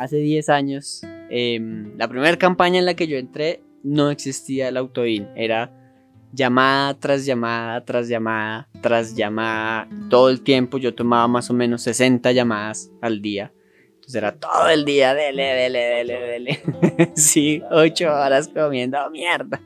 hace 0.00 0.16
10 0.16 0.48
años, 0.48 1.02
em, 1.28 1.94
la 1.98 2.08
primera 2.08 2.38
campaña 2.38 2.78
en 2.78 2.86
la 2.86 2.94
que 2.94 3.06
yo 3.06 3.18
entré 3.18 3.62
no 3.82 4.10
existía 4.10 4.68
el 4.68 4.78
autoin, 4.78 5.28
era 5.36 5.70
llamada 6.32 6.98
tras 6.98 7.26
llamada, 7.26 7.84
tras 7.84 8.08
llamada, 8.08 8.66
tras 8.80 9.14
llamada, 9.14 9.88
todo 10.08 10.30
el 10.30 10.40
tiempo 10.40 10.78
yo 10.78 10.94
tomaba 10.94 11.28
más 11.28 11.50
o 11.50 11.54
menos 11.54 11.82
60 11.82 12.32
llamadas 12.32 12.90
al 13.02 13.20
día. 13.20 13.52
Entonces 13.96 14.14
era 14.14 14.32
todo 14.32 14.70
el 14.70 14.86
día, 14.86 15.12
dele, 15.12 15.44
dele, 15.54 15.78
dele, 15.78 16.20
dele. 16.20 16.60
sí, 17.14 17.62
8 17.70 18.10
horas 18.10 18.48
comiendo 18.48 18.98
mierda. 19.10 19.60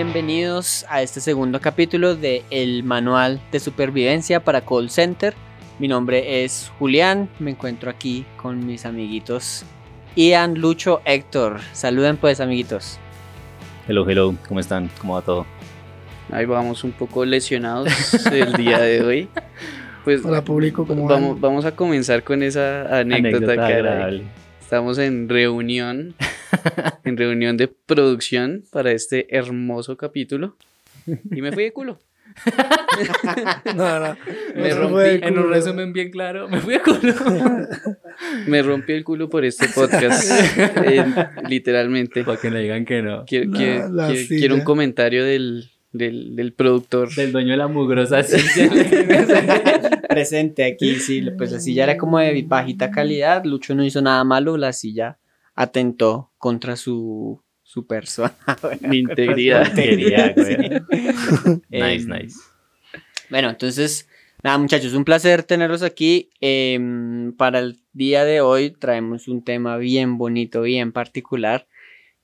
Bienvenidos 0.00 0.86
a 0.88 1.02
este 1.02 1.20
segundo 1.20 1.60
capítulo 1.60 2.14
de 2.14 2.44
El 2.50 2.84
Manual 2.84 3.40
de 3.50 3.58
Supervivencia 3.58 4.44
para 4.44 4.60
Call 4.60 4.90
Center. 4.90 5.34
Mi 5.80 5.88
nombre 5.88 6.44
es 6.44 6.70
Julián, 6.78 7.28
me 7.40 7.50
encuentro 7.50 7.90
aquí 7.90 8.24
con 8.36 8.64
mis 8.64 8.86
amiguitos 8.86 9.64
Ian, 10.14 10.54
Lucho, 10.54 11.00
Héctor. 11.04 11.58
Saluden 11.72 12.16
pues 12.16 12.38
amiguitos. 12.38 12.96
Hello, 13.88 14.08
hello, 14.08 14.36
¿cómo 14.46 14.60
están? 14.60 14.88
¿Cómo 15.00 15.14
va 15.14 15.22
todo? 15.22 15.44
Ahí 16.30 16.44
vamos 16.46 16.84
un 16.84 16.92
poco 16.92 17.24
lesionados 17.24 18.14
el 18.30 18.52
día 18.52 18.78
de 18.78 19.00
hoy. 19.04 19.28
Pues 20.04 20.24
Hola 20.24 20.44
público, 20.44 20.86
¿cómo 20.86 21.08
vamos, 21.08 21.32
van? 21.32 21.40
vamos 21.40 21.64
a 21.64 21.74
comenzar 21.74 22.22
con 22.22 22.44
esa 22.44 23.00
anécdota, 23.00 23.56
que 23.56 23.60
hay. 23.62 23.72
agradable. 23.72 24.22
Estamos 24.60 24.96
en 24.98 25.28
reunión, 25.28 26.14
en 27.04 27.16
reunión 27.16 27.56
de 27.56 27.68
producción 27.68 28.64
para 28.70 28.92
este 28.92 29.26
hermoso 29.36 29.96
capítulo. 29.96 30.56
Y 31.06 31.40
me 31.42 31.52
fui 31.52 31.64
de 31.64 31.72
culo. 31.72 31.98
No, 33.74 34.00
no, 34.00 34.16
Me 34.54 34.68
no 34.70 34.76
rompí 34.76 35.24
En 35.26 35.38
un 35.38 35.50
resumen 35.50 35.92
bien 35.92 36.10
claro, 36.10 36.48
me 36.48 36.60
fui 36.60 36.74
a 36.74 36.82
culo. 36.82 37.14
Me 38.46 38.62
rompí 38.62 38.92
el 38.92 39.04
culo 39.04 39.28
por 39.30 39.44
este 39.44 39.68
podcast. 39.68 40.30
eh, 40.84 41.04
literalmente. 41.48 42.24
Para 42.24 42.38
que 42.40 42.50
le 42.50 42.60
digan 42.60 42.84
que 42.84 43.02
no. 43.02 43.24
Quiero, 43.24 43.50
La- 43.50 43.56
quiero- 43.58 43.88
quiero- 44.08 44.28
quiero 44.28 44.54
un 44.56 44.60
comentario 44.62 45.24
del, 45.24 45.70
del, 45.92 46.34
del 46.36 46.52
productor. 46.52 47.14
Del 47.14 47.32
dueño 47.32 47.52
de 47.52 47.56
la 47.56 47.68
mugrosa 47.68 48.22
silla. 48.22 48.68
Presente 50.08 50.64
aquí, 50.64 50.96
sí, 50.96 51.24
pues 51.36 51.52
la 51.52 51.60
silla 51.60 51.84
era 51.84 51.96
como 51.96 52.18
de 52.18 52.42
bajita 52.46 52.90
calidad. 52.90 53.44
Lucho 53.44 53.74
no 53.74 53.84
hizo 53.84 54.02
nada 54.02 54.24
malo, 54.24 54.56
la 54.56 54.72
silla 54.72 55.18
atentó 55.58 56.32
contra 56.38 56.76
su, 56.76 57.42
su 57.64 57.88
persona. 57.88 58.32
Mi 58.80 58.98
integridad. 58.98 59.72
Güey. 59.74 60.54
Eh, 61.70 61.96
Nice, 61.96 62.06
nice. 62.06 62.36
Bueno, 63.28 63.50
entonces, 63.50 64.08
nada, 64.44 64.56
muchachos, 64.56 64.94
un 64.94 65.04
placer 65.04 65.42
tenerlos 65.42 65.82
aquí. 65.82 66.30
Em, 66.40 67.36
para 67.36 67.58
el 67.58 67.82
día 67.92 68.24
de 68.24 68.40
hoy 68.40 68.70
traemos 68.70 69.26
un 69.26 69.42
tema 69.42 69.78
bien 69.78 70.16
bonito, 70.16 70.62
bien 70.62 70.92
particular, 70.92 71.66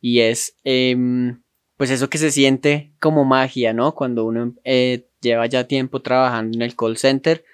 y 0.00 0.20
es, 0.20 0.56
em, 0.62 1.42
pues, 1.76 1.91
eso 1.91 2.08
que 2.08 2.19
se 2.19 2.30
siente 2.30 2.92
como 3.00 3.24
magia, 3.24 3.72
¿no? 3.72 3.96
Cuando 3.96 4.24
uno 4.24 4.54
eh, 4.62 5.08
lleva 5.20 5.46
ya 5.46 5.66
tiempo 5.66 6.02
trabajando 6.02 6.56
en 6.56 6.62
el 6.62 6.76
call 6.76 6.98
center 6.98 7.44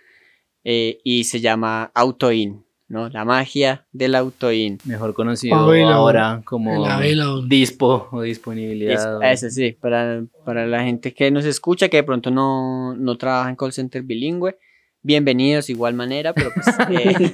eh, 0.62 0.98
y 1.04 1.24
se 1.24 1.40
llama 1.40 1.90
autoin, 1.94 2.66
¿no? 2.90 3.08
La 3.08 3.24
magia 3.24 3.86
del 3.92 4.14
autoin. 4.16 4.76
Mejor 4.84 5.14
conocido 5.14 5.56
Available. 5.56 5.94
ahora 5.94 6.42
como 6.44 6.84
available. 6.84 7.46
dispo 7.48 8.08
o 8.12 8.20
disponibilidad. 8.20 9.16
o- 9.16 9.22
Ese 9.22 9.50
sí, 9.50 9.72
para, 9.80 10.24
para 10.44 10.66
la 10.66 10.82
gente 10.82 11.14
que 11.14 11.30
nos 11.30 11.44
escucha, 11.46 11.88
que 11.88 11.98
de 11.98 12.02
pronto 12.02 12.30
no, 12.30 12.94
no 12.96 13.16
trabaja 13.16 13.48
en 13.48 13.56
call 13.56 13.72
center 13.72 14.02
bilingüe, 14.02 14.58
bienvenidos 15.02 15.70
igual 15.70 15.94
manera, 15.94 16.34
pero 16.34 16.50
pues... 16.52 16.66
eh, 16.90 17.30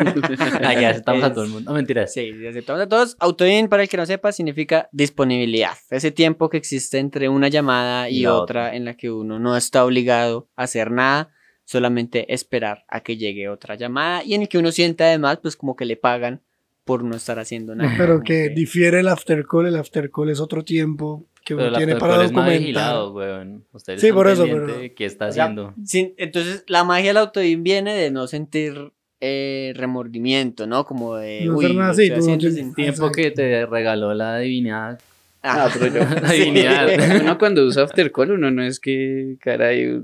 Ah, 0.63 0.75
ya 0.75 0.91
aceptamos 0.91 1.25
a 1.25 1.29
es- 1.29 1.33
todo 1.35 1.45
el 1.45 1.51
mundo. 1.51 1.71
No, 1.71 1.75
mentiras. 1.77 2.13
Sí, 2.13 2.31
aceptamos 2.49 2.83
a 2.83 2.89
todos. 2.89 3.17
Autoin, 3.19 3.69
para 3.69 3.83
el 3.83 3.89
que 3.89 3.97
no 3.97 4.07
sepa, 4.07 4.33
significa 4.33 4.89
disponibilidad. 4.93 5.73
Ese 5.91 6.11
tiempo 6.11 6.49
que 6.49 6.59
existe 6.59 6.99
entre 6.99 7.29
una 7.29 7.49
llamada 7.49 8.09
y, 8.11 8.27
otra, 8.27 8.77
en 8.77 8.85
la 8.85 8.95
que 8.95 9.11
uno 9.11 9.39
no 9.39 9.57
está 9.57 9.85
obligado 9.85 10.49
a 10.55 10.65
hacer 10.65 10.91
nada, 10.91 11.31
solamente 11.67 12.33
esperar 12.33 12.85
a 12.89 13.01
que 13.03 13.19
llegue 13.19 13.51
otra 13.51 13.75
llamada 13.75 14.25
y 14.25 14.33
en 14.33 14.41
el 14.43 14.49
que 14.49 14.57
uno 14.57 14.73
siente 14.73 15.05
además, 15.05 15.41
pues 15.43 15.55
como 15.57 15.77
que 15.77 15.85
le 15.85 15.97
pagan 15.97 16.41
por 16.85 17.05
no 17.05 17.15
estar 17.17 17.39
haciendo 17.39 17.75
nada. 17.75 17.93
Pero 17.99 18.15
Como 18.15 18.25
que 18.25 18.49
difiere 18.49 19.01
el 19.01 19.09
after 19.09 19.45
call, 19.45 19.67
el 19.67 19.77
after 19.77 20.11
call 20.11 20.31
es 20.31 20.41
otro 20.41 20.65
tiempo 20.65 21.27
que 21.45 21.55
Pero 21.57 21.69
uno 21.69 21.77
tiene 21.77 21.97
para 21.97 22.15
call 22.15 22.25
es 22.27 22.33
más 22.33 22.45
documentar. 22.45 22.61
vigilado, 22.61 23.13
weón. 23.13 23.65
Ustedes 23.73 24.01
Sí, 24.01 24.11
por 24.13 24.29
eso, 24.29 24.45
pero- 24.45 24.67
¿Qué 24.97 25.05
está 25.05 25.27
O 25.27 25.33
sea, 25.33 25.45
haciendo? 25.45 25.75
sin- 25.85 26.15
entonces, 26.17 26.65
la 26.69 26.85
magia 26.85 27.09
del 27.11 27.17
autoin 27.19 27.63
viene 27.63 27.95
de 27.95 28.11
no 28.11 28.27
sentir 28.29 28.93
eh, 29.21 29.73
remordimiento, 29.75 30.67
¿no? 30.67 30.85
Como 30.85 31.17
de. 31.17 31.47
No 31.47 31.57
uy, 31.57 31.65
hacer 31.65 31.77
nada 31.77 31.91
así, 31.91 32.11
no 32.11 32.39
Tiempo 32.39 32.75
Exacto. 32.83 33.13
que 33.13 33.31
te 33.31 33.65
regaló 33.67 34.13
la 34.15 34.39
divinidad. 34.39 35.01
Ah, 35.43 35.69
pero 35.73 35.87
yo. 35.87 36.01
La 36.23 36.33
divinidad. 36.33 36.87
Uno 37.23 37.39
cuando 37.39 37.65
usa 37.65 37.85
after 37.85 38.13
call, 38.13 38.33
uno 38.33 38.51
no 38.51 38.63
es 38.63 38.79
que, 38.79 39.37
caray, 39.41 40.03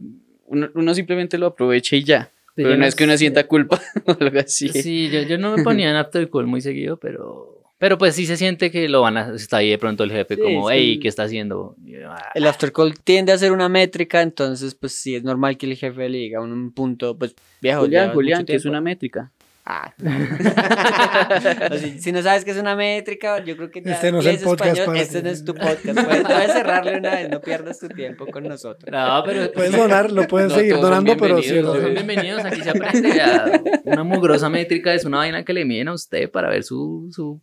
uno, 0.53 0.71
uno 0.75 0.95
simplemente 0.95 1.39
lo 1.39 1.47
aprovecha 1.47 1.97
y 1.97 2.05
ya. 2.05 2.31
Pero 2.55 2.69
Yo 2.71 2.77
no 2.77 2.81
no 2.83 2.87
es 2.87 2.95
que 2.95 3.05
uno 3.05 3.17
sienta 3.17 3.47
culpa 3.49 3.81
o 4.07 4.17
algo 4.21 4.39
así. 4.39 4.69
Sí, 4.69 5.09
yo, 5.11 5.23
yo 5.23 5.39
no 5.39 5.57
me 5.57 5.63
ponía 5.65 5.91
en 5.91 5.97
after 5.97 6.29
call 6.31 6.47
muy 6.47 6.61
seguido, 6.61 6.99
pero... 6.99 7.59
Pero 7.79 7.99
pues 7.99 8.15
sí 8.15 8.27
se 8.27 8.37
siente 8.37 8.71
que 8.71 8.89
lo 8.89 9.01
van 9.01 9.17
a... 9.17 9.35
Está 9.35 9.57
ahí 9.57 9.71
de 9.71 9.79
pronto 9.79 10.05
el 10.05 10.13
jefe 10.13 10.37
Sí, 10.37 10.41
como, 10.41 10.71
es 10.71 10.77
hey, 10.77 10.95
que- 10.97 11.01
¿qué 11.01 11.09
está 11.09 11.25
haciendo? 11.25 11.75
"Ah". 12.07 12.31
El 12.35 12.47
after 12.47 12.71
call 12.71 12.95
tiende 13.03 13.33
a 13.33 13.39
ser 13.39 13.51
una 13.51 13.69
métrica, 13.69 14.23
entonces, 14.23 14.75
pues 14.77 14.93
sí, 14.95 15.17
es 15.17 15.25
normal 15.25 15.57
que 15.57 15.67
el 15.67 15.77
jefe 15.77 16.09
le 16.09 16.19
diga 16.19 16.41
un, 16.41 16.53
un 16.53 16.73
punto, 16.73 17.19
pues 17.19 17.35
viejo. 17.61 17.81
Julián, 17.81 18.13
Julián, 18.13 18.45
que 18.45 18.55
es 18.55 18.63
tiempo". 18.63 18.69
una 18.73 18.81
métrica. 18.81 19.33
Ah. 19.65 19.95
O 21.73 21.77
si, 21.79 22.01
si 22.01 22.13
no 22.13 22.21
sabes 22.23 22.45
que 22.45 22.51
es 22.51 22.57
una 22.57 22.75
métrica, 22.75 23.43
yo 23.45 23.57
creo 23.57 23.71
que 23.71 23.81
ya 23.83 23.93
Este 23.93 24.11
no 24.11 24.19
es 24.19 24.27
el 24.27 24.39
podcast 24.41 24.71
español, 24.79 24.87
para 24.87 25.01
este 25.01 25.23
no 25.23 25.31
es 25.31 25.45
tu 25.45 25.55
podcast. 25.55 26.05
Puedes, 26.05 26.25
puedes 26.25 26.53
cerrarle 26.53 26.99
una 26.99 27.11
vez, 27.11 27.31
no 27.31 27.41
pierdas 27.41 27.79
tu 27.79 27.89
tiempo 27.89 28.27
con 28.27 28.45
nosotros. 28.45 28.91
No, 28.91 29.23
pero... 29.25 29.53
Puedes 29.53 29.73
donar, 29.73 30.11
lo 30.11 30.27
puedes 30.27 30.51
No, 30.51 30.57
seguir 30.59 30.77
donando, 30.77 31.17
pero 31.17 31.37
bienvenidos, 31.37 31.67
Todos 31.73 31.83
son 31.85 31.95
bienvenidos, 31.95 32.45
aquí 32.45 32.61
se 32.63 32.71
aprende 32.71 33.21
a- 33.21 33.63
Una 33.85 34.03
mugrosa 34.05 34.49
métrica 34.51 34.93
es 34.95 35.05
una 35.05 35.19
vaina 35.19 35.45
que 35.45 35.53
le 35.53 35.65
miden 35.65 35.89
a 35.89 35.93
usted 35.95 36.29
para 36.31 36.51
ver 36.51 36.65
su, 36.65 37.09
su, 37.13 37.41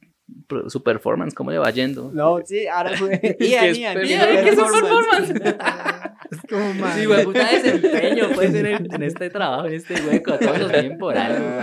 su 0.68 0.82
performance, 0.84 1.34
cómo 1.34 1.52
le 1.52 1.58
va 1.60 1.70
yendo. 1.72 2.12
No, 2.14 2.40
sí, 2.46 2.68
ahora 2.68 2.96
fue. 2.98 3.20
¿Qué 3.20 3.38
Ian, 3.50 3.66
es 3.66 3.78
Ian, 3.78 3.98
¿Qué 4.00 4.50
es 4.50 4.56
su 4.56 4.62
performance. 4.62 5.34
Es 6.32 6.40
como 6.48 6.74
mal. 6.76 6.94
Sí, 7.00 7.06
güey, 7.08 7.24
puta 7.24 7.50
desempeño, 7.50 8.30
pues, 8.36 8.54
en, 8.54 8.66
el- 8.68 8.94
en 8.94 9.02
este 9.04 9.30
trabajo, 9.32 9.66
en 9.66 9.74
este 9.74 9.96
hueco, 9.96 10.38
todos 10.38 10.60
los 10.60 10.72
bien 10.72 10.98
por 11.00 11.18
algo. 11.18 11.60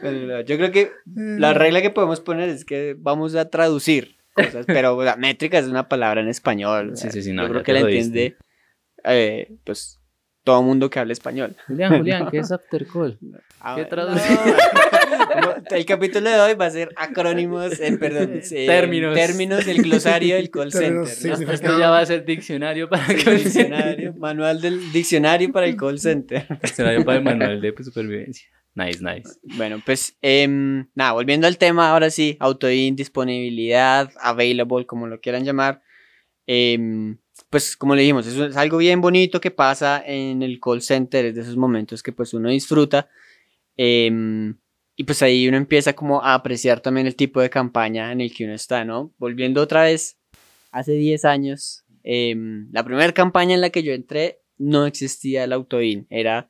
Pero 0.00 0.12
no, 0.26 0.40
Yo 0.40 0.56
creo 0.56 0.72
que 0.72 0.90
la 1.14 1.54
regla 1.54 1.82
que 1.82 1.90
podemos 1.90 2.20
poner 2.20 2.48
es 2.48 2.64
que 2.64 2.96
vamos 2.98 3.34
a 3.34 3.48
traducir 3.48 4.16
cosas, 4.34 4.64
pero 4.66 4.96
o 4.96 5.02
sea, 5.02 5.16
métrica 5.16 5.58
es 5.58 5.66
una 5.66 5.88
palabra 5.88 6.20
en 6.20 6.28
español. 6.28 6.96
Sí, 6.96 7.10
sí, 7.10 7.22
sí, 7.22 7.32
no, 7.32 7.42
yo 7.44 7.50
creo 7.50 7.62
que 7.62 7.72
la 7.74 7.80
entiende, 7.80 8.36
eh, 9.04 9.52
pues, 9.64 10.00
todo 10.44 10.62
mundo 10.62 10.90
que 10.90 10.98
habla 10.98 11.12
español. 11.12 11.54
Julián, 11.68 11.96
Julián, 11.98 12.28
¿qué 12.30 12.38
es 12.38 12.50
after 12.50 12.86
call? 12.86 13.18
Ah, 13.60 13.74
¿Qué 13.76 13.84
traduce? 13.84 14.28
no. 14.34 14.52
El 15.70 15.84
capítulo 15.86 16.28
de 16.30 16.40
hoy 16.40 16.54
va 16.54 16.66
a 16.66 16.70
ser 16.70 16.90
acrónimos, 16.96 17.78
eh, 17.80 17.96
perdón, 17.98 18.40
eh, 18.50 18.66
Términos. 18.66 19.14
términos 19.14 19.64
del 19.66 19.82
glosario 19.82 20.36
del 20.36 20.50
call 20.50 20.72
center. 20.72 20.88
Términos, 21.06 21.10
sí, 21.10 21.28
¿no? 21.28 21.52
Esto 21.52 21.78
ya 21.78 21.90
va 21.90 22.00
a 22.00 22.06
ser 22.06 22.24
diccionario 22.24 22.88
para 22.88 23.06
que 23.06 23.30
Diccionario, 23.30 24.14
manual 24.14 24.60
del 24.60 24.92
diccionario 24.92 25.50
para 25.52 25.66
el 25.66 25.76
call 25.76 25.98
center. 25.98 26.46
Diccionario 26.62 27.04
para 27.04 27.18
el 27.18 27.24
manual 27.24 27.60
de 27.60 27.74
supervivencia. 27.82 28.48
Nice, 28.74 29.00
nice. 29.04 29.28
Bueno, 29.56 29.82
pues 29.84 30.16
em, 30.22 30.86
nada, 30.94 31.12
volviendo 31.12 31.46
al 31.46 31.58
tema, 31.58 31.90
ahora 31.90 32.08
sí, 32.10 32.36
autoin, 32.40 32.96
disponibilidad, 32.96 34.10
available, 34.20 34.86
como 34.86 35.06
lo 35.06 35.20
quieran 35.20 35.44
llamar. 35.44 35.82
em, 36.46 37.18
pues 37.50 37.76
como 37.76 37.94
le 37.94 38.00
dijimos, 38.02 38.26
eso 38.26 38.46
es 38.46 38.56
algo 38.56 38.78
bien 38.78 39.00
bonito 39.02 39.40
que 39.40 39.50
pasa 39.50 40.02
en 40.06 40.42
el 40.42 40.58
call 40.58 40.80
center, 40.82 41.26
es 41.26 41.34
de 41.34 41.42
esos 41.42 41.56
momentos 41.56 42.02
que 42.02 42.12
pues 42.12 42.32
uno 42.34 42.48
disfruta. 42.48 43.08
em, 43.76 44.56
y 44.96 45.04
pues 45.04 45.22
ahí 45.22 45.48
uno 45.48 45.56
empieza 45.56 45.94
como 45.94 46.22
a 46.22 46.34
apreciar 46.34 46.80
también 46.80 47.06
el 47.06 47.16
tipo 47.16 47.40
de 47.40 47.50
campaña 47.50 48.12
en 48.12 48.20
el 48.20 48.32
que 48.34 48.44
uno 48.44 48.54
está, 48.54 48.84
¿no? 48.84 49.12
Volviendo 49.18 49.60
otra 49.62 49.84
vez, 49.84 50.18
hace 50.70 50.92
10 50.92 51.24
años, 51.24 51.84
em, 52.02 52.68
la 52.72 52.84
primera 52.84 53.12
campaña 53.12 53.54
en 53.54 53.60
la 53.60 53.70
que 53.70 53.82
yo 53.82 53.92
entré 53.92 54.40
no 54.58 54.86
existía 54.86 55.44
el 55.44 55.52
autoin, 55.52 56.06
era 56.10 56.48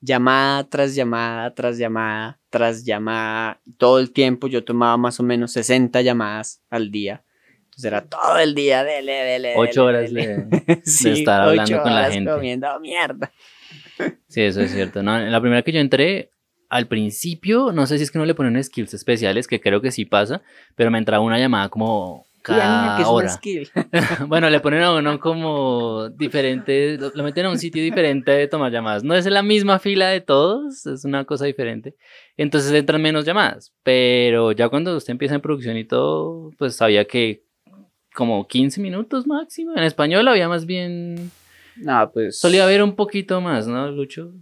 llamada 0.00 0.68
tras 0.68 0.94
llamada, 0.94 1.54
tras 1.54 1.78
llamada, 1.78 2.38
tras 2.50 2.84
llamada, 2.84 3.60
todo 3.78 3.98
el 3.98 4.12
tiempo 4.12 4.46
yo 4.46 4.64
tomaba 4.64 4.96
más 4.96 5.18
o 5.20 5.22
menos 5.22 5.52
60 5.52 6.00
llamadas 6.02 6.62
al 6.70 6.90
día. 6.90 7.24
Entonces 7.64 7.84
era 7.84 8.06
todo 8.06 8.38
el 8.38 8.54
día, 8.54 8.84
dele, 8.84 9.12
dele. 9.12 9.54
Ocho 9.56 9.84
horas 9.84 10.12
dele. 10.12 10.36
de, 10.66 10.80
Sí, 10.84 11.10
estar 11.10 11.42
hablando 11.42 11.74
ocho 11.74 11.82
con 11.82 11.92
la 11.94 12.00
horas 12.00 12.12
gente. 12.12 12.30
comiendo 12.30 12.80
mierda. 12.80 13.32
Sí, 14.28 14.42
eso 14.42 14.60
es 14.60 14.72
cierto. 14.72 15.02
No, 15.02 15.18
en 15.18 15.30
la 15.32 15.40
primera 15.40 15.62
que 15.62 15.72
yo 15.72 15.80
entré, 15.80 16.30
al 16.68 16.86
principio, 16.88 17.72
no 17.72 17.86
sé 17.86 17.98
si 17.98 18.04
es 18.04 18.10
que 18.10 18.18
no 18.18 18.26
le 18.26 18.34
ponen 18.34 18.62
skills 18.62 18.94
especiales, 18.94 19.46
que 19.46 19.60
creo 19.60 19.80
que 19.80 19.90
sí 19.90 20.04
pasa, 20.04 20.42
pero 20.74 20.90
me 20.90 20.98
entraba 20.98 21.24
una 21.24 21.38
llamada 21.38 21.68
como 21.68 22.26
cada 22.46 23.08
hora. 23.08 23.28
skill. 23.28 23.68
bueno, 24.28 24.48
le 24.50 24.60
ponen 24.60 24.82
a 24.82 24.94
uno 24.94 25.18
como 25.18 26.08
diferente, 26.10 26.96
lo, 26.96 27.10
lo 27.12 27.24
meten 27.24 27.46
a 27.46 27.50
un 27.50 27.58
sitio 27.58 27.82
diferente 27.82 28.30
de 28.30 28.46
tomar 28.46 28.70
llamadas. 28.70 29.02
No 29.02 29.14
es 29.14 29.26
en 29.26 29.34
la 29.34 29.42
misma 29.42 29.80
fila 29.80 30.08
de 30.08 30.20
todos, 30.20 30.86
es 30.86 31.04
una 31.04 31.24
cosa 31.24 31.44
diferente. 31.46 31.96
Entonces 32.36 32.72
entran 32.72 33.02
menos 33.02 33.24
llamadas, 33.24 33.72
pero 33.82 34.52
ya 34.52 34.68
cuando 34.68 34.96
usted 34.96 35.10
empieza 35.10 35.34
en 35.34 35.40
producción 35.40 35.76
y 35.76 35.84
todo, 35.84 36.52
pues 36.56 36.76
sabía 36.76 37.04
que 37.04 37.42
como 38.14 38.46
15 38.46 38.80
minutos 38.80 39.26
máximo. 39.26 39.72
En 39.76 39.82
español 39.82 40.26
había 40.28 40.48
más 40.48 40.66
bien... 40.66 41.30
No, 41.78 42.10
pues. 42.12 42.38
Solía 42.38 42.64
haber 42.64 42.82
un 42.82 42.96
poquito 42.96 43.40
más, 43.40 43.66
¿no, 43.66 43.90
Lucho? 43.90 44.32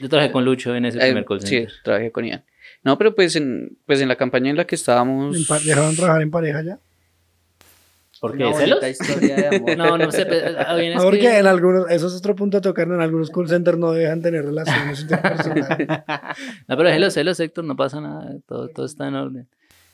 Yo 0.00 0.08
trabajé 0.08 0.30
con 0.32 0.44
Lucho 0.44 0.74
en 0.74 0.84
ese 0.86 0.98
eh, 0.98 1.02
primer 1.06 1.24
call 1.24 1.40
Sí, 1.40 1.46
center. 1.46 1.72
trabajé 1.84 2.10
con 2.12 2.24
Ian. 2.24 2.44
No, 2.84 2.98
pero 2.98 3.14
pues 3.14 3.34
en, 3.36 3.78
pues 3.86 4.00
en 4.00 4.08
la 4.08 4.16
campaña 4.16 4.50
en 4.50 4.56
la 4.56 4.66
que 4.66 4.74
estábamos. 4.74 5.36
¿Dejaron 5.64 5.94
trabajar 5.96 6.22
en 6.22 6.30
pareja 6.30 6.62
ya? 6.62 6.78
¿Por 8.20 8.36
qué? 8.36 8.44
Una 8.44 8.54
¿Celos? 8.56 8.86
historia 8.88 9.34
de 9.34 9.56
amor. 9.56 9.76
No, 9.76 9.98
no 9.98 10.12
sé. 10.12 10.26
ah, 10.64 10.76
bien, 10.76 10.92
es 10.92 11.02
porque 11.02 11.18
que- 11.20 11.38
en 11.38 11.46
algunos, 11.48 11.90
eso 11.90 12.06
es 12.06 12.14
otro 12.14 12.36
punto 12.36 12.58
a 12.58 12.60
tocar, 12.60 12.86
en 12.86 13.00
algunos 13.00 13.30
call 13.30 13.48
centers 13.48 13.78
no 13.78 13.90
dejan 13.92 14.22
tener 14.22 14.44
relaciones 14.44 15.00
interpersonales. 15.02 15.88
No, 15.88 16.76
pero 16.76 16.84
déjelo 16.84 17.10
celos, 17.10 17.40
Héctor, 17.40 17.64
no 17.64 17.74
pasa 17.74 18.00
nada, 18.00 18.36
todo, 18.46 18.68
todo 18.68 18.86
está 18.86 19.08
en 19.08 19.14
orden. 19.16 19.48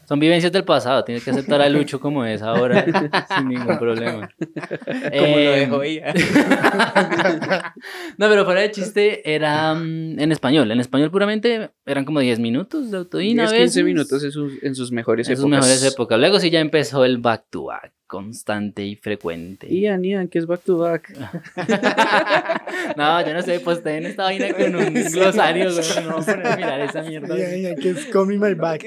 Son 0.09 0.19
vivencias 0.19 0.51
del 0.53 0.65
pasado, 0.65 1.05
tienes 1.05 1.23
que 1.23 1.33
aceptar 1.33 1.61
a 1.61 1.69
Lucho 1.69 2.01
como 2.01 2.25
es 2.25 2.41
ahora, 2.41 2.83
sin 3.37 3.49
ningún 3.49 3.79
problema. 3.79 4.31
Como 4.39 4.57
lo 4.57 4.99
Eh, 5.13 5.61
dejó 5.61 5.83
ella. 5.83 6.15
No, 8.17 8.29
pero 8.29 8.45
fuera 8.45 8.63
de 8.63 8.71
chiste, 8.71 9.35
era 9.35 9.75
mm, 9.75 10.19
en 10.19 10.33
español. 10.33 10.71
En 10.71 10.81
español 10.81 11.11
puramente 11.11 11.71
eran 11.87 12.05
como 12.05 12.21
10 12.21 12.39
minutos 12.41 12.91
de 12.91 12.97
autodina. 12.97 13.43
10, 13.43 13.53
a 13.53 13.57
15 13.57 13.63
veces. 13.65 13.85
minutos 13.85 14.25
en 14.25 14.33
sus, 14.33 14.63
en 14.63 14.75
sus 14.75 14.91
mejores 14.93 15.29
En 15.29 15.37
sus 15.37 15.45
épocas. 15.45 15.61
mejores 15.67 15.85
épocas. 15.93 16.19
Luego 16.19 16.41
sí 16.41 16.51
ya 16.51 16.61
empezó 16.61 17.05
el 17.05 17.19
back 17.19 17.45
to 17.51 17.65
back, 17.67 17.93
constante 18.09 18.85
y 18.85 18.97
frecuente. 18.97 19.69
Ian, 19.73 20.03
Ian, 20.03 20.29
que 20.29 20.39
es 20.39 20.47
back 20.47 20.63
to 20.63 20.79
back. 20.79 21.15
no, 22.97 23.25
yo 23.25 23.35
no 23.35 23.43
sé, 23.43 23.61
pues 23.61 23.85
en 23.85 24.07
esta 24.07 24.25
vaina 24.25 24.53
con 24.55 24.75
un 24.75 24.95
glosario, 24.95 25.71
güey, 25.75 26.05
no 26.05 26.17
voy 26.17 26.23
a 26.23 26.27
poner 26.27 26.47
a 26.47 26.57
mirar 26.57 26.81
esa 26.81 27.03
mierda. 27.03 27.35
Ay, 27.35 27.67
ay, 27.67 27.77
que 27.77 27.91
es 27.91 28.07
coming 28.07 28.39
my 28.39 28.55
back. 28.57 28.83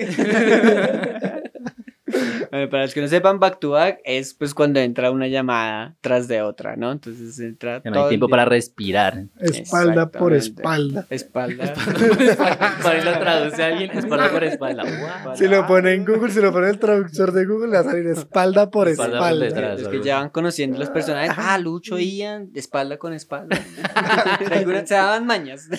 Bueno, 2.51 2.69
para 2.69 2.83
los 2.83 2.93
que 2.93 2.99
no 3.01 3.07
sepan, 3.07 3.39
back 3.39 3.59
to 3.59 3.69
back 3.71 3.99
es 4.03 4.33
pues 4.33 4.53
cuando 4.53 4.81
entra 4.81 5.09
una 5.09 5.27
llamada 5.29 5.95
tras 6.01 6.27
de 6.27 6.41
otra, 6.41 6.75
¿no? 6.75 6.91
Entonces 6.91 7.39
entra 7.39 7.81
no 7.85 7.91
todo 7.93 8.03
hay 8.03 8.09
tiempo 8.09 8.27
para 8.27 8.43
respirar. 8.43 9.23
Espalda 9.39 10.11
por 10.11 10.33
espalda. 10.33 11.05
Espalda. 11.09 11.73
Para 11.73 12.89
ahí 12.91 13.03
lo 13.05 13.13
traduce 13.19 13.63
alguien, 13.63 13.91
espalda 13.97 14.29
por 14.29 14.43
espalda. 14.43 14.83
Si 15.35 15.47
lo 15.47 15.65
pone 15.65 15.93
en 15.93 16.03
Google, 16.05 16.29
si 16.31 16.41
lo 16.41 16.51
pone 16.51 16.67
en 16.67 16.73
el 16.73 16.79
traductor 16.79 17.31
de 17.31 17.45
Google, 17.45 17.67
le 17.67 17.73
va 17.75 17.79
a 17.79 17.83
salir 17.85 18.05
espalda 18.07 18.69
por 18.69 18.89
Espalda 18.89 19.19
por 19.19 19.27
espalda. 19.27 19.45
detrás. 19.45 19.79
Es 19.81 19.87
que 19.87 20.01
ya 20.03 20.19
van 20.19 20.29
conociendo 20.29 20.77
los 20.77 20.89
personajes. 20.89 21.31
Ah, 21.37 21.57
Lucho, 21.57 21.97
Ian, 21.97 22.51
de 22.51 22.59
espalda 22.59 22.97
con 22.97 23.13
espalda. 23.13 23.57
Algunas 24.51 24.89
se 24.89 24.95
daban 24.95 25.25
mañas. 25.25 25.69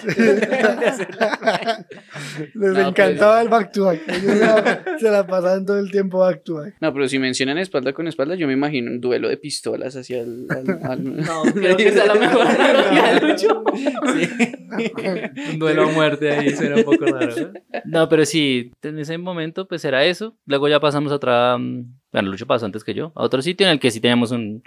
Les 2.55 2.73
No, 2.73 2.81
encantaba 2.89 3.43
el 3.43 3.49
back 3.49 3.73
to 3.73 3.85
back. 3.85 4.01
Ellos 4.09 4.39
ya 4.41 4.85
se 4.99 5.11
la 5.11 5.27
pasaban 5.27 5.67
todo 5.67 5.79
el 5.79 5.91
tiempo 5.91 6.19
back 6.19 6.43
to 6.45 6.55
back. 6.55 6.62
No, 6.81 6.93
pero 6.93 7.09
si 7.09 7.19
mencionan 7.19 7.59
espalda 7.59 7.93
con 7.93 8.07
espalda, 8.09 8.35
yo 8.35 8.47
me 8.47 8.53
imagino 8.53 8.91
un 8.91 9.01
duelo 9.01 9.29
de 9.29 9.37
pistolas 9.37 9.97
hacia 9.97 10.21
el. 10.21 10.47
al- 10.51 10.81
al- 10.91 11.17
No, 11.27 11.43
creo 11.55 11.77
que 11.77 11.91
sea 11.93 12.07
la 12.07 12.15
mejor 12.15 12.47
analogía 12.47 13.15
de 13.15 13.21
Lucho. 13.29 13.65
Sí. 13.75 14.53
Un 15.53 15.59
duelo 15.59 15.83
a 15.85 15.93
muerte 15.93 16.31
ahí 16.33 16.51
suena 16.51 16.77
un 16.77 16.85
poco 16.85 17.05
raro. 17.07 17.35
¿no? 17.37 17.53
No, 17.85 18.09
pero 18.09 18.25
sí, 18.25 18.73
en 18.83 18.99
ese 18.99 19.19
momento 19.19 19.67
pues 19.69 19.85
era 19.85 20.05
eso. 20.05 20.37
Luego 20.47 20.69
ya 20.69 20.81
pasamos 20.81 21.13
a 21.13 21.17
otra, 21.17 21.59
mm, 21.59 21.85
bueno, 22.13 22.31
Lucho 22.31 22.47
pasó 22.47 22.67
antes 22.67 22.83
que 22.85 22.95
yo, 22.95 23.13
a 23.15 23.23
otro 23.23 23.43
sitio 23.43 23.67
en 23.67 23.73
el 23.75 23.81
que 23.81 23.91
sí 23.91 24.01
teníamos 24.01 24.31
un, 24.31 24.63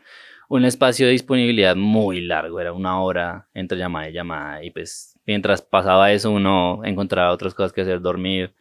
un 0.47 0.63
espacio 0.65 1.07
de 1.07 1.13
disponibilidad 1.13 1.75
muy 1.75 2.21
largo, 2.21 2.59
era 2.59 2.71
una 2.73 3.01
hora 3.01 3.47
entre 3.53 3.77
llamada 3.79 4.09
y 4.09 4.13
llamada 4.13 4.63
y 4.63 4.69
pues 4.71 5.17
mientras 5.25 5.61
pasaba 5.63 6.11
eso 6.11 6.29
uno 6.31 6.81
encontraba 6.83 7.31
otras 7.31 7.53
cosas 7.55 7.73
que 7.73 7.81
hacer, 7.81 7.99
dormir, 8.01 8.53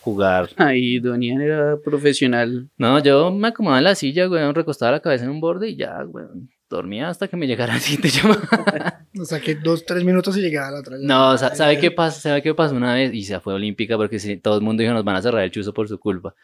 jugar. 0.00 0.50
Ahí, 0.56 0.98
Don 0.98 1.20
Ian 1.22 1.40
era 1.40 1.76
profesional. 1.84 2.68
No, 2.76 2.98
yo 3.02 3.30
me 3.30 3.48
acomodaba 3.48 3.78
en 3.78 3.84
la 3.84 3.94
silla, 3.94 4.26
güey, 4.26 4.50
recostaba 4.52 4.92
la 4.92 5.00
cabeza 5.00 5.24
en 5.24 5.30
un 5.30 5.40
borde 5.40 5.68
y 5.70 5.76
ya, 5.76 6.02
güey, 6.02 6.26
dormía 6.68 7.08
hasta 7.08 7.28
que 7.28 7.36
me 7.36 7.46
llegara 7.46 7.74
el 7.74 7.80
siguiente 7.80 8.08
llamada. 8.10 8.98
O 9.20 9.26
sea 9.26 9.40
que 9.40 9.54
dos, 9.56 9.84
tres 9.84 10.04
minutos 10.04 10.38
y 10.38 10.40
llegaba 10.40 10.70
la 10.70 10.80
otra. 10.80 10.96
No, 10.98 11.36
sa- 11.36 11.54
¿sabe 11.54 11.78
qué 11.78 11.90
pasó? 11.90 12.18
¿Sabe 12.18 12.40
qué 12.40 12.54
pasó 12.54 12.74
una 12.74 12.94
vez? 12.94 13.12
Y 13.12 13.24
se 13.24 13.38
fue 13.40 13.52
olímpica 13.52 13.98
porque 13.98 14.18
todo 14.42 14.56
el 14.56 14.62
mundo 14.62 14.80
dijo 14.82 14.94
nos 14.94 15.04
van 15.04 15.16
a 15.16 15.20
cerrar 15.22 15.42
el 15.44 15.50
chuzo 15.50 15.74
por 15.74 15.86
su 15.86 16.00
culpa. 16.00 16.34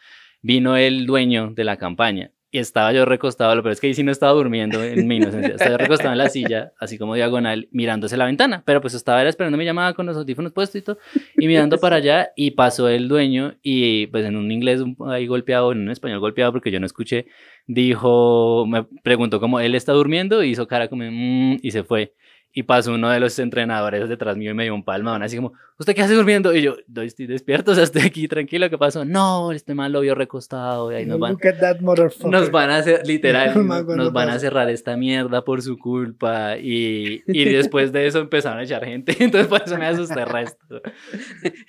Vino 0.43 0.77
el 0.77 1.07
dueño 1.07 1.51
de 1.55 1.63
la 1.63 1.77
campaña 1.77 2.29
y 2.51 2.57
estaba 2.57 2.91
yo 2.93 3.05
recostado, 3.05 3.53
peor 3.61 3.71
es 3.73 3.79
que 3.79 3.87
ahí 3.87 3.93
sí 3.93 4.03
no 4.03 4.11
estaba 4.11 4.31
durmiendo 4.33 4.83
en 4.83 5.07
mi 5.07 5.17
inocencia, 5.17 5.53
estaba 5.55 5.71
yo 5.71 5.77
recostado 5.77 6.11
en 6.11 6.17
la 6.17 6.29
silla, 6.29 6.73
así 6.79 6.97
como 6.97 7.15
diagonal, 7.15 7.67
mirándose 7.71 8.17
la 8.17 8.25
ventana, 8.25 8.63
pero 8.65 8.81
pues 8.81 8.93
estaba 8.95 9.21
era 9.21 9.29
esperando 9.29 9.57
mi 9.57 9.65
llamada 9.65 9.93
con 9.93 10.05
los 10.05 10.17
audífonos 10.17 10.51
puestos 10.51 10.81
y 10.81 10.83
todo, 10.83 10.97
y 11.37 11.47
mirando 11.47 11.77
para 11.77 11.97
allá 11.97 12.31
y 12.35 12.51
pasó 12.51 12.89
el 12.89 13.07
dueño 13.07 13.55
y 13.61 14.07
pues 14.07 14.25
en 14.25 14.35
un 14.35 14.51
inglés 14.51 14.81
ahí 15.07 15.27
golpeado, 15.27 15.71
en 15.71 15.79
un 15.81 15.91
español 15.91 16.19
golpeado 16.19 16.51
porque 16.51 16.71
yo 16.71 16.79
no 16.79 16.85
escuché, 16.85 17.27
dijo, 17.67 18.65
me 18.67 18.83
preguntó 19.03 19.39
cómo 19.39 19.59
él 19.59 19.75
está 19.75 19.93
durmiendo 19.93 20.43
y 20.43 20.49
hizo 20.49 20.67
cara 20.67 20.87
como 20.87 21.03
"Mm", 21.03 21.57
y 21.61 21.71
se 21.71 21.83
fue. 21.83 22.13
Y 22.51 22.63
pasó 22.63 22.95
uno 22.95 23.11
de 23.11 23.19
los 23.19 23.37
entrenadores 23.37 24.09
detrás 24.09 24.35
mío 24.35 24.49
y 24.51 24.53
me 24.55 24.63
dio 24.63 24.73
un 24.73 24.83
palmadón, 24.83 25.21
así 25.21 25.35
como, 25.35 25.53
¿usted 25.79 25.95
qué 25.95 26.01
hace 26.03 26.13
durmiendo? 26.13 26.53
Y 26.53 26.61
yo, 26.61 26.75
"No, 26.87 27.01
estoy 27.01 27.25
despierto, 27.25 27.71
o 27.71 27.75
sea, 27.75 27.83
estoy 27.85 28.03
aquí 28.03 28.27
tranquilo, 28.27 28.69
¿qué 28.69 28.77
pasó? 28.77 29.05
No, 29.05 29.51
este 29.51 29.73
mal 29.73 29.91
lo 29.91 30.01
vio 30.01 30.13
recostado 30.13 30.91
y 30.91 30.95
ahí 30.95 31.05
nos 31.05 31.19
van, 31.19 31.31
Look 31.31 31.47
at 31.47 31.59
that 31.59 31.79
motherfucker. 31.79 32.29
nos 32.31 32.51
van 32.51 32.69
a 32.69 32.77
hacer, 32.77 33.01
literal, 33.07 33.53
No, 33.67 33.81
nos, 33.95 34.13
van 34.13 34.29
a 34.29 34.37
cerrar 34.39 34.69
esta 34.69 34.95
mierda 34.97 35.43
por 35.43 35.61
su 35.61 35.77
culpa. 35.77 36.57
Y, 36.57 37.23
y 37.27 37.45
después 37.45 37.91
de 37.91 38.05
eso 38.07 38.19
empezaron 38.19 38.59
a 38.59 38.63
echar 38.63 38.83
gente, 38.85 39.15
entonces 39.19 39.47
por 39.47 39.61
eso 39.65 39.77
me 39.77 39.85
asusté 39.85 40.19
el 40.19 40.25
resto. 40.27 40.81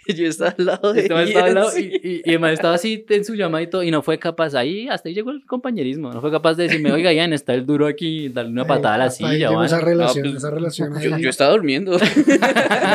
yo 0.09 0.27
estaba 0.27 0.55
al 0.59 0.67
lado 0.67 0.93
de 0.93 1.01
Este 1.03 1.15
man 1.15 1.25
estaba 1.29 1.47
al 1.47 1.55
lado 1.55 1.71
sí. 1.71 1.91
y, 2.03 2.09
y, 2.09 2.23
y 2.25 2.33
el 2.35 2.41
man 2.41 2.53
estaba 2.53 2.75
así 2.75 3.05
en 3.09 3.25
su 3.25 3.35
llamada 3.35 3.62
y 3.62 3.69
todo, 3.69 3.83
y 3.83 3.91
no 3.91 4.03
fue 4.03 4.19
capaz, 4.19 4.55
ahí 4.55 4.89
hasta 4.89 5.09
ahí 5.09 5.15
llegó 5.15 5.31
el 5.31 5.45
compañerismo, 5.47 6.12
no 6.12 6.21
fue 6.21 6.31
capaz 6.31 6.55
de 6.55 6.65
decirme, 6.65 6.93
oiga, 6.93 7.12
Ian, 7.12 7.33
está 7.33 7.55
el 7.55 7.65
duro 7.65 7.87
aquí, 7.87 8.29
darle 8.29 8.51
una 8.53 8.67
patada 8.67 8.95
a 8.95 8.99
la 8.99 9.11
silla. 9.11 9.50
esa 9.64 9.76
algo". 9.76 9.87
relación, 9.88 10.25
No, 10.26 10.33
pues, 10.33 10.45
esa 10.45 10.50
relación. 10.50 11.19
Yo 11.21 11.31
estaba 11.31 11.52
durmiendo. 11.52 11.97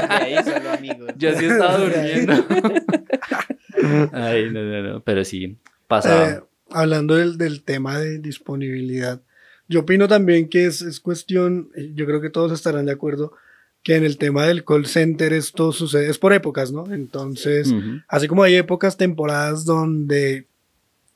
ahí 0.10 0.36
solo 0.43 0.72
amigos. 0.77 1.04
Yo 1.17 1.33
sí 1.33 1.45
estaba 1.45 1.77
durmiendo. 1.79 2.33
Ay, 4.12 4.50
no, 4.51 4.63
no, 4.63 4.83
no, 4.83 5.03
pero 5.03 5.24
sí, 5.24 5.57
pasaba. 5.88 6.29
Eh, 6.29 6.39
hablando 6.71 7.15
del, 7.15 7.38
del 7.38 7.63
tema 7.63 8.00
de 8.00 8.19
disponibilidad, 8.19 9.21
yo 9.67 9.81
opino 9.81 10.07
también 10.07 10.50
que 10.50 10.65
es, 10.65 10.81
es 10.81 11.00
cuestión, 11.00 11.69
eh, 11.75 11.91
yo 11.93 12.05
creo 12.05 12.21
que 12.21 12.29
todos 12.29 12.51
estarán 12.51 12.85
de 12.85 12.91
acuerdo, 12.91 13.33
que 13.83 13.95
en 13.95 14.03
el 14.03 14.17
tema 14.17 14.45
del 14.45 14.63
call 14.65 14.88
center 14.88 15.33
esto 15.33 15.71
sucede, 15.71 16.09
es 16.09 16.17
por 16.17 16.33
épocas, 16.33 16.71
¿no? 16.71 16.91
Entonces, 16.91 17.71
Ujú. 17.71 18.01
así 18.07 18.27
como 18.27 18.43
hay 18.43 18.55
épocas, 18.55 18.97
temporadas 18.97 19.65
donde 19.65 20.47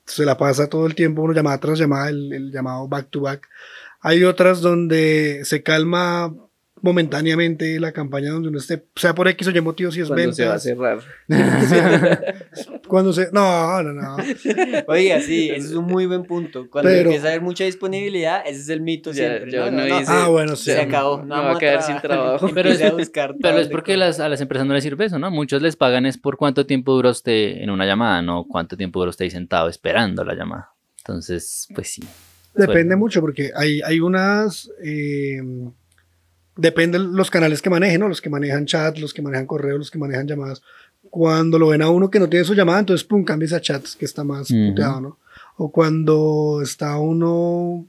se 0.06 0.26
la 0.26 0.38
pasa 0.38 0.68
todo 0.68 0.86
el 0.86 0.96
tiempo 0.96 1.22
uno 1.22 1.34
llamada 1.34 1.60
tras 1.60 1.80
llamada, 1.80 2.10
el, 2.10 2.32
el 2.34 2.52
llamado 2.52 2.88
back 2.88 3.10
to 3.10 3.22
back, 3.22 3.48
hay 4.02 4.24
otras 4.24 4.62
donde 4.62 5.42
se 5.44 5.62
calma 5.64 6.34
momentáneamente 6.82 7.80
la 7.80 7.92
campaña 7.92 8.32
donde 8.32 8.50
uno 8.50 8.58
esté, 8.58 8.84
sea 8.96 9.14
por 9.16 9.28
X 9.28 9.48
o 9.48 9.52
Y 9.52 9.62
motivo, 9.62 9.92
si 9.92 10.02
es 10.02 10.08
Cuando 10.08 10.34
se 10.34 10.46
va 10.46 10.54
a 10.54 10.58
ventas, 10.58 10.64
cerrar. 10.64 11.00
cuando 12.88 13.14
se, 13.14 13.30
no, 13.32 13.84
no, 13.84 13.94
no, 13.94 14.18
Oiga, 14.88 15.22
sí, 15.22 15.50
ese 15.50 15.68
es 15.68 15.74
un 15.74 15.86
muy 15.86 16.06
buen 16.06 16.24
punto. 16.24 16.70
Cuando 16.70 16.90
Pero- 16.90 17.10
empieza 17.10 17.28
a 17.28 17.30
haber 17.32 17.42
mucha 17.42 17.64
disponibilidad, 17.66 18.42
ese 18.46 18.62
es 18.62 18.70
el 18.70 18.82
mito 18.82 19.12
Ya- 19.12 19.16
siempre. 19.28 19.52
ya 19.52 19.66
¿no? 19.66 19.72
No, 19.72 19.78
no, 19.88 20.00
dice, 20.00 20.12
Ah, 20.12 20.28
bueno, 20.28 20.56
sí. 20.56 20.66
se 20.72 20.80
acabó. 20.82 21.20
Me 21.20 21.26
No 21.26 21.36
va 21.44 21.52
a 21.56 21.60
quedar 21.60 21.82
sin 21.84 21.98
trabajo. 22.00 22.50
Pero 22.54 22.70
es- 22.70 22.82
a 22.82 22.92
buscar 22.92 23.36
Pero 23.42 23.58
es 23.60 23.68
porque 23.68 23.98
las, 23.98 24.20
a 24.20 24.30
las 24.30 24.42
empresas 24.42 24.68
no 24.68 24.74
les 24.74 24.84
sirve 24.84 25.06
eso, 25.06 25.20
¿no? 25.20 25.30
Muchos 25.32 25.62
les 25.62 25.76
pagan 25.76 26.06
es 26.06 26.18
por 26.18 26.38
cuánto 26.38 26.66
tiempo 26.66 26.94
dura 26.94 27.10
usted 27.12 27.58
en 27.62 27.70
una 27.70 27.86
llamada, 27.86 28.22
no 28.22 28.46
cuánto 28.48 28.76
tiempo 28.78 29.00
dura 29.00 29.10
usted 29.10 29.26
ahí 29.26 29.32
sentado 29.32 29.70
esperando 29.70 30.24
la 30.24 30.34
llamada. 30.34 30.70
Entonces, 31.00 31.68
pues 31.74 31.90
sí. 31.94 32.02
Depende 32.54 32.84
Bueno. 32.84 32.98
mucho 32.98 33.22
porque 33.22 33.52
hay, 33.56 33.82
hay 33.82 34.00
unas... 34.00 34.70
eh, 34.84 35.40
depende 36.56 37.00
los 37.00 37.30
canales 37.30 37.62
que 37.62 37.70
manejen, 37.70 38.02
¿no? 38.02 38.08
Los 38.10 38.22
que 38.22 38.30
manejan 38.30 38.66
chat, 38.66 38.98
los 38.98 39.14
que 39.14 39.22
manejan 39.22 39.46
correo, 39.48 39.78
los 39.78 39.92
que 39.92 39.98
manejan 39.98 40.28
llamadas. 40.28 40.62
Cuando 41.10 41.58
lo 41.58 41.70
ven 41.70 41.82
a 41.82 41.90
uno 41.90 42.10
que 42.12 42.20
no 42.20 42.28
tiene 42.30 42.46
su 42.46 42.54
llamada, 42.54 42.80
entonces 42.80 43.06
pum, 43.08 43.24
cambias 43.24 43.54
a 43.54 43.62
chats, 43.62 43.96
que 43.96 44.06
está 44.06 44.24
más 44.24 44.52
puteado, 44.70 45.02
¿no? 45.02 45.18
O 45.58 45.72
cuando 45.72 46.60
está 46.62 46.98
uno... 46.98 47.86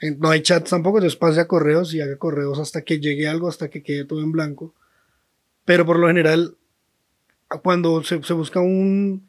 en- 0.00 0.18
no 0.20 0.30
hay 0.30 0.42
chats 0.42 0.70
tampoco, 0.70 0.98
entonces 0.98 1.18
pase 1.18 1.40
a 1.40 1.46
correos 1.48 1.94
y 1.94 2.00
haga 2.00 2.16
correos 2.16 2.58
hasta 2.58 2.82
que 2.82 2.98
llegue 3.00 3.26
algo, 3.28 3.48
hasta 3.48 3.68
que 3.68 3.82
quede 3.82 4.04
todo 4.04 4.20
en 4.20 4.32
blanco. 4.32 4.74
Pero 5.64 5.84
por 5.86 5.98
lo 5.98 6.06
general, 6.08 6.54
cuando 7.62 8.02
se, 8.02 8.22
se 8.22 8.32
busca 8.34 8.60
un 8.60 9.26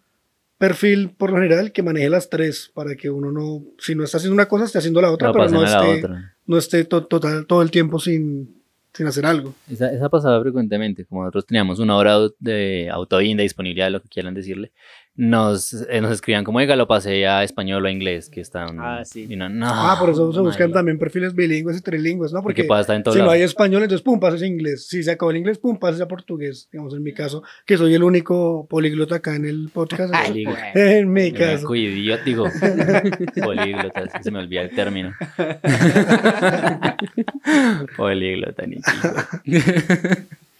perfil, 0.57 1.11
por 1.17 1.29
lo 1.31 1.37
general, 1.37 1.71
que 1.71 1.83
maneje 1.83 2.09
las 2.09 2.29
tres, 2.29 2.69
para 2.73 2.95
que 2.95 3.09
uno 3.09 3.31
no, 3.31 3.63
si 3.77 3.95
no 3.95 4.03
está 4.03 4.17
haciendo 4.17 4.33
una 4.33 4.47
cosa, 4.47 4.65
esté 4.65 4.77
haciendo 4.79 5.01
la 5.01 5.11
otra, 5.11 5.27
No 5.29 5.33
pero 5.33 5.45
no 5.49 5.63
esté, 5.91 6.05
otra. 6.05 6.35
no 6.47 6.57
esté 6.57 6.83
to- 6.85 7.05
total, 7.05 7.45
todo 7.45 7.61
el 7.61 7.71
tiempo 7.71 7.97
sin, 7.99 8.58
sin 8.93 9.07
hacer 9.07 9.25
algo. 9.25 9.53
Esa, 9.69 9.91
esa 9.91 10.09
pasaba 10.09 10.41
frecuentemente, 10.41 11.05
como 11.05 11.21
nosotros 11.21 11.45
teníamos 11.45 11.79
una 11.79 11.95
hora 11.95 12.17
de 12.39 12.89
autoin, 12.91 13.37
de 13.37 13.43
disponibilidad, 13.43 13.91
lo 13.91 14.01
que 14.01 14.09
quieran 14.09 14.33
decirle, 14.33 14.71
nos, 15.19 15.73
eh, 15.73 15.99
nos 15.99 16.13
escribían 16.13 16.45
como, 16.45 16.59
oiga, 16.59 16.77
lo 16.77 16.87
pasé 16.87 17.27
a 17.27 17.43
español 17.43 17.83
o 17.83 17.89
a 17.89 17.91
inglés, 17.91 18.29
que 18.29 18.39
están... 18.39 18.79
Ah, 18.79 19.03
sí. 19.03 19.27
y 19.29 19.35
no, 19.35 19.49
no, 19.49 19.65
Ah, 19.67 19.97
por 19.99 20.11
eso 20.11 20.31
se 20.31 20.39
buscan 20.39 20.71
también 20.71 20.97
perfiles 20.97 21.35
bilingües 21.35 21.77
y 21.77 21.81
trilingües, 21.81 22.31
¿no? 22.31 22.41
Porque 22.41 22.61
Porque 22.61 22.67
pueda 22.67 22.79
estar 22.79 22.95
en 22.95 23.03
todo 23.03 23.13
si 23.13 23.19
no 23.19 23.29
hay 23.29 23.41
español, 23.41 23.83
entonces 23.83 24.01
pum, 24.01 24.17
pasas 24.17 24.43
a 24.43 24.45
inglés. 24.45 24.87
Si 24.87 25.03
se 25.03 25.11
acabó 25.11 25.31
el 25.31 25.37
inglés, 25.37 25.57
pum, 25.57 25.77
pasas 25.77 25.99
a 25.99 26.07
portugués. 26.07 26.69
Digamos, 26.71 26.93
en 26.93 27.03
mi 27.03 27.13
caso, 27.13 27.43
que 27.65 27.75
soy 27.75 27.95
el 27.95 28.03
único 28.03 28.65
políglota 28.69 29.15
acá 29.15 29.35
en 29.35 29.43
el 29.43 29.69
podcast. 29.73 30.13
Ay, 30.15 30.45
en 30.73 31.11
mi 31.11 31.33
caso. 31.33 31.69
me 31.69 31.79
idiota, 31.79 32.23
digo, 32.23 32.45
políglota, 33.43 33.99
es 33.99 34.13
que 34.13 34.23
se 34.23 34.31
me 34.31 34.39
olvida 34.39 34.61
el 34.61 34.69
término. 34.69 35.11
políglota, 37.97 38.65
ni 38.65 38.77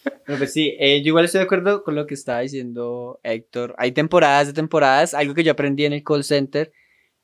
Bueno, 0.03 0.37
pues 0.39 0.53
sí, 0.53 0.75
eh, 0.79 1.01
yo 1.01 1.07
igual 1.09 1.25
estoy 1.25 1.39
de 1.39 1.45
acuerdo 1.45 1.83
con 1.83 1.95
lo 1.95 2.05
que 2.07 2.13
estaba 2.13 2.39
diciendo 2.41 3.19
Héctor. 3.23 3.75
Hay 3.77 3.91
temporadas 3.91 4.47
de 4.47 4.53
temporadas. 4.53 5.13
Algo 5.13 5.33
que 5.33 5.43
yo 5.43 5.51
aprendí 5.51 5.85
en 5.85 5.93
el 5.93 6.03
call 6.03 6.23
center 6.23 6.71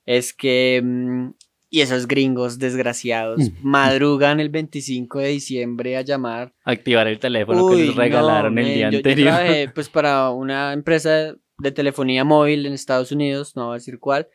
es 0.06 0.34
que, 0.34 0.82
mm, 0.84 1.30
y 1.70 1.82
esos 1.82 2.08
gringos 2.08 2.58
desgraciados, 2.60 3.52
madrugan 3.62 4.40
el 4.40 4.50
25 4.50 5.20
de 5.20 5.30
diciembre 5.30 5.98
a 5.98 6.02
llamar. 6.02 6.54
Activar 6.64 7.08
el 7.08 7.20
teléfono 7.20 7.66
que 7.68 7.74
Uy, 7.76 7.88
les 7.88 7.96
regalaron 7.96 8.56
no, 8.56 8.62
el 8.62 8.68
día 8.68 8.86
yo- 8.90 8.92
yo 8.92 8.98
anterior. 8.98 9.30
trabajé, 9.30 9.70
pues 9.76 9.90
para 9.90 10.30
una 10.30 10.74
empresa 10.74 11.36
de 11.58 11.72
telefonía 11.72 12.24
móvil 12.24 12.66
en 12.66 12.74
Estados 12.74 13.12
Unidos, 13.12 13.56
no 13.56 13.66
voy 13.68 13.72
a 13.74 13.76
decir 13.76 14.00
cuál. 14.00 14.28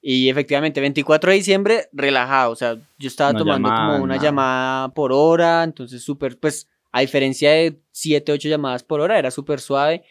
Y 0.00 0.28
efectivamente, 0.28 0.80
24 0.80 1.30
de 1.30 1.36
diciembre, 1.38 1.88
relajado. 1.92 2.52
O 2.52 2.56
sea, 2.56 2.76
yo 2.98 3.08
estaba 3.08 3.32
No 3.32 3.40
tomando 3.40 3.68
como 3.74 3.96
una 3.96 4.14
nada. 4.14 4.22
llamada 4.28 4.88
por 4.90 5.12
hora, 5.12 5.64
entonces 5.64 6.02
súper, 6.02 6.38
pues, 6.38 6.68
a 6.96 7.00
diferencia 7.00 7.50
de 7.50 7.78
7, 7.92 8.32
8 8.32 8.48
llamadas 8.48 8.82
por 8.82 9.02
hora, 9.02 9.18
era 9.18 9.30
súper 9.30 9.60
suave. 9.60 10.02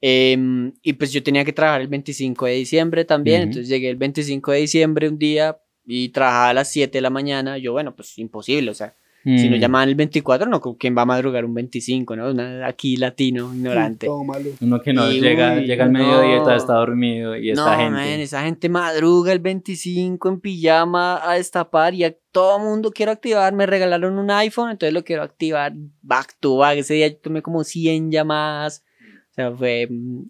Em, 0.00 0.72
y 0.80 0.92
pues 0.92 1.10
yo 1.12 1.20
tenía 1.20 1.44
que 1.44 1.52
trabajar 1.52 1.80
el 1.80 1.88
25 1.88 2.46
de 2.46 2.52
diciembre 2.52 3.04
también, 3.04 3.42
entonces 3.42 3.68
llegué 3.68 3.90
el 3.90 3.96
25 3.96 4.52
de 4.52 4.58
diciembre 4.58 5.08
un 5.08 5.18
día 5.18 5.60
y 5.84 6.10
trabajaba 6.10 6.50
a 6.50 6.54
las 6.54 6.70
7 6.70 6.98
de 6.98 7.02
la 7.02 7.10
mañana. 7.10 7.58
Yo, 7.58 7.72
bueno, 7.72 7.96
pues 7.96 8.16
imposible, 8.18 8.70
o 8.70 8.74
sea, 8.74 8.96
si 9.24 9.48
no 9.48 9.56
Mm. 9.56 9.60
llamaban 9.60 9.88
el 9.88 9.94
24, 9.94 10.48
no, 10.48 10.60
¿quién 10.60 10.96
va 10.98 11.02
a 11.02 11.06
madrugar 11.06 11.44
un 11.44 11.54
25, 11.54 12.16
no? 12.16 12.30
Una- 12.30 12.66
aquí 12.66 12.96
latino, 12.96 13.54
ignorante. 13.54 14.06
Tómalo. 14.06 14.50
Uno 14.60 14.80
que 14.80 14.92
no 14.92 15.10
Y, 15.10 15.20
llega, 15.20 15.54
uy, 15.54 15.64
llega 15.66 15.84
al 15.84 15.92
mediodía 15.92 16.32
y 16.34 16.38
no. 16.38 16.42
todavía 16.42 16.56
está 16.56 16.72
dormido 16.74 17.36
y 17.36 17.50
esta 17.50 17.70
no, 17.72 17.76
gente. 17.78 17.90
man, 17.92 18.20
esa 18.20 18.42
gente 18.42 18.68
madruga 18.68 19.32
el 19.32 19.38
25 19.38 20.28
en 20.28 20.40
pijama 20.40 21.20
a 21.22 21.34
destapar 21.34 21.94
y 21.94 22.04
a 22.04 22.14
todo 22.32 22.58
mundo 22.58 22.90
quiero 22.90 23.12
activar. 23.12 23.52
Me 23.52 23.66
regalaron 23.66 24.18
un 24.18 24.30
iPhone, 24.30 24.70
entonces 24.70 24.92
lo 24.92 25.04
quiero 25.04 25.22
activar 25.22 25.72
back 26.02 26.36
to 26.40 26.56
back. 26.56 26.78
Ese 26.78 26.94
día 26.94 27.08
yo 27.08 27.16
tomé 27.18 27.42
como 27.42 27.62
100 27.64 28.10
llamadas. 28.10 28.84
O 29.30 29.34
sea, 29.34 29.52
fue 29.52 29.86
mm, 29.88 30.22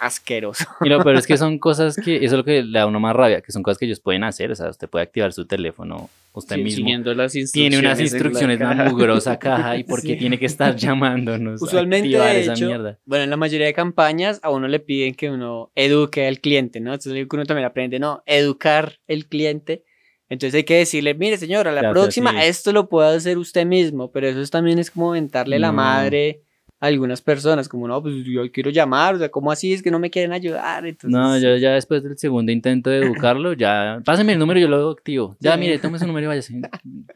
asqueroso. 0.00 0.64
Y 0.82 0.88
lo 0.88 1.02
peor 1.02 1.16
es 1.16 1.26
que 1.26 1.36
son 1.36 1.58
cosas 1.60 1.96
que, 1.96 2.16
eso 2.16 2.26
es 2.26 2.32
lo 2.32 2.44
que 2.44 2.62
le 2.62 2.78
da 2.78 2.84
a 2.84 2.86
uno 2.86 3.00
más 3.00 3.14
rabia, 3.14 3.40
que 3.40 3.52
son 3.52 3.62
cosas 3.62 3.78
que 3.78 3.84
ellos 3.86 4.00
pueden 4.00 4.24
hacer. 4.24 4.50
O 4.50 4.54
sea, 4.54 4.70
usted 4.70 4.88
puede 4.88 5.02
activar 5.04 5.32
su 5.32 5.46
teléfono, 5.46 6.08
usted 6.32 6.56
Sí, 6.56 6.62
mismo. 6.62 6.76
siguiendo 6.76 7.14
las 7.14 7.32
Tiene 7.52 7.78
unas 7.78 7.92
en 7.98 8.06
la 8.06 8.10
instrucciones, 8.10 8.60
una 8.60 8.84
mugrosa 8.84 9.38
caja, 9.38 9.76
y 9.76 9.84
por 9.84 10.00
qué 10.02 10.12
Sí. 10.14 10.16
tiene 10.18 10.38
que 10.38 10.46
estar 10.46 10.76
llamándonos. 10.76 11.60
a 11.60 11.64
Usualmente, 11.64 12.08
activar 12.08 12.32
de 12.34 12.40
esa 12.40 12.52
hecho, 12.52 12.66
mierda. 12.66 12.98
bueno, 13.04 13.24
en 13.24 13.30
la 13.30 13.36
mayoría 13.36 13.66
de 13.66 13.74
campañas 13.74 14.40
a 14.42 14.50
uno 14.50 14.68
le 14.68 14.80
piden 14.80 15.14
que 15.14 15.30
uno 15.30 15.70
eduque 15.74 16.26
al 16.26 16.40
cliente, 16.40 16.80
¿no? 16.80 16.92
Entonces 16.94 17.26
uno 17.32 17.44
también 17.44 17.66
aprende, 17.66 17.98
¿no? 17.98 18.22
Educar 18.26 18.98
el 19.06 19.26
cliente. 19.26 19.84
Entonces 20.30 20.54
hay 20.56 20.64
que 20.64 20.76
decirle, 20.76 21.14
mire 21.14 21.38
señora, 21.38 21.72
la 21.72 21.90
próxima 21.90 22.44
esto 22.44 22.70
lo 22.72 22.88
puede 22.90 23.16
hacer 23.16 23.38
usted 23.38 23.64
mismo, 23.64 24.10
pero 24.12 24.28
eso 24.28 24.42
es- 24.42 24.50
también 24.50 24.78
es 24.78 24.90
como 24.90 25.12
mentarle 25.12 25.58
la 25.58 25.68
No. 25.68 25.72
madre 25.74 26.42
a 26.42 26.47
algunas 26.80 27.20
personas, 27.22 27.68
como, 27.68 27.88
no, 27.88 28.00
pues 28.00 28.14
yo 28.24 28.50
quiero 28.52 28.70
llamar, 28.70 29.16
o 29.16 29.18
sea, 29.18 29.28
¿cómo 29.30 29.50
así 29.50 29.72
es 29.72 29.82
que 29.82 29.90
no 29.90 29.98
me 29.98 30.10
quieren 30.10 30.32
ayudar? 30.32 30.86
Entonces, 30.86 31.10
No, 31.10 31.36
yo 31.38 31.56
ya 31.56 31.72
después 31.72 32.04
del 32.04 32.16
segundo 32.16 32.52
intento 32.52 32.88
de 32.90 32.98
educarlo, 32.98 33.52
ya, 33.54 34.00
pásame 34.04 34.34
el 34.34 34.38
número 34.38 34.60
y 34.60 34.62
yo 34.62 34.68
lo 34.68 34.90
activo. 34.90 35.36
Ya, 35.40 35.54
Sí. 35.54 35.60
mire, 35.60 35.78
tome 35.78 35.98
su 35.98 36.06
número 36.06 36.26
y 36.26 36.28
váyase. 36.28 36.60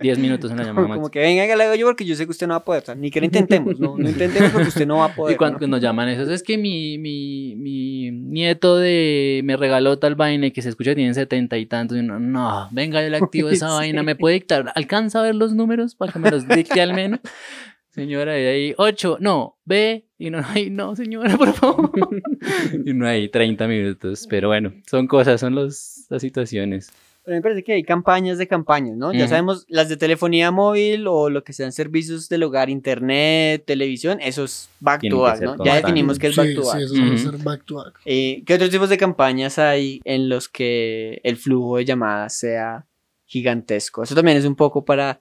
10 0.00 0.18
minutos 0.18 0.50
en 0.50 0.56
la 0.56 0.64
llamada 0.64 0.86
como 0.88 0.88
máxima. 1.04 1.10
que 1.12 1.20
venga, 1.20 1.46
que 1.46 1.54
lo 1.56 1.62
hago 1.62 1.74
yo 1.76 1.86
porque 1.86 2.04
yo 2.04 2.16
sé 2.16 2.24
que 2.24 2.32
usted 2.32 2.46
no 2.48 2.54
va 2.54 2.58
a 2.58 2.64
poder, 2.64 2.82
o 2.82 2.86
sea, 2.86 2.94
ni 2.96 3.10
que 3.10 3.20
lo 3.20 3.26
intentemos, 3.26 3.78
no, 3.78 3.96
no 3.96 4.08
intentemos 4.08 4.50
porque 4.50 4.68
usted 4.68 4.86
no 4.86 4.96
va 4.98 5.04
a 5.06 5.08
poder. 5.14 5.34
Y 5.34 5.38
cuando 5.38 5.60
¿no? 5.60 5.66
nos 5.68 5.80
llaman 5.80 6.08
esos, 6.08 6.28
es 6.28 6.42
que 6.42 6.58
mi, 6.58 6.98
mi, 6.98 7.54
mi 7.56 8.10
nieto 8.10 8.78
de 8.78 9.42
me 9.44 9.56
regaló 9.56 9.98
tal 9.98 10.16
vaina 10.16 10.46
y 10.46 10.50
que 10.50 10.62
se 10.62 10.70
escucha 10.70 10.90
que 10.90 10.96
tienen 10.96 11.14
setenta 11.14 11.56
y 11.56 11.66
tantos. 11.66 11.96
Y 11.96 12.00
uno, 12.00 12.18
no, 12.18 12.68
venga, 12.72 13.00
yo 13.02 13.10
le 13.10 13.16
activo 13.18 13.48
esa 13.50 13.68
Sí. 13.68 13.74
vaina, 13.74 14.02
¿me 14.02 14.16
puede 14.16 14.34
dictar? 14.34 14.72
¿Alcanza 14.74 15.20
a 15.20 15.22
ver 15.22 15.36
los 15.36 15.54
números 15.54 15.94
para 15.94 16.12
que 16.12 16.18
me 16.18 16.30
los 16.30 16.48
dicte 16.48 16.80
al 16.82 16.94
menos? 16.94 17.20
Señora, 17.92 18.40
y 18.40 18.44
ahí, 18.46 18.74
8, 18.78 19.18
no, 19.20 19.58
B, 19.66 20.06
y 20.16 20.30
no, 20.30 20.40
ay, 20.42 20.70
no, 20.70 20.96
señora, 20.96 21.36
por 21.36 21.52
favor. 21.52 21.92
y 22.86 22.94
no 22.94 23.06
hay 23.06 23.28
30 23.28 23.68
minutos, 23.68 24.26
pero 24.30 24.48
bueno, 24.48 24.72
son 24.86 25.06
cosas, 25.06 25.38
son 25.38 25.54
los, 25.54 26.06
las 26.08 26.22
situaciones. 26.22 26.90
Pero 27.22 27.36
me 27.36 27.42
parece 27.42 27.62
que 27.62 27.74
hay 27.74 27.84
campañas 27.84 28.38
de 28.38 28.48
campañas, 28.48 28.96
¿no? 28.96 29.12
Ya 29.12 29.24
Ujú. 29.24 29.28
sabemos, 29.28 29.66
las 29.68 29.90
de 29.90 29.98
telefonía 29.98 30.50
móvil 30.50 31.06
o 31.06 31.28
lo 31.28 31.44
que 31.44 31.52
sean 31.52 31.70
servicios 31.70 32.30
del 32.30 32.44
hogar, 32.44 32.70
internet, 32.70 33.64
televisión, 33.66 34.20
eso 34.22 34.44
es 34.44 34.70
back 34.80 35.00
Tienen 35.00 35.18
to 35.18 35.22
back, 35.24 35.40
¿no? 35.42 35.62
Ya 35.62 35.74
definimos 35.76 36.18
que 36.18 36.28
es 36.28 36.34
sí, 36.34 36.40
back 36.40 36.54
to 36.54 36.64
back. 36.64 36.78
Sí, 36.78 36.84
eso 36.84 36.94
suele 36.94 37.12
Ujú. 37.12 37.18
ser 37.18 37.36
back 37.44 37.64
to 37.66 37.74
back. 37.74 38.00
Eh, 38.06 38.42
¿Qué 38.46 38.54
otros 38.54 38.70
tipos 38.70 38.88
de 38.88 38.96
campañas 38.96 39.58
hay 39.58 40.00
en 40.04 40.30
los 40.30 40.48
que 40.48 41.20
el 41.24 41.36
flujo 41.36 41.76
de 41.76 41.84
llamadas 41.84 42.38
sea 42.38 42.86
gigantesco? 43.26 44.02
Eso 44.02 44.14
también 44.14 44.38
es 44.38 44.46
un 44.46 44.56
poco 44.56 44.82
para 44.82 45.20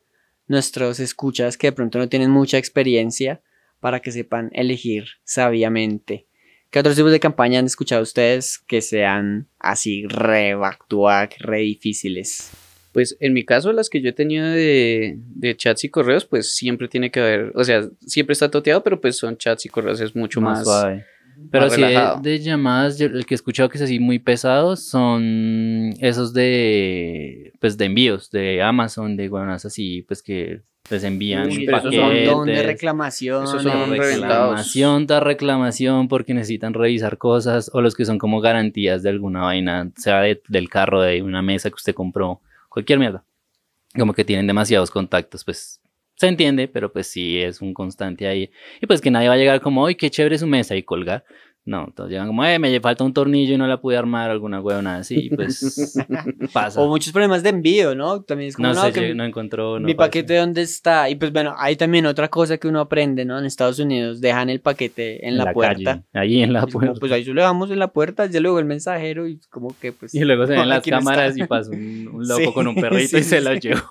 nuestros 0.51 0.99
escuchas 0.99 1.57
que 1.57 1.67
de 1.67 1.71
pronto 1.71 1.97
no 1.97 2.09
tienen 2.09 2.29
mucha 2.29 2.57
experiencia 2.57 3.41
para 3.79 4.01
que 4.01 4.11
sepan 4.11 4.51
elegir 4.53 5.05
sabiamente. 5.23 6.27
¿Qué 6.69 6.79
otros 6.79 6.95
tipos 6.95 7.11
de 7.11 7.19
campaña 7.19 7.59
han 7.59 7.65
escuchado 7.65 8.03
ustedes 8.03 8.59
que 8.59 8.81
sean 8.81 9.47
así 9.59 10.05
re 10.07 10.55
back 10.55 10.85
re 11.39 11.59
difíciles? 11.59 12.51
Pues 12.91 13.17
en 13.21 13.33
mi 13.33 13.45
caso, 13.45 13.71
las 13.71 13.89
que 13.89 14.01
yo 14.01 14.09
he 14.09 14.13
tenido 14.13 14.45
de, 14.47 15.15
de 15.17 15.55
chats 15.55 15.85
y 15.85 15.89
correos, 15.89 16.25
pues 16.25 16.53
siempre 16.53 16.89
tiene 16.89 17.09
que 17.09 17.21
haber, 17.21 17.51
o 17.55 17.63
sea, 17.63 17.89
siempre 18.05 18.33
está 18.33 18.51
toteado, 18.51 18.83
pero 18.83 18.99
pues 18.99 19.17
son 19.17 19.37
chats 19.37 19.65
y 19.65 19.69
correos, 19.69 20.01
es 20.01 20.13
mucho 20.15 20.41
más, 20.41 20.65
suave. 20.65 21.05
Pero 21.49 21.69
sí, 21.69 21.81
de, 21.81 21.87
relajado. 21.87 22.21
de 22.21 22.39
llamadas, 22.39 22.97
yo- 22.99 23.07
el 23.07 23.25
que 23.25 23.33
he 23.33 23.35
escuchado 23.35 23.69
que 23.69 23.77
es 23.77 23.81
así 23.83 23.99
muy 23.99 24.19
pesado 24.19 24.75
son 24.75 25.93
esos 25.99 26.33
de, 26.33 27.53
pues, 27.59 27.77
de 27.77 27.85
envíos, 27.85 28.29
de 28.31 28.61
Amazon, 28.61 29.15
de 29.17 29.27
guanas 29.27 29.65
así, 29.65 30.03
pues 30.03 30.21
que 30.21 30.61
les 30.89 31.03
envían 31.03 31.47
Uy, 31.47 31.65
pero 31.65 31.77
pero 31.77 31.77
esos 31.77 31.93
un 31.93 31.99
son 31.99 32.03
montón 32.03 32.47
de 32.47 32.53
paquetes, 32.53 32.65
reclamaciones. 32.65 33.49
Esos 33.49 33.63
son 33.63 33.91
reclamación 33.97 35.07
tras 35.07 35.23
reclamación 35.23 36.07
porque 36.07 36.33
necesitan 36.33 36.73
revisar 36.73 37.17
cosas 37.17 37.69
o 37.73 37.81
los 37.81 37.95
que 37.95 38.05
son 38.05 38.17
como 38.17 38.41
garantías 38.41 39.03
de 39.03 39.09
alguna 39.09 39.41
vaina, 39.41 39.91
sea 39.97 40.21
de- 40.21 40.41
del 40.47 40.69
carro, 40.69 41.01
de 41.01 41.21
una 41.21 41.41
mesa 41.41 41.69
que 41.69 41.75
usted 41.75 41.93
compró, 41.93 42.41
cualquier 42.69 42.99
mierda. 42.99 43.23
Como 43.97 44.13
que 44.13 44.23
tienen 44.23 44.47
demasiados 44.47 44.89
contactos, 44.89 45.43
pues 45.43 45.80
se 46.21 46.27
entiende, 46.27 46.67
pero 46.69 46.93
pues 46.93 47.07
sí 47.07 47.41
es 47.41 47.61
un 47.61 47.73
constante 47.73 48.27
ahí. 48.27 48.49
Y 48.81 48.87
pues 48.87 49.01
que 49.01 49.11
nadie 49.11 49.27
va 49.27 49.33
a 49.35 49.37
llegar 49.37 49.61
como, 49.61 49.85
¡ay, 49.85 49.95
qué 49.95 50.09
chévere 50.09 50.37
su 50.37 50.47
mesa! 50.47 50.75
y 50.75 50.83
colgar. 50.83 51.25
No, 51.63 51.93
todos 51.95 52.09
llegan 52.09 52.25
como, 52.25 52.43
¡eh, 52.43 52.57
me 52.57 52.79
falta 52.79 53.03
un 53.03 53.13
tornillo 53.13 53.53
y 53.53 53.57
no 53.57 53.67
la 53.67 53.79
pude 53.79 53.95
armar! 53.95 54.31
Alguna 54.31 54.61
huevona 54.61 54.97
así, 54.97 55.29
pues 55.35 55.95
pasa. 56.53 56.81
O 56.81 56.87
muchos 56.87 57.13
problemas 57.13 57.43
de 57.43 57.49
envío, 57.49 57.93
¿no? 57.93 58.23
También 58.23 58.49
es 58.49 58.55
como, 58.55 58.69
no, 58.69 58.73
no, 58.73 58.81
sé, 58.81 58.91
que 58.93 59.13
no 59.13 59.23
encontró. 59.23 59.79
no 59.79 59.85
mi 59.85 59.93
paquete 59.93 60.37
dónde 60.37 60.63
está. 60.63 61.07
Y 61.09 61.15
pues 61.15 61.31
bueno, 61.31 61.53
hay 61.57 61.75
también 61.75 62.07
otra 62.07 62.29
cosa 62.29 62.57
que 62.57 62.67
uno 62.67 62.79
aprende, 62.79 63.25
¿no? 63.25 63.37
En 63.37 63.45
Estados 63.45 63.77
Unidos 63.77 64.21
dejan 64.21 64.49
el 64.49 64.59
paquete 64.59 65.27
en, 65.27 65.37
la, 65.37 65.53
puerta. 65.53 65.83
calle, 65.83 66.03
allí 66.13 66.41
en 66.41 66.53
la 66.53 66.61
como, 66.61 66.71
puerta. 66.79 66.99
pues 66.99 67.11
ahí 67.11 67.23
lo 67.25 67.39
dejamos 67.41 67.69
en 67.69 67.77
la 67.79 67.89
puerta, 67.89 68.25
ya 68.25 68.39
luego 68.39 68.57
el 68.57 68.65
mensajero 68.65 69.27
y 69.27 69.39
como 69.51 69.75
que 69.79 69.91
pues 69.91 70.15
Y 70.15 70.21
luego 70.21 70.47
se 70.47 70.53
ven 70.53 70.67
las 70.69 70.79
está. 70.79 70.97
cámaras 70.97 71.37
y 71.37 71.43
pasa 71.45 71.69
un, 71.71 72.09
un 72.11 72.27
loco 72.27 72.41
Sí, 72.43 72.53
con 72.53 72.67
un 72.67 72.75
perrito 72.75 73.17
y 73.19 73.23
se 73.23 73.39
sí, 73.39 73.47
sí. 73.47 73.59
llevó. 73.59 73.81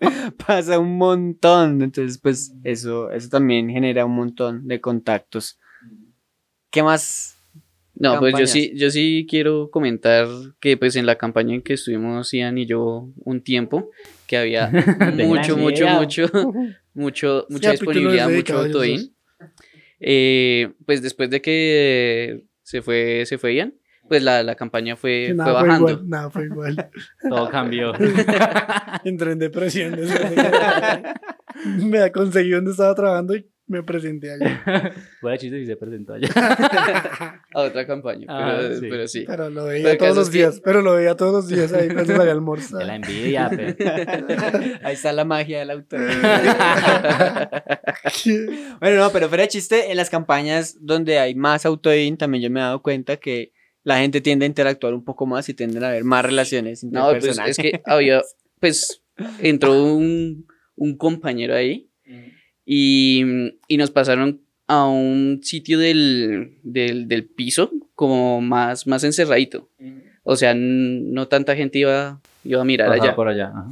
pasa 0.46 0.78
un 0.78 0.96
montón. 0.98 1.82
Entonces, 1.82 2.18
pues 2.18 2.52
eso, 2.64 3.10
eso 3.12 3.28
también 3.28 3.68
genera 3.70 4.04
un 4.04 4.16
montón 4.16 4.66
de 4.66 4.80
contactos. 4.80 5.58
¿Qué 6.76 6.82
más? 6.82 7.38
No, 7.94 8.18
pues 8.18 8.34
yo 8.38 8.46
sí, 8.46 8.74
yo 8.76 8.90
sí 8.90 9.26
quiero 9.26 9.70
comentar 9.70 10.28
que 10.60 10.76
pues 10.76 10.94
en 10.96 11.06
la 11.06 11.16
campaña 11.16 11.54
en 11.54 11.62
que 11.62 11.72
estuvimos 11.72 12.30
Ian 12.34 12.58
y 12.58 12.66
yo 12.66 13.08
un 13.16 13.42
tiempo, 13.42 13.90
que 14.26 14.36
había 14.36 14.68
mucho, 15.16 15.56
mucho, 15.56 15.88
mucho, 15.88 16.30
mucho, 16.92 17.46
mucha 17.48 17.70
disponibilidad, 17.70 18.28
mucho 18.28 18.58
autoin. 18.58 19.16
Eh, 20.00 20.74
pues 20.84 21.00
después 21.00 21.30
de 21.30 21.40
que 21.40 22.44
se 22.62 22.82
fue, 22.82 23.24
se 23.24 23.38
fue 23.38 23.54
Ian, 23.54 23.72
pues 24.06 24.22
la, 24.22 24.42
la 24.42 24.54
campaña 24.54 24.96
fue, 24.96 25.28
fue 25.28 25.34
Nada 25.34 25.52
fue 25.52 25.62
bajando. 25.62 25.90
igual, 25.92 26.08
nada 26.10 26.30
fue 26.30 26.44
igual. 26.44 26.90
Todo 27.30 27.48
cambió. 27.48 27.94
Entré 29.02 29.32
en 29.32 29.38
depresión. 29.38 29.96
de 29.96 31.14
Me 31.78 32.12
conseguí 32.12 32.50
donde 32.50 32.72
estaba 32.72 32.94
trabajando 32.94 33.34
y 33.34 33.48
me 33.68 33.82
presenté 33.82 34.32
allá. 34.32 34.62
Fuera 35.20 35.38
chiste 35.38 35.58
y 35.60 35.66
se 35.66 35.76
presentó 35.76 36.14
allá. 36.14 36.28
A 37.54 37.60
otra 37.62 37.86
campaña, 37.86 38.26
Ah, 38.28 38.56
pero, 38.60 38.74
sí. 38.80 38.86
pero 38.88 39.08
sí. 39.08 39.24
Pero 39.26 39.50
lo 39.50 39.64
veía 39.64 39.96
todos 39.98 40.16
los 40.16 40.30
que- 40.30 40.38
días. 40.38 40.60
Pero 40.64 40.82
lo 40.82 40.94
veía 40.94 41.14
todos 41.16 41.32
los 41.32 41.48
días 41.48 41.72
ahí 41.72 41.88
cuando 41.88 42.14
salía 42.16 42.32
almorzar. 42.32 42.78
De 42.80 42.84
la 42.84 42.96
envidia, 42.96 43.50
pero... 43.54 43.74
Ahí 44.82 44.94
está 44.94 45.12
la 45.12 45.24
magia 45.24 45.58
del 45.60 45.70
autor. 45.70 46.00
Bueno, 48.80 48.96
no, 48.98 49.10
pero 49.12 49.28
fuera 49.28 49.42
de 49.42 49.48
chiste, 49.48 49.90
en 49.90 49.96
las 49.96 50.10
campañas 50.10 50.76
donde 50.80 51.18
hay 51.18 51.34
más 51.34 51.64
autoin, 51.66 52.16
también 52.16 52.42
yo 52.44 52.50
me 52.50 52.60
he 52.60 52.62
dado 52.62 52.82
cuenta 52.82 53.16
que 53.16 53.52
la 53.82 53.98
gente 53.98 54.20
tiende 54.20 54.44
a 54.44 54.48
interactuar 54.48 54.94
un 54.94 55.04
poco 55.04 55.26
más 55.26 55.48
y 55.48 55.54
tienden 55.54 55.84
a 55.84 55.88
haber 55.88 56.04
más 56.04 56.24
relaciones 56.24 56.82
No, 56.84 57.04
pues 57.10 57.24
interpersonales. 57.24 57.58
es 57.58 57.62
que 57.62 57.82
había, 57.84 58.22
pues 58.60 59.02
entró 59.38 59.82
un, 59.84 60.46
un 60.74 60.96
compañero 60.96 61.54
ahí 61.54 61.88
y, 62.66 63.22
y 63.68 63.76
nos 63.76 63.90
pasaron 63.90 64.42
a 64.66 64.86
un 64.86 65.40
sitio 65.42 65.78
del, 65.78 66.58
del, 66.64 67.06
del 67.06 67.24
piso 67.24 67.70
como 67.94 68.40
más, 68.40 68.86
más 68.86 69.04
encerradito. 69.04 69.68
O 70.24 70.34
sea, 70.34 70.54
no 70.54 71.28
tanta 71.28 71.54
gente 71.54 71.78
iba, 71.78 72.20
iba 72.44 72.60
a 72.60 72.64
mirar 72.64 72.90
allá. 72.90 73.14
por 73.14 73.28
allá. 73.28 73.48
ajá. 73.54 73.68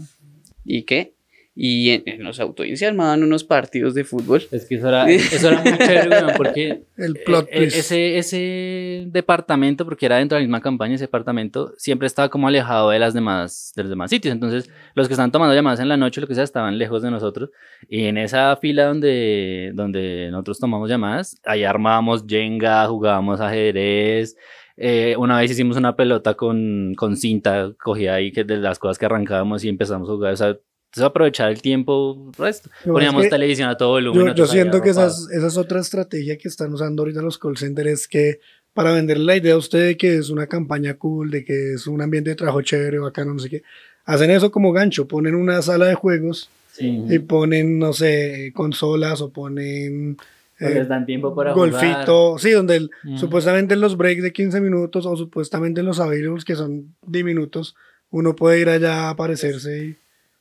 ¿Y 0.64 0.82
qué? 0.84 1.12
Y 1.56 1.90
en, 1.90 2.02
en 2.06 2.24
los 2.24 2.40
autoins 2.40 2.80
se 2.80 2.86
armaban 2.86 3.22
unos 3.22 3.44
partidos 3.44 3.94
de 3.94 4.02
fútbol. 4.04 4.42
Es 4.50 4.66
que 4.66 4.74
eso 4.74 4.88
era, 4.88 5.08
eso 5.08 5.48
era 5.48 5.62
muy 5.62 5.78
chévere, 5.78 6.08
weón, 6.08 6.32
porque 6.36 6.82
El 6.96 7.14
plot 7.24 7.46
eh, 7.46 7.50
eh, 7.52 7.58
twist. 7.60 7.76
ese, 7.76 8.18
ese 8.18 9.04
departamento, 9.06 9.84
porque 9.84 10.06
era 10.06 10.16
dentro 10.16 10.36
de 10.36 10.42
la 10.42 10.46
misma 10.46 10.60
campaña, 10.60 10.94
ese 10.96 11.04
departamento 11.04 11.72
siempre 11.76 12.06
estaba 12.06 12.28
como 12.28 12.48
alejado 12.48 12.90
de, 12.90 12.98
las 12.98 13.14
demás, 13.14 13.72
de 13.76 13.84
los 13.84 13.90
demás 13.90 14.10
sitios. 14.10 14.32
Entonces, 14.32 14.68
los 14.94 15.06
que 15.06 15.14
estaban 15.14 15.30
tomando 15.30 15.54
llamadas 15.54 15.78
en 15.80 15.88
la 15.88 15.96
noche, 15.96 16.20
lo 16.20 16.26
que 16.26 16.34
sea, 16.34 16.44
estaban 16.44 16.76
lejos 16.76 17.02
de 17.02 17.10
nosotros. 17.12 17.50
Y 17.88 18.04
en 18.06 18.18
esa 18.18 18.56
fila 18.56 18.86
donde, 18.86 19.70
donde 19.74 20.28
nosotros 20.32 20.58
tomamos 20.58 20.88
llamadas, 20.90 21.40
ahí 21.44 21.62
armábamos 21.64 22.24
Jenga, 22.26 22.86
jugábamos 22.88 23.40
ajedrez. 23.40 24.36
eh, 24.76 25.14
una 25.18 25.38
vez 25.38 25.52
hicimos 25.52 25.76
una 25.76 25.94
pelota 25.94 26.34
con, 26.34 26.94
con 26.96 27.16
cinta, 27.16 27.72
cogía 27.80 28.14
ahí 28.14 28.32
que 28.32 28.42
de 28.42 28.56
las 28.56 28.80
cosas 28.80 28.98
que 28.98 29.06
arrancábamos 29.06 29.62
y 29.64 29.68
empezamos 29.68 30.08
a 30.08 30.12
jugar. 30.12 30.32
O 30.32 30.36
sea, 30.36 30.56
eso 30.94 31.06
aprovechar 31.06 31.50
el 31.50 31.60
tiempo, 31.62 32.30
resto. 32.38 32.70
Poníamos 32.84 33.22
es 33.22 33.26
que 33.26 33.30
televisión 33.36 33.68
a 33.68 33.76
todo 33.76 33.90
volumen. 33.90 34.28
Yo, 34.28 34.34
yo 34.34 34.46
siento 34.46 34.80
que 34.82 34.90
esa 34.90 35.06
es 35.08 35.56
otra 35.56 35.80
estrategia 35.80 36.36
que 36.38 36.48
están 36.48 36.72
usando 36.72 37.02
ahorita 37.02 37.20
los 37.22 37.38
call 37.38 37.56
centers, 37.56 37.88
es 37.90 38.08
que 38.08 38.40
para 38.72 38.92
venderle 38.92 39.24
la 39.24 39.36
idea 39.36 39.54
a 39.54 39.58
usted 39.58 39.86
de 39.86 39.96
que 39.96 40.16
es 40.16 40.30
una 40.30 40.46
campaña 40.46 40.94
cool, 40.94 41.30
de 41.30 41.44
que 41.44 41.74
es 41.74 41.86
un 41.86 42.00
ambiente 42.02 42.30
de 42.30 42.36
trabajo 42.36 42.60
chévere, 42.62 42.98
bacano, 42.98 43.34
no 43.34 43.38
sé 43.40 43.48
qué, 43.50 43.62
hacen 44.04 44.30
eso 44.30 44.50
como 44.50 44.72
gancho, 44.72 45.06
ponen 45.08 45.34
una 45.34 45.62
sala 45.62 45.86
de 45.86 45.94
juegos 45.94 46.48
Sí. 46.72 47.04
y 47.08 47.18
ponen, 47.20 47.78
no 47.78 47.92
sé, 47.92 48.50
consolas 48.52 49.20
o 49.20 49.30
ponen 49.32 50.16
eh, 50.58 50.74
les 50.74 50.88
dan 50.88 51.04
tiempo 51.06 51.34
para 51.34 51.52
jugar. 51.52 51.70
golfito, 51.70 52.36
sí, 52.38 52.50
donde 52.50 52.76
el- 52.76 52.90
Mm. 53.04 53.16
supuestamente 53.18 53.74
en 53.74 53.80
los 53.80 53.96
breaks 53.96 54.22
de 54.22 54.32
15 54.32 54.60
minutos 54.60 55.06
o 55.06 55.16
supuestamente 55.16 55.80
en 55.80 55.86
los 55.86 56.00
availables 56.00 56.44
que 56.44 56.54
son 56.56 56.94
diminutos, 57.06 57.74
uno 58.10 58.34
puede 58.36 58.60
ir 58.60 58.68
allá 58.68 59.02
a 59.06 59.10
aparecerse 59.10 59.84
y... 59.84 59.96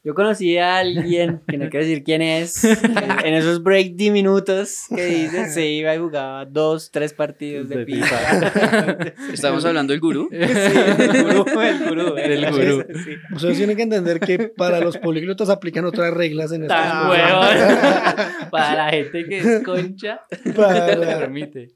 Yo 0.05 0.13
conocí 0.13 0.57
a 0.57 0.79
alguien, 0.79 1.41
que 1.47 1.57
no 1.57 1.69
quiero 1.69 1.85
decir 1.85 2.03
quién 2.03 2.21
es, 2.21 2.61
en 2.65 3.33
esos 3.33 3.63
break 3.63 3.93
diminutos 3.95 4.81
que 4.93 5.05
dice, 5.05 5.49
se 5.49 5.65
iba 5.67 5.95
y 5.95 5.97
jugaba 5.97 6.43
dos, 6.45 6.91
tres 6.91 7.13
partidos 7.13 7.69
de 7.69 7.77
De 7.77 7.85
FIFA. 7.85 9.13
Estamos 9.33 9.63
hablando 9.63 9.93
del 9.93 10.01
gurú. 10.01 10.27
Sí, 10.29 10.37
el 10.37 11.23
gurú, 11.23 11.45
el 11.61 11.79
gurú. 11.87 12.17
El 12.17 12.43
eh, 12.43 12.51
gurú. 12.51 12.85
sí. 13.01 13.11
Ustedes 13.33 13.57
tienen 13.57 13.77
que 13.77 13.83
entender 13.83 14.19
que 14.19 14.39
para 14.49 14.81
los 14.81 14.97
políglotas 14.97 15.49
aplican 15.49 15.85
otras 15.85 16.13
reglas 16.13 16.51
en 16.51 16.63
estos. 16.63 16.77
Para 18.51 18.75
la 18.75 18.89
gente 18.89 19.25
que 19.25 19.37
es 19.37 19.63
concha, 19.63 20.19
Para- 20.53 20.95
no 20.95 21.01
permite. 21.01 21.69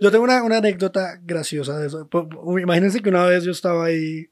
Yo 0.00 0.10
tengo 0.10 0.24
una, 0.24 0.42
una 0.42 0.56
anécdota 0.56 1.20
graciosa 1.22 1.78
de 1.78 1.86
eso. 1.88 2.08
Po- 2.08 2.28
Imagínense 2.58 3.00
que 3.00 3.10
una 3.10 3.24
vez 3.26 3.44
yo 3.44 3.52
estaba 3.52 3.84
ahí. 3.84 4.26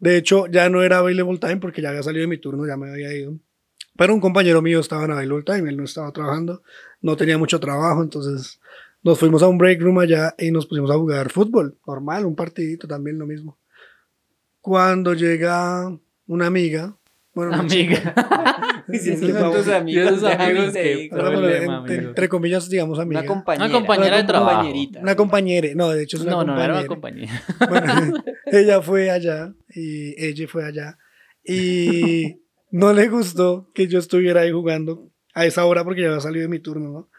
De 0.00 0.16
hecho, 0.16 0.46
ya 0.46 0.68
no 0.70 0.82
era 0.82 0.98
available 0.98 1.38
time 1.38 1.58
porque 1.58 1.82
ya 1.82 1.90
había 1.90 2.02
salido 2.02 2.22
de 2.22 2.28
mi 2.28 2.38
turno, 2.38 2.66
ya 2.66 2.76
me 2.76 2.90
había 2.90 3.14
ido. 3.14 3.38
Pero 3.96 4.14
un 4.14 4.20
compañero 4.20 4.62
mío 4.62 4.80
estaba 4.80 5.04
en 5.04 5.12
available 5.12 5.44
time, 5.44 5.68
él 5.68 5.76
no 5.76 5.84
estaba 5.84 6.10
trabajando, 6.10 6.62
no 7.02 7.16
tenía 7.16 7.36
mucho 7.36 7.60
trabajo, 7.60 8.02
entonces 8.02 8.58
nos 9.02 9.18
fuimos 9.18 9.42
a 9.42 9.48
un 9.48 9.58
break 9.58 9.80
room 9.82 9.98
allá 9.98 10.34
y 10.38 10.50
nos 10.50 10.66
pusimos 10.66 10.90
a 10.90 10.94
jugar 10.94 11.30
fútbol, 11.30 11.76
normal, 11.86 12.24
un 12.24 12.34
partidito 12.34 12.88
también 12.88 13.18
lo 13.18 13.26
mismo. 13.26 13.58
Cuando 14.62 15.12
llega 15.12 15.94
una 16.26 16.46
amiga, 16.46 16.96
bueno, 17.34 17.54
Amiga. 17.54 18.14
Sí, 18.90 18.98
sí, 18.98 19.16
tus 19.20 19.68
amigos, 19.68 20.20
déjame 20.22 20.44
amigos 20.44 20.72
que- 20.72 21.08
problema, 21.10 21.78
entre, 21.78 21.94
amigo. 21.96 22.08
entre 22.10 22.28
comillas, 22.28 22.68
digamos 22.68 22.98
amiga. 22.98 23.20
Una 23.20 23.28
compañera. 23.28 23.64
Una 23.66 23.74
compañera 23.74 24.16
de 24.16 24.22
Una 24.22 24.26
trabajo. 24.28 24.56
compañerita. 24.56 25.00
Una 25.00 25.16
compañera, 25.16 25.68
no, 25.76 25.88
de 25.90 26.02
hecho 26.02 26.16
es 26.16 26.22
una 26.24 26.32
No, 26.32 26.44
no, 26.44 26.54
no 26.56 26.62
era 26.64 26.74
una 26.78 26.86
compañera. 26.86 27.42
Bueno, 27.68 27.86
ella 28.46 28.82
fue 28.82 29.10
allá 29.10 29.54
y 29.68 30.14
ella 30.24 30.46
fue 30.48 30.64
allá 30.64 30.98
y 31.44 32.40
no 32.70 32.92
le 32.92 33.08
gustó 33.08 33.70
que 33.74 33.86
yo 33.86 33.98
estuviera 33.98 34.40
ahí 34.42 34.50
jugando 34.50 35.10
a 35.34 35.46
esa 35.46 35.64
hora 35.64 35.84
porque 35.84 36.02
ya 36.02 36.08
había 36.08 36.20
salido 36.20 36.42
de 36.42 36.48
mi 36.48 36.58
turno, 36.58 36.90
¿no? 36.90 37.10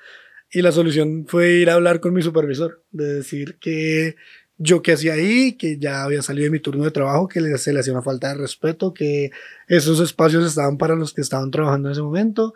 Y 0.54 0.62
la 0.62 0.74
solución 0.74 1.26
fue 1.30 1.52
ir 1.54 1.70
a 1.70 1.76
hablar 1.76 2.02
con 2.02 2.14
mi 2.14 2.22
supervisor, 2.22 2.84
de 2.92 3.06
decir 3.14 3.58
que 3.62 4.16
yo 4.64 4.82
qué 4.82 4.92
hacía 4.94 5.14
ahí, 5.14 5.54
que 5.54 5.78
ya 5.80 6.04
había 6.04 6.22
salido 6.22 6.46
de 6.46 6.52
mi 6.52 6.60
turno 6.60 6.84
de 6.84 6.92
trabajo, 6.92 7.28
que 7.28 7.42
le- 7.42 7.58
se 7.58 7.74
le 7.74 7.80
hacía 7.80 7.94
una 7.94 8.02
falta 8.04 8.30
de 8.30 8.36
respeto, 8.36 8.94
que 8.94 9.32
esos 9.68 10.00
espacios 10.00 10.46
estaban 10.46 10.78
para 10.78 10.96
los 10.96 11.14
que 11.14 11.22
estaban 11.22 11.50
trabajando 11.52 11.90
en 11.90 11.94
ese 11.94 12.02
momento. 12.02 12.54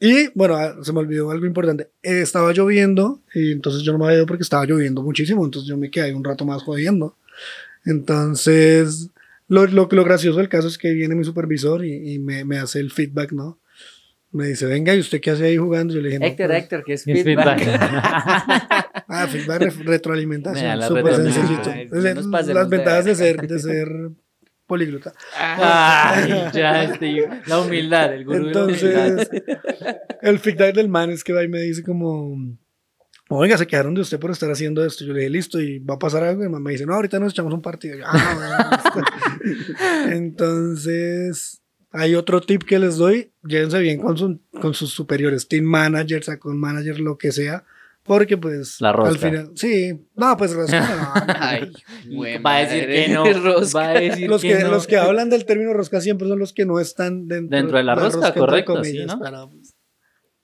Y 0.00 0.28
bueno, 0.34 0.56
ah, 0.56 0.74
se 0.82 0.92
me 0.92 0.98
olvidó 0.98 1.30
algo 1.30 1.46
importante. 1.46 1.90
Eh, 2.02 2.20
estaba 2.22 2.52
lloviendo 2.52 3.20
y 3.32 3.52
entonces 3.52 3.82
yo 3.82 3.92
no 3.92 3.98
me 3.98 4.06
había 4.06 4.16
ido 4.18 4.26
porque 4.26 4.42
estaba 4.42 4.64
lloviendo 4.66 5.02
muchísimo, 5.02 5.44
entonces 5.44 5.68
yo 5.68 5.76
me 5.76 5.90
quedé 5.90 6.06
ahí 6.06 6.12
un 6.12 6.24
rato 6.24 6.44
más 6.44 6.62
jodiendo. 6.62 7.16
Entonces, 7.86 9.10
lo, 9.48 9.66
lo, 9.66 9.88
lo 9.90 10.04
gracioso 10.04 10.38
del 10.38 10.48
caso 10.48 10.68
es 10.68 10.78
que 10.78 10.92
viene 10.92 11.14
mi 11.14 11.24
supervisor 11.24 11.84
y, 11.84 12.14
y 12.14 12.18
me, 12.18 12.44
me 12.44 12.58
hace 12.58 12.80
el 12.80 12.90
feedback, 12.90 13.32
¿no? 13.32 13.58
Me 14.32 14.48
dice, 14.48 14.66
venga, 14.66 14.92
¿y 14.94 14.98
usted 14.98 15.20
qué 15.20 15.30
hace 15.30 15.44
ahí 15.44 15.56
jugando? 15.56 15.94
Yo 15.94 16.00
le 16.00 16.08
dije, 16.08 16.18
no, 16.18 16.26
Héctor, 16.26 16.46
pues, 16.48 16.62
Héctor, 16.62 16.84
que 16.84 16.92
es 16.94 17.06
Es 17.06 17.22
feedback. 17.22 17.58
feedback. 17.60 18.83
Ah, 19.08 19.26
feedback, 19.26 19.60
re- 19.62 19.84
retroalimentación. 19.84 20.64
Mira, 20.64 20.76
la 20.76 20.86
Súper 20.88 21.14
sencillito. 21.16 21.70
Ay, 21.70 21.88
no 21.90 21.94
Las 22.54 22.70
de 22.70 22.76
ventajas 22.76 23.04
de 23.04 23.14
ser, 23.14 23.46
de 23.46 23.58
ser 23.58 23.88
políglota. 24.66 25.12
Ay, 25.38 26.30
ya, 26.54 26.84
este, 26.84 27.28
la 27.46 27.60
humildad, 27.60 28.14
el 28.14 28.24
gurú 28.24 28.46
de 28.46 28.54
la. 28.54 28.60
Entonces, 28.60 29.30
el 30.22 30.38
feedback 30.38 30.74
del 30.74 30.88
man 30.88 31.10
es 31.10 31.22
que 31.22 31.32
va 31.32 31.42
y 31.44 31.48
me 31.48 31.60
dice 31.60 31.82
como, 31.82 32.34
oiga, 33.28 33.58
se 33.58 33.66
quedaron 33.66 33.94
de 33.94 34.00
usted 34.00 34.18
por 34.18 34.30
estar 34.30 34.50
haciendo 34.50 34.84
esto. 34.84 35.04
Yo 35.04 35.12
le 35.12 35.20
dije, 35.20 35.30
listo, 35.30 35.60
y 35.60 35.78
va 35.80 35.94
a 35.94 35.98
pasar 35.98 36.24
algo. 36.24 36.42
Y 36.42 36.46
el 36.46 36.50
man 36.50 36.62
me 36.62 36.72
dice, 36.72 36.86
no, 36.86 36.94
ahorita 36.94 37.18
nos 37.20 37.32
echamos 37.32 37.52
un 37.52 37.62
partido. 37.62 37.98
Yo, 37.98 38.04
"Ah, 38.06 38.34
bueno, 38.34 39.02
listo". 39.52 39.72
Entonces, 40.12 41.60
hay 41.90 42.14
otro 42.14 42.40
tip 42.40 42.62
que 42.64 42.78
les 42.78 42.96
doy. 42.96 43.32
Llévense 43.42 43.78
bien 43.80 44.00
con, 44.00 44.16
su- 44.16 44.40
con 44.60 44.74
sus 44.74 44.90
superiores, 44.90 45.46
team 45.48 45.64
managers, 45.64 46.30
con 46.38 46.58
manager, 46.58 47.00
lo 47.00 47.18
que 47.18 47.32
sea. 47.32 47.64
Porque 48.04 48.36
pues 48.36 48.80
La 48.80 48.92
rosca. 48.92 49.10
al 49.12 49.18
final, 49.18 49.50
sí, 49.56 49.92
no, 50.14 50.36
pues 50.36 50.52
rosca, 50.54 50.80
no. 51.26 51.34
Ay, 51.40 51.72
buen 52.14 52.44
Va 52.44 52.56
a 52.56 52.60
decir 52.66 52.86
que 52.86 53.08
no. 53.08 53.24
rosca. 53.32 53.78
Va 53.78 53.88
a 53.88 53.92
decir 54.00 54.28
los, 54.28 54.42
que, 54.42 54.58
no. 54.58 54.70
los 54.70 54.86
que 54.86 54.96
hablan 54.98 55.30
del 55.30 55.46
término 55.46 55.72
rosca 55.72 56.00
siempre 56.02 56.28
son 56.28 56.38
los 56.38 56.52
que 56.52 56.66
no 56.66 56.78
están 56.80 57.26
dentro, 57.28 57.56
Dentro 57.56 57.78
de 57.78 57.84
la 57.84 57.94
rosca, 57.94 58.26
entre 58.28 58.40
correcto, 58.40 58.84
sí, 58.84 59.04
¿no? 59.06 59.18
pero, 59.18 59.48
pues, 59.50 59.74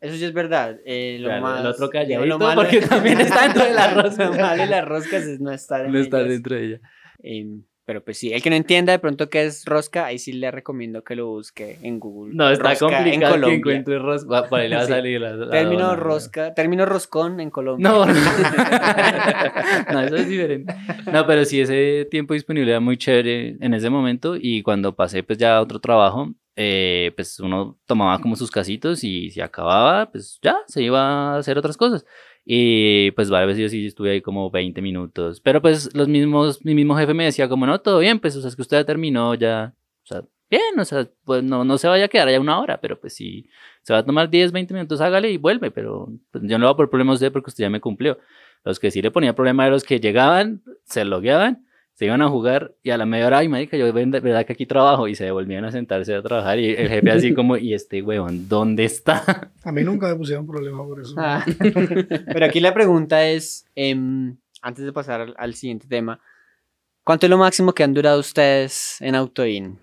Eso 0.00 0.16
sí 0.16 0.24
es 0.24 0.32
verdad. 0.32 0.78
eh, 0.86 1.18
lo 1.20 1.28
Claro, 1.28 1.42
más, 1.42 1.60
el 1.60 1.66
otro 1.66 1.84
lo 1.86 1.90
calladito, 1.90 2.38
malo- 2.38 2.62
porque 2.62 2.80
también 2.80 3.20
está 3.20 3.42
dentro 3.42 3.64
de 3.64 3.74
la 3.74 3.94
rosca. 3.94 4.24
Lo 4.24 4.32
malo 4.32 4.62
de 4.62 4.68
las 4.70 4.84
roscas 4.86 5.22
es 5.24 5.38
no 5.40 5.52
estar 5.52 5.84
en 5.84 5.92
No 5.92 5.98
está 5.98 6.18
ellas. 6.20 6.30
dentro 6.30 6.56
de 6.56 6.64
ella. 6.66 6.80
Em, 7.22 7.62
pero 7.90 8.04
pues 8.04 8.18
sí, 8.18 8.32
el 8.32 8.40
que 8.40 8.50
no 8.50 8.54
entienda 8.54 8.92
de 8.92 9.00
pronto 9.00 9.28
qué 9.28 9.46
es 9.46 9.64
rosca, 9.64 10.06
ahí 10.06 10.20
sí 10.20 10.32
le 10.32 10.48
recomiendo 10.52 11.02
que 11.02 11.16
lo 11.16 11.26
busque 11.26 11.76
en 11.82 11.98
Google. 11.98 12.36
No, 12.36 12.48
está 12.48 12.68
Rosca 12.70 12.86
en 12.86 12.94
complicado 12.94 13.34
que 13.34 13.40
Colombia. 13.40 13.58
encuentre 13.58 13.98
rosca. 13.98 14.44
Por 14.48 14.60
ahí 14.60 14.68
le 14.68 14.76
va 14.76 14.82
a 14.82 14.86
salir 14.86 15.20
la. 15.20 15.32
la 15.34 15.50
Término 15.50 15.88
dona. 15.88 15.96
rosca, 15.96 16.54
término 16.54 16.86
roscón 16.86 17.40
en 17.40 17.50
Colombia. 17.50 17.88
No, 17.88 18.06
no. 18.06 18.12
no, 19.92 20.00
eso 20.02 20.14
es 20.14 20.28
diferente. 20.28 20.72
No, 21.12 21.26
pero 21.26 21.44
sí, 21.44 21.60
ese 21.60 22.06
tiempo 22.08 22.34
disponible 22.34 22.70
era 22.70 22.78
muy 22.78 22.96
chévere 22.96 23.56
en 23.60 23.74
ese 23.74 23.90
momento 23.90 24.36
y 24.40 24.62
cuando 24.62 24.94
pasé 24.94 25.24
pues 25.24 25.36
ya 25.36 25.56
a 25.56 25.60
otro 25.60 25.80
trabajo, 25.80 26.32
eh, 26.54 27.10
pues 27.16 27.40
uno 27.40 27.76
tomaba 27.86 28.20
como 28.20 28.36
sus 28.36 28.52
casitos 28.52 29.02
y 29.02 29.30
si 29.30 29.40
acababa, 29.40 30.12
pues 30.12 30.38
ya 30.42 30.58
se 30.68 30.80
iba 30.82 31.34
a 31.34 31.38
hacer 31.38 31.58
otras 31.58 31.76
cosas. 31.76 32.06
Y 32.44 33.10
pues 33.12 33.30
varias 33.30 33.48
veces 33.48 33.62
yo 33.62 33.68
sí 33.68 33.86
estuve 33.86 34.12
ahí 34.12 34.20
como 34.22 34.50
20 34.50 34.80
minutos. 34.82 35.40
Pero 35.40 35.60
pues 35.62 35.94
los 35.94 36.08
mismos, 36.08 36.64
mi 36.64 36.74
mismo 36.74 36.96
jefe 36.96 37.14
me 37.14 37.24
decía 37.24 37.48
como, 37.48 37.66
no, 37.66 37.80
todo 37.80 37.98
bien, 37.98 38.18
pues 38.18 38.36
o 38.36 38.40
sea, 38.40 38.48
es 38.48 38.56
que 38.56 38.62
usted 38.62 38.78
ya 38.78 38.84
terminó 38.84 39.34
ya, 39.34 39.74
o 40.04 40.06
sea, 40.06 40.24
bien, 40.50 40.78
o 40.78 40.84
sea, 40.84 41.08
pues 41.24 41.42
no, 41.42 41.64
no 41.64 41.78
se 41.78 41.88
vaya 41.88 42.06
a 42.06 42.08
quedar 42.08 42.28
allá 42.28 42.40
una 42.40 42.58
hora, 42.60 42.80
pero 42.80 42.98
pues 43.00 43.14
si 43.14 43.48
se 43.82 43.92
va 43.92 44.00
a 44.00 44.04
tomar 44.04 44.30
10, 44.30 44.52
20 44.52 44.74
minutos, 44.74 45.00
hágale 45.00 45.30
y 45.30 45.36
vuelve, 45.36 45.70
pero 45.70 46.08
pues, 46.32 46.44
yo 46.44 46.58
no 46.58 46.64
le 46.64 46.66
voy 46.66 46.72
a 46.72 46.76
poner 46.76 46.90
problema 46.90 47.12
a 47.12 47.14
usted 47.14 47.32
porque 47.32 47.50
usted 47.50 47.64
ya 47.64 47.70
me 47.70 47.80
cumplió. 47.80 48.18
Los 48.64 48.78
que 48.78 48.90
sí 48.90 49.00
le 49.00 49.10
ponía 49.10 49.34
problema 49.34 49.64
eran 49.64 49.74
los 49.74 49.84
que 49.84 50.00
llegaban, 50.00 50.62
se 50.84 51.04
logueaban, 51.04 51.66
se 52.00 52.06
iban 52.06 52.22
a 52.22 52.30
jugar 52.30 52.74
y 52.82 52.88
a 52.88 52.96
la 52.96 53.04
media 53.04 53.26
hora, 53.26 53.38
ay, 53.40 53.48
marica, 53.48 53.76
yo 53.76 53.92
ven- 53.92 54.10
verdad 54.10 54.46
que 54.46 54.54
aquí 54.54 54.64
trabajo 54.64 55.06
y 55.06 55.14
se 55.14 55.24
devolvían 55.24 55.66
a 55.66 55.70
sentarse 55.70 56.14
a 56.14 56.22
trabajar 56.22 56.58
y 56.58 56.70
el 56.70 56.88
jefe 56.88 57.10
así 57.10 57.34
como, 57.34 57.58
y 57.58 57.74
este 57.74 58.00
huevón, 58.00 58.48
¿dónde 58.48 58.86
está? 58.86 59.52
A 59.64 59.70
mí 59.70 59.82
nunca 59.84 60.08
me 60.08 60.14
pusieron 60.14 60.46
problema 60.46 60.82
por 60.82 60.98
eso. 61.02 61.14
Ah. 61.18 61.44
Pero 62.32 62.46
aquí 62.46 62.58
la 62.58 62.72
pregunta 62.72 63.28
es, 63.28 63.66
em, 63.74 64.34
antes 64.62 64.82
de 64.82 64.94
pasar 64.94 65.20
al, 65.20 65.34
al 65.36 65.54
siguiente 65.54 65.88
tema, 65.88 66.18
¿cuánto 67.04 67.26
es 67.26 67.30
lo 67.30 67.36
máximo 67.36 67.74
que 67.74 67.84
han 67.84 67.92
durado 67.92 68.18
ustedes 68.18 68.96
en 69.02 69.14
Autoin? 69.14 69.78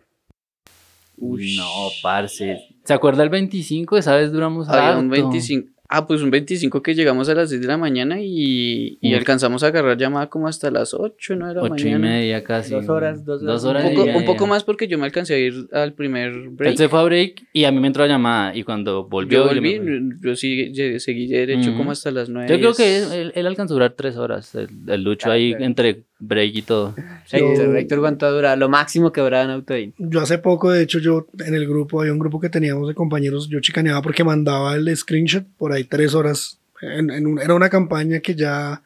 No, 1.19 1.89
parce. 2.01 2.57
¿Se 2.83 2.93
acuerda 2.95 3.21
el 3.21 3.29
25? 3.29 3.95
Esa 3.95 4.15
vez 4.15 4.31
duramos 4.31 4.67
Había 4.69 4.97
un 4.97 5.13
harto. 5.13 5.29
25. 5.29 5.69
Ah, 5.89 6.05
pues 6.05 6.21
un 6.21 6.29
25 6.31 6.81
que 6.81 6.95
llegamos 6.95 7.29
a 7.29 7.33
las 7.33 7.49
6 7.49 7.61
de 7.61 7.67
la 7.67 7.77
mañana 7.77 8.17
y, 8.21 8.97
y 8.99 9.13
alcanzamos 9.13 9.63
a 9.63 9.67
agarrar 9.67 9.97
llamada 9.97 10.27
como 10.27 10.47
hasta 10.49 10.69
las 10.69 10.93
8, 10.93 11.35
¿no? 11.37 11.47
De 11.47 11.53
la 11.55 11.61
Ocho 11.61 11.75
y 11.87 11.91
mañana. 11.91 12.07
media 12.09 12.43
casi. 12.43 12.73
Dos 12.73 12.89
horas, 12.89 13.23
dos 13.23 13.41
horas. 13.41 13.63
horas 13.63 13.85
Un 13.85 13.91
y 13.91 13.95
poco, 13.95 14.05
media. 14.07 14.19
un 14.19 14.25
poco 14.25 14.47
más 14.47 14.63
porque 14.65 14.87
yo 14.89 14.97
me 14.97 15.05
alcancé 15.05 15.35
a 15.35 15.37
ir 15.39 15.53
al 15.71 15.93
primer 15.93 16.33
break. 16.49 16.71
Él 16.71 16.77
se 16.77 16.89
fue 16.89 16.99
a 16.99 17.03
break 17.03 17.43
y 17.53 17.63
a 17.63 17.71
mí 17.71 17.79
me 17.79 17.87
entró 17.87 18.03
la 18.03 18.09
llamada 18.09 18.53
y 18.53 18.63
cuando 18.63 19.05
volvió... 19.05 19.45
yo 19.47 19.53
yo 19.55 19.61
me 19.61 19.77
volví, 19.79 20.19
yo 20.21 20.35
sí, 20.35 20.73
seguí 20.99 21.27
derecho 21.27 21.69
Ujú. 21.69 21.77
como 21.77 21.91
hasta 21.91 22.11
las 22.11 22.27
9. 22.27 22.49
Yo 22.51 22.57
creo 22.59 22.73
que 22.73 22.97
él, 23.21 23.31
él 23.33 23.47
alcanzó 23.47 23.73
a 23.73 23.75
durar 23.75 23.91
tres 23.93 24.17
horas, 24.17 24.55
el, 24.55 24.67
el 24.89 25.03
lucho 25.03 25.29
Ah, 25.29 25.33
ahí 25.33 25.51
claro. 25.51 25.65
entre 25.65 26.03
break 26.19 26.55
y 26.55 26.61
todo. 26.63 26.95
Héctor, 27.31 27.77
Héctor, 27.77 27.99
¿cuánto 27.99 28.25
ha 28.25 28.29
durado? 28.31 28.55
Lo 28.57 28.69
máximo 28.69 29.11
que 29.11 29.19
ha 29.19 29.23
durado 29.23 29.45
en 29.45 29.51
Autoin. 29.51 29.93
Yo 29.97 30.21
hace 30.21 30.37
poco, 30.37 30.71
de 30.71 30.81
hecho, 30.83 30.99
yo 30.99 31.27
en 31.45 31.53
el 31.53 31.67
grupo, 31.67 32.01
había 32.01 32.13
un 32.13 32.19
grupo 32.19 32.39
que 32.39 32.49
teníamos 32.49 32.87
de 32.87 32.95
compañeros, 32.95 33.47
yo 33.49 33.59
chicaneaba 33.59 34.01
porque 34.01 34.23
mandaba 34.23 34.75
el 34.75 34.95
screenshot 34.95 35.45
por 35.57 35.71
ahí 35.73 35.83
tres 35.83 36.13
horas. 36.15 36.59
En, 36.81 37.09
en 37.11 37.27
un- 37.27 37.39
era 37.39 37.53
una 37.53 37.69
campaña 37.69 38.19
que 38.19 38.35
ya 38.35 38.81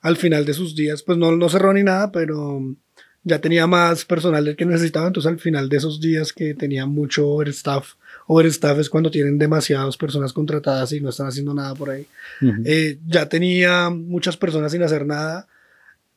al 0.00 0.16
final 0.16 0.44
de 0.44 0.54
sus 0.54 0.74
días, 0.74 1.02
pues 1.02 1.16
no, 1.18 1.36
no 1.36 1.48
cerró 1.48 1.72
ni 1.72 1.82
nada, 1.84 2.10
pero 2.10 2.60
ya 3.24 3.38
tenía 3.40 3.68
más 3.68 4.04
personal 4.04 4.44
del 4.44 4.56
que 4.56 4.66
necesitaba. 4.66 5.06
Entonces, 5.06 5.30
al 5.30 5.38
final 5.38 5.68
de 5.68 5.76
esos 5.76 6.00
días 6.00 6.32
que 6.32 6.54
tenía 6.54 6.86
mucho 6.86 7.28
overstaff, 7.28 7.92
overstaff 8.26 8.78
es 8.80 8.90
cuando 8.90 9.10
tienen 9.12 9.38
demasiadas 9.38 9.96
personas 9.96 10.32
contratadas 10.32 10.92
y 10.92 11.00
no 11.00 11.10
están 11.10 11.28
haciendo 11.28 11.54
nada 11.54 11.74
por 11.76 11.90
ahí. 11.90 12.06
Eh, 12.64 12.98
ya 13.06 13.28
tenía 13.28 13.90
muchas 13.90 14.36
personas 14.36 14.72
sin 14.72 14.82
hacer 14.82 15.06
nada 15.06 15.46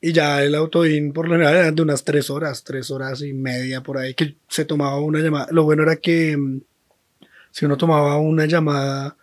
y 0.00 0.12
ya 0.12 0.42
el 0.42 0.54
autoin 0.54 1.12
por 1.12 1.26
lo 1.26 1.34
general 1.34 1.54
eran 1.56 1.74
de 1.74 1.82
unas 1.82 2.04
tres 2.04 2.30
horas, 2.30 2.64
tres 2.64 2.90
horas 2.90 3.22
y 3.22 3.32
media 3.32 3.82
por 3.82 3.98
ahí 3.98 4.14
que 4.14 4.36
se 4.48 4.64
tomaba 4.64 5.00
una 5.00 5.20
llamada. 5.20 5.48
Lo 5.50 5.64
bueno 5.64 5.82
era 5.82 5.96
que 5.96 6.36
mm, 6.36 6.60
si 7.50 7.64
uno 7.64 7.76
tomaba 7.76 8.18
una 8.18 8.46
llamada 8.46 9.16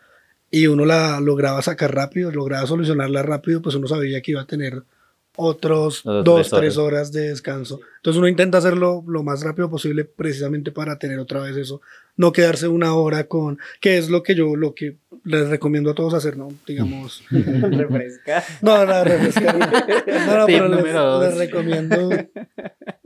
y 0.49 0.67
uno 0.67 0.85
la 0.85 1.19
lograba 1.19 1.61
sacar 1.61 1.93
rápido, 1.93 2.31
lograba 2.31 2.67
solucionarla 2.67 3.23
rápido, 3.23 3.61
pues 3.61 3.75
uno 3.75 3.87
sabía 3.87 4.21
que 4.21 4.31
iba 4.31 4.41
a 4.41 4.47
tener 4.47 4.83
otros 5.35 6.01
Dos, 6.03 6.23
dos, 6.23 6.49
tres 6.49 6.59
tres 6.59 6.77
horas 6.77 7.11
de 7.11 7.29
descanso. 7.29 7.79
Entonces 7.97 8.17
uno 8.17 8.27
intenta 8.27 8.57
hacerlo 8.57 9.03
lo 9.07 9.23
más 9.23 9.41
rápido 9.43 9.69
posible 9.69 10.03
precisamente 10.05 10.71
para 10.71 10.99
tener 10.99 11.19
otra 11.19 11.39
vez 11.41 11.55
eso, 11.57 11.81
no 12.17 12.31
quedarse 12.31 12.67
una 12.67 12.93
hora 12.95 13.23
con, 13.25 13.57
que 13.81 13.97
es 13.97 14.09
lo 14.09 14.23
que 14.23 14.35
yo, 14.35 14.55
lo 14.55 14.75
que 14.75 14.97
les 15.23 15.47
recomiendo 15.47 15.91
a 15.91 15.95
todos 15.95 16.13
hacer, 16.13 16.35
¿no? 16.37 16.49
Digamos, 16.67 17.23
Refresca. 17.31 18.43
no, 18.61 18.85
no, 18.85 19.03
refrescar. 19.03 19.57
No, 20.27 20.37
no, 20.39 20.45
pero 20.45 20.67
les, 20.67 20.83
les 20.83 21.37
recomiendo. 21.37 22.09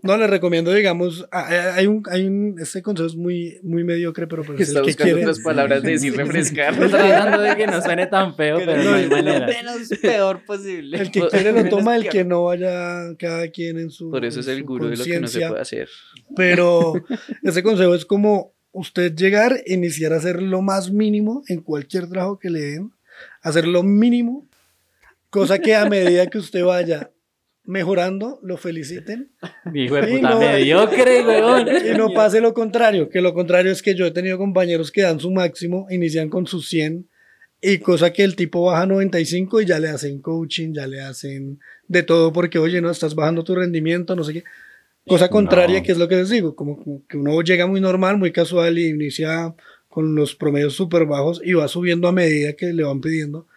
No, 0.03 0.15
les 0.17 0.29
recomiendo, 0.29 0.73
digamos, 0.73 1.27
hay 1.31 1.85
un, 1.87 2.03
hay 2.09 2.25
un, 2.25 2.55
este 2.59 2.81
consejo 2.81 3.07
es 3.07 3.15
muy, 3.15 3.59
muy 3.63 3.83
mediocre, 3.83 4.25
pero 4.27 4.43
pues 4.43 4.59
Está 4.61 4.79
el 4.79 4.85
que 4.85 4.91
buscando 4.91 5.13
quiere. 5.13 5.21
otras 5.29 5.39
palabras 5.43 5.83
de 5.83 5.91
decir 5.91 6.15
refrescar. 6.15 6.73
Estoy 6.73 6.89
tratando 6.89 7.41
de 7.41 7.55
que 7.55 7.67
no 7.67 7.81
suene 7.81 8.07
tan 8.07 8.35
feo, 8.35 8.57
pero 8.57 8.83
no 8.83 8.93
hay 8.93 9.05
lo 9.05 9.15
manera. 9.17 9.47
menos 9.47 9.89
peor 10.01 10.45
posible. 10.45 10.97
El 11.01 11.11
que 11.11 11.27
quiere 11.27 11.51
lo 11.51 11.69
toma, 11.69 11.95
el 11.97 12.07
que 12.09 12.16
no 12.23 12.45
vaya 12.45 13.15
cada 13.17 13.47
quien 13.49 13.79
en 13.79 13.89
su. 13.89 14.09
Por 14.11 14.25
eso 14.25 14.39
es 14.39 14.47
el 14.47 14.63
gurú 14.63 14.87
de 14.87 14.97
lo 14.97 15.03
que 15.03 15.19
no 15.19 15.27
se 15.27 15.47
puede 15.47 15.61
hacer. 15.61 15.89
Pero 16.35 16.93
ese 17.43 17.63
consejo 17.63 17.95
es 17.95 18.05
como 18.05 18.53
usted 18.71 19.15
llegar, 19.15 19.61
iniciar 19.65 20.13
a 20.13 20.17
hacer 20.17 20.41
lo 20.41 20.61
más 20.61 20.91
mínimo 20.91 21.43
en 21.47 21.61
cualquier 21.61 22.07
trabajo 22.07 22.37
que 22.39 22.49
le 22.49 22.59
den, 22.61 22.91
hacer 23.41 23.67
lo 23.67 23.81
mínimo, 23.83 24.47
cosa 25.29 25.59
que 25.59 25.75
a 25.75 25.89
medida 25.89 26.27
que 26.27 26.37
usted 26.37 26.63
vaya 26.63 27.11
mejorando, 27.63 28.39
lo 28.43 28.55
feliciten 28.55 29.31
Hijo 29.73 29.95
de 29.95 30.07
puta 30.07 30.29
no- 30.29 30.39
mediocre, 30.39 31.25
weón. 31.25 31.67
y 31.93 31.97
no 31.97 32.13
pase 32.13 32.39
lo 32.39 32.53
contrario, 32.53 33.09
que 33.09 33.19
lo 33.19 33.33
contrario 33.33 33.71
es 33.71 33.81
que 33.81 33.93
yo 33.93 34.05
he 34.05 34.11
tenido 34.11 34.37
compañeros 34.37 34.91
que 34.91 35.01
dan 35.01 35.19
su 35.19 35.31
máximo, 35.31 35.85
inician 35.89 36.29
con 36.29 36.47
sus 36.47 36.69
100 36.69 37.09
y 37.61 37.79
cosa 37.79 38.11
que 38.13 38.23
el 38.23 38.35
tipo 38.35 38.63
baja 38.65 38.85
95 38.85 39.61
y 39.61 39.65
ya 39.65 39.79
le 39.79 39.89
hacen 39.89 40.19
coaching, 40.21 40.73
ya 40.73 40.87
le 40.87 41.01
hacen 41.01 41.59
de 41.87 42.03
todo 42.03 42.31
porque, 42.33 42.59
oye, 42.59 42.81
no, 42.81 42.89
estás 42.91 43.15
bajando 43.15 43.43
tu 43.43 43.55
rendimiento, 43.55 44.15
no 44.15 44.23
sé 44.23 44.33
qué. 44.33 44.43
Cosa 45.07 45.29
contraria, 45.29 45.79
No. 45.79 45.83
que 45.85 45.91
es 45.93 45.97
lo 45.97 46.07
que 46.07 46.17
les 46.17 46.29
digo, 46.29 46.55
como, 46.55 46.77
como 46.83 47.01
que 47.07 47.17
uno 47.17 47.41
llega 47.41 47.65
muy 47.65 47.79
normal, 47.81 48.17
muy 48.17 48.31
casual 48.31 48.77
y 48.77 48.87
inicia 48.89 49.55
con 49.87 50.13
los 50.15 50.35
promedios 50.35 50.73
súper 50.75 51.05
bajos 51.05 51.41
y 51.43 51.53
va 51.53 51.67
subiendo 51.67 52.07
a 52.07 52.11
medida 52.11 52.53
que 52.53 52.73
le 52.73 52.83
van 52.83 52.99
pidiendo. 53.01 53.47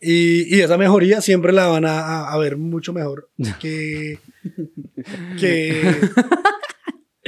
Y, 0.00 0.54
y 0.56 0.60
esa 0.60 0.76
mejoría 0.76 1.20
siempre 1.20 1.52
la 1.52 1.66
van 1.68 1.84
a, 1.84 2.00
a- 2.00 2.32
a 2.32 2.38
ver 2.38 2.56
mucho 2.56 2.92
mejor 2.92 3.28
que... 3.60 4.18
que 5.40 5.80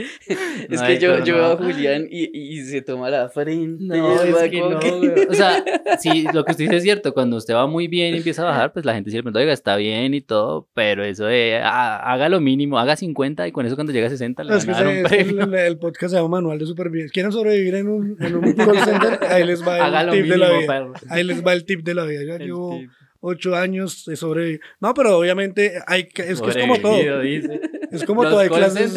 Es 0.71 0.81
No, 0.81 0.87
que 0.87 0.99
yo, 0.99 1.25
yo 1.25 1.35
veo 1.37 1.45
a 1.53 1.57
Julián 1.57 2.07
y, 2.11 2.31
y 2.35 2.63
se 2.65 2.83
toma 2.83 3.11
la 3.11 3.29
frente. 3.29 3.85
No, 3.85 4.23
es 4.23 4.51
que 4.51 4.61
no, 4.61 4.79
que-. 4.79 5.27
O 5.29 5.35
sea, 5.35 5.63
sí, 6.01 6.27
lo 6.33 6.45
que 6.45 6.53
usted 6.53 6.65
dice 6.65 6.77
es 6.77 6.83
cierto. 6.83 7.13
Cuando 7.15 7.37
usted 7.37 7.55
va 7.55 7.67
muy 7.67 7.89
bien 7.89 8.15
y 8.15 8.19
empieza 8.19 8.43
a 8.43 8.47
bajar, 8.47 8.73
pues 8.73 8.85
la 8.85 8.95
gente 8.95 9.11
siempre 9.11 9.31
pregunta, 9.33 9.41
oiga, 9.41 9.53
está 9.53 9.77
bien 9.77 10.15
y 10.15 10.21
todo, 10.21 10.69
pero 10.75 11.05
eso 11.05 11.25
de 11.27 11.61
ah, 11.63 11.97
haga 12.13 12.29
lo 12.29 12.41
mínimo, 12.41 12.79
haga 12.79 12.97
50 12.97 13.49
y 13.49 13.53
con 13.53 13.67
eso 13.67 13.75
cuando 13.75 13.93
llega 13.93 14.07
a 14.07 14.11
60 14.11 14.45
le 14.45 14.57
Es 14.57 14.67
van 14.67 14.75
a 14.75 14.79
dar 14.79 14.89
un 14.89 15.03
premio. 15.05 15.43
el, 15.45 15.55
el 15.55 15.79
podcast 15.79 16.13
se 16.13 16.17
llama 16.17 16.29
Manual 16.37 16.59
de 16.59 16.67
Supervivencia. 16.67 17.13
¿Quieren 17.13 17.33
sobrevivir 17.33 17.75
en 17.75 17.89
un, 17.89 18.17
en 18.21 18.37
un 18.37 18.53
call 18.55 18.79
center? 18.79 19.19
Ahí 19.29 19.45
les 19.45 19.67
va 19.67 19.77
el 19.77 19.83
Haga 19.83 20.11
tip 20.11 20.27
de 20.27 20.37
la 20.39 20.49
vida. 20.51 20.67
perro. 20.67 20.93
Ahí 21.09 21.25
les 21.25 21.45
va 21.45 21.53
el 21.53 21.65
tip 21.65 21.83
de 21.83 21.95
la 21.95 22.05
vida. 22.05 22.23
Ya 22.25 22.35
El 22.37 22.47
tip. 22.81 22.91
Ocho 23.21 23.55
años 23.55 24.05
de 24.07 24.17
sobrevivir. 24.17 24.61
No, 24.81 24.95
pero 24.95 25.17
obviamente 25.17 25.81
hay 25.87 26.03
es 26.03 26.13
que 26.13 26.31
es 26.31 26.41
como 26.41 26.79
todo. 26.81 27.21
Dice. 27.21 27.61
Es 27.91 28.05
como 28.05 28.23
Los 28.23 28.33
todo. 28.33 28.41
Hay 28.41 28.49
clases, 28.49 28.93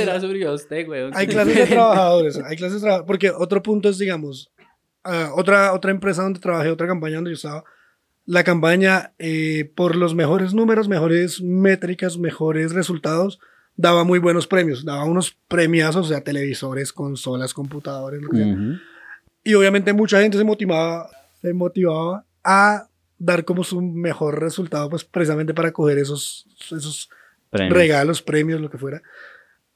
usted, 0.54 0.86
güey. 0.86 1.10
hay 1.14 1.28
clases 1.28 1.56
de 1.56 1.66
trabajadores. 1.66 2.38
Hay 2.38 2.56
clases 2.56 2.76
de 2.76 2.80
trabajadores. 2.82 3.08
Porque 3.08 3.30
otro 3.32 3.62
punto 3.62 3.90
es, 3.90 3.98
digamos, 3.98 4.52
ah, 5.04 5.32
otra, 5.36 5.74
otra 5.74 5.92
empresa 5.92 6.24
donde 6.24 6.40
trabajé, 6.40 6.70
otra 6.70 6.88
campaña 6.88 7.16
donde 7.16 7.32
yo 7.32 7.36
estaba. 7.36 7.64
La 8.26 8.44
campaña, 8.44 9.14
eh, 9.20 9.70
por 9.76 9.96
los 9.96 10.16
mejores 10.16 10.54
números, 10.54 10.88
mejores 10.88 11.42
métricas, 11.42 12.18
mejores 12.18 12.72
resultados, 12.72 13.40
daba 13.76 14.06
muy 14.06 14.20
buenos 14.20 14.48
premios. 14.48 14.86
Daba 14.86 15.04
unos 15.04 15.38
premiazos, 15.50 16.06
o 16.06 16.10
sea, 16.10 16.22
televisores, 16.22 16.94
consolas, 16.94 17.54
computadores, 17.54 18.22
lo 18.22 18.30
que 18.30 18.38
sea. 18.38 18.48
Ujú. 18.48 18.78
Y 19.44 19.54
obviamente 19.56 19.92
mucha 19.92 20.22
gente 20.22 20.38
se 20.38 20.46
motivaba, 20.46 21.10
se 21.42 21.54
motivaba 21.54 22.24
a 22.46 22.88
dar 23.24 23.46
como 23.46 23.64
su 23.64 23.82
mejor 23.82 24.40
resultado, 24.42 24.90
pues 24.90 25.04
precisamente 25.06 25.54
para 25.54 25.72
coger 25.72 25.98
esos, 25.98 26.46
esos 26.76 27.10
Premios. 27.50 27.78
regalos, 27.78 28.22
premios, 28.22 28.60
lo 28.62 28.70
que 28.70 28.78
fuera. 28.78 29.02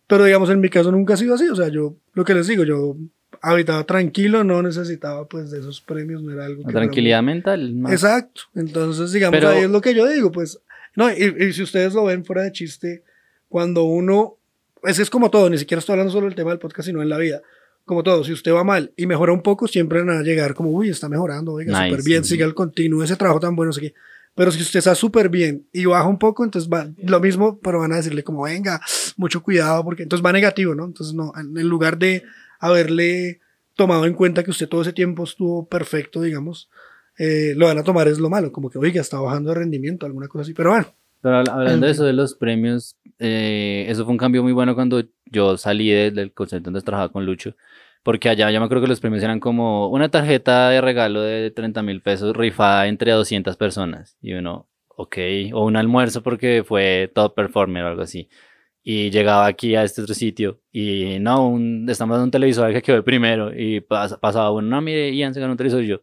Pero 0.08 0.26
digamos, 0.26 0.50
en 0.50 0.60
mi 0.60 0.70
caso 0.70 0.92
nunca 0.92 1.14
ha 1.14 1.18
sido 1.18 1.36
así. 1.36 1.48
O 1.50 1.56
sea, 1.56 1.68
yo, 1.70 1.96
lo 2.14 2.24
que 2.24 2.34
les 2.34 2.48
digo, 2.48 2.64
yo 2.64 2.96
habitaba 3.42 3.84
tranquilo, 3.84 4.44
no 4.44 4.62
necesitaba 4.62 5.28
pues 5.28 5.52
de 5.52 5.60
esos 5.60 5.82
premios, 5.82 6.24
no 6.24 6.32
era 6.34 6.46
algo 6.46 6.62
La 6.64 6.68
que 6.68 6.74
tranquilidad 6.74 7.24
mental. 7.24 7.80
¿no? 7.82 7.90
Exacto. 7.92 8.42
Entonces, 8.56 9.12
digamos, 9.12 9.38
Pero- 9.40 9.50
ahí 9.50 9.64
es 9.64 9.70
lo 9.70 9.82
que 9.82 9.94
yo 9.94 10.08
digo, 10.08 10.32
pues. 10.32 10.60
No, 10.96 11.10
y, 11.12 11.36
y 11.40 11.54
si 11.54 11.62
ustedes 11.64 11.94
lo 11.94 12.06
ven 12.06 12.26
fuera 12.26 12.42
de 12.44 12.52
chiste, 12.52 13.04
cuando 13.50 13.84
uno. 13.84 14.36
Es, 14.84 15.00
es 15.00 15.10
como 15.10 15.30
todo, 15.30 15.50
ni 15.50 15.58
siquiera 15.58 15.80
estoy 15.80 15.94
hablando 15.94 16.12
solo 16.14 16.26
del 16.28 16.36
tema 16.36 16.52
del 16.52 16.60
podcast, 16.60 16.88
sino 16.88 17.02
en 17.02 17.10
la 17.10 17.18
vida. 17.18 17.42
Como 17.88 18.04
todo, 18.04 18.24
si 18.24 18.34
usted 18.34 18.52
va 18.54 18.64
mal 18.66 18.92
y 18.98 19.08
mejora 19.08 19.32
un 19.32 19.42
poco, 19.42 19.66
siempre 19.68 20.04
van 20.04 20.18
a 20.18 20.22
llegar 20.22 20.54
como, 20.54 20.70
uy, 20.72 20.90
está 20.90 21.08
mejorando, 21.08 21.54
oiga, 21.54 21.72
Nice. 21.72 21.90
súper 21.90 22.06
bien, 22.06 22.24
siga 22.26 22.46
el 22.46 22.54
continuo, 22.54 23.02
ese 23.02 23.16
trabajo 23.16 23.40
tan 23.40 23.56
bueno, 23.56 23.70
no 23.70 23.74
sé. 23.74 23.94
Pero 24.36 24.52
si 24.52 24.62
usted 24.62 24.80
está 24.80 24.94
súper 24.94 25.30
bien 25.30 25.66
y 25.72 25.86
baja 25.86 26.06
un 26.08 26.20
poco, 26.20 26.44
entonces 26.44 26.70
va 26.70 26.88
lo 26.98 27.20
mismo, 27.22 27.60
pero 27.60 27.80
van 27.80 27.94
a 27.94 27.96
decirle 27.96 28.24
como, 28.24 28.44
venga, 28.44 28.82
mucho 29.16 29.42
cuidado, 29.42 29.84
porque 29.86 30.04
entonces 30.04 30.24
va 30.24 30.34
negativo, 30.34 30.76
¿no? 30.76 30.84
Entonces, 30.86 31.16
no, 31.16 31.32
en 31.40 31.58
en 31.58 31.68
lugar 31.68 31.98
de 31.98 32.24
haberle 32.60 33.40
tomado 33.76 34.06
en 34.06 34.14
cuenta 34.14 34.44
que 34.44 34.52
usted 34.52 34.68
todo 34.68 34.82
ese 34.82 34.92
tiempo 34.94 35.24
estuvo 35.24 35.66
perfecto, 35.68 36.22
digamos, 36.22 36.70
eh, 37.18 37.54
lo 37.56 37.68
van 37.68 37.78
a 37.78 37.84
tomar 37.84 38.08
es 38.10 38.20
lo 38.20 38.30
malo, 38.30 38.52
como 38.52 38.70
que, 38.70 38.78
oiga, 38.78 39.00
está 39.02 39.20
bajando 39.20 39.50
de 39.52 39.56
rendimiento, 39.60 40.06
alguna 40.06 40.28
cosa 40.28 40.42
así. 40.44 40.54
Pero 40.54 40.72
bueno, 40.72 40.88
Pero 41.22 41.42
habl- 41.42 41.50
hablando 41.52 41.86
de 41.86 41.92
En 41.92 41.96
eso 41.96 42.04
de 42.06 42.14
los 42.14 42.36
premios, 42.36 42.96
eh, 43.20 43.86
eso 43.90 44.04
fue 44.04 44.12
un 44.12 44.18
cambio 44.18 44.44
muy 44.44 44.54
bueno 44.54 44.76
cuando 44.76 45.04
yo 45.26 45.58
salí 45.58 45.90
de- 45.90 46.12
del 46.12 46.32
center 46.38 46.62
donde 46.62 46.82
trabajaba 46.82 47.12
con 47.12 47.26
Lucho. 47.26 47.56
Porque 48.04 48.30
allá 48.30 48.50
yo 48.52 48.60
me 48.60 48.66
acuerdo 48.66 48.84
que 48.84 48.90
los 48.90 49.00
premios 49.02 49.24
eran 49.24 49.40
como 49.40 49.90
una 49.90 50.10
tarjeta 50.10 50.70
de 50.70 50.80
regalo 50.80 51.22
de 51.22 51.52
30 51.52 51.82
mil 51.84 52.02
pesos 52.02 52.36
rifada 52.38 52.88
entre 52.88 53.12
200 53.12 53.58
personas. 53.58 54.18
Y 54.22 54.34
uno, 54.34 54.68
ok, 54.96 55.18
o 55.54 55.66
un 55.66 55.76
almuerzo 55.76 56.24
porque 56.24 56.64
fue 56.66 57.12
top 57.14 57.36
performer 57.36 57.84
o 57.84 57.88
algo 57.90 58.02
así. 58.04 58.30
Y 58.84 59.10
llegaba 59.12 59.46
aquí 59.48 59.76
a 59.76 59.84
este 59.84 60.02
otro 60.02 60.14
sitio 60.16 60.62
y 60.72 61.18
no, 61.20 61.48
un, 61.50 61.86
estamos 61.90 62.16
dando 62.16 62.26
un 62.26 62.32
televisor 62.32 62.72
que 62.72 62.82
quedó 62.82 62.96
el 62.98 63.04
primero. 63.04 63.52
Y 63.54 63.82
pas- 63.82 64.18
pasaba 64.20 64.52
uno, 64.52 64.68
no, 64.70 64.82
mire, 64.82 65.14
Ian 65.14 65.34
se 65.34 65.42
ganó 65.42 65.52
un 65.54 65.58
televisor 65.58 65.84
y 65.84 65.88
yo. 65.88 66.02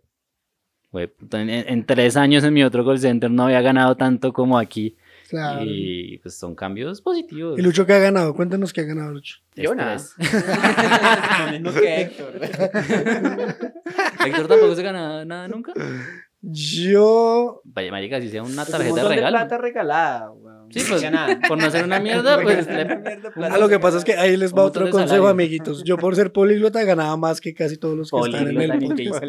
En, 1.32 1.50
en 1.50 1.86
tres 1.86 2.16
años 2.16 2.44
en 2.44 2.54
mi 2.54 2.62
otro 2.62 2.84
call 2.84 2.98
center 3.00 3.30
no 3.30 3.44
había 3.44 3.62
ganado 3.62 3.96
tanto 3.96 4.32
como 4.32 4.58
aquí. 4.58 4.96
Claro. 5.28 5.64
Y 5.64 6.18
pues 6.18 6.36
son 6.36 6.54
cambios 6.54 7.00
positivos. 7.00 7.58
¿Y 7.58 7.62
Lucho 7.62 7.86
qué 7.86 7.94
ha 7.94 7.98
ganado? 7.98 8.34
Cuéntanos 8.34 8.72
qué 8.72 8.82
ha 8.82 8.84
ganado 8.84 9.12
Lucho. 9.12 9.38
Yo 9.54 9.74
nada. 9.74 9.96
Estrés. 9.96 10.44
Lo 11.46 11.52
mismo 11.52 11.72
que 11.72 12.00
Héctor. 12.02 12.40
Héctor 14.26 14.48
tampoco 14.48 14.74
se 14.74 14.82
gana 14.82 15.24
nada 15.24 15.48
nunca. 15.48 15.72
Yo. 16.52 17.60
Vaya, 17.64 17.90
marica, 17.90 18.20
si 18.20 18.28
sea 18.28 18.42
una 18.42 18.64
Pues 18.64 18.68
un 18.68 18.72
tarjeta 18.72 18.84
de 18.84 18.90
montón 18.92 19.08
de 19.10 19.16
regalo. 19.16 19.36
plata 19.36 19.58
regalada, 19.58 20.30
weón. 20.32 20.54
Sí, 20.70 20.80
No 20.80 20.88
pues, 20.88 21.12
nada. 21.12 21.38
por 21.46 21.58
no 21.58 21.66
hacer 21.66 21.84
una 21.84 22.00
mierda, 22.00 22.38
pues 22.42 22.66
le- 22.66 23.20
Ah, 23.48 23.58
lo 23.58 23.68
que 23.68 23.78
pasa 23.78 23.98
es 23.98 24.04
que 24.04 24.14
ahí 24.14 24.36
les 24.36 24.52
Un 24.52 24.58
va 24.58 24.62
otro 24.64 24.84
consejo, 24.90 25.08
salario. 25.08 25.28
amiguitos. 25.28 25.84
Yo 25.84 25.96
por 25.98 26.16
ser 26.16 26.32
políglota 26.32 26.82
ganaba 26.84 27.16
más 27.16 27.40
que 27.40 27.54
casi 27.54 27.76
todos 27.76 27.96
los 27.96 28.10
que 28.10 28.16
están 28.18 28.48
en 28.48 28.60
el 28.60 28.78
podcast. 28.78 29.24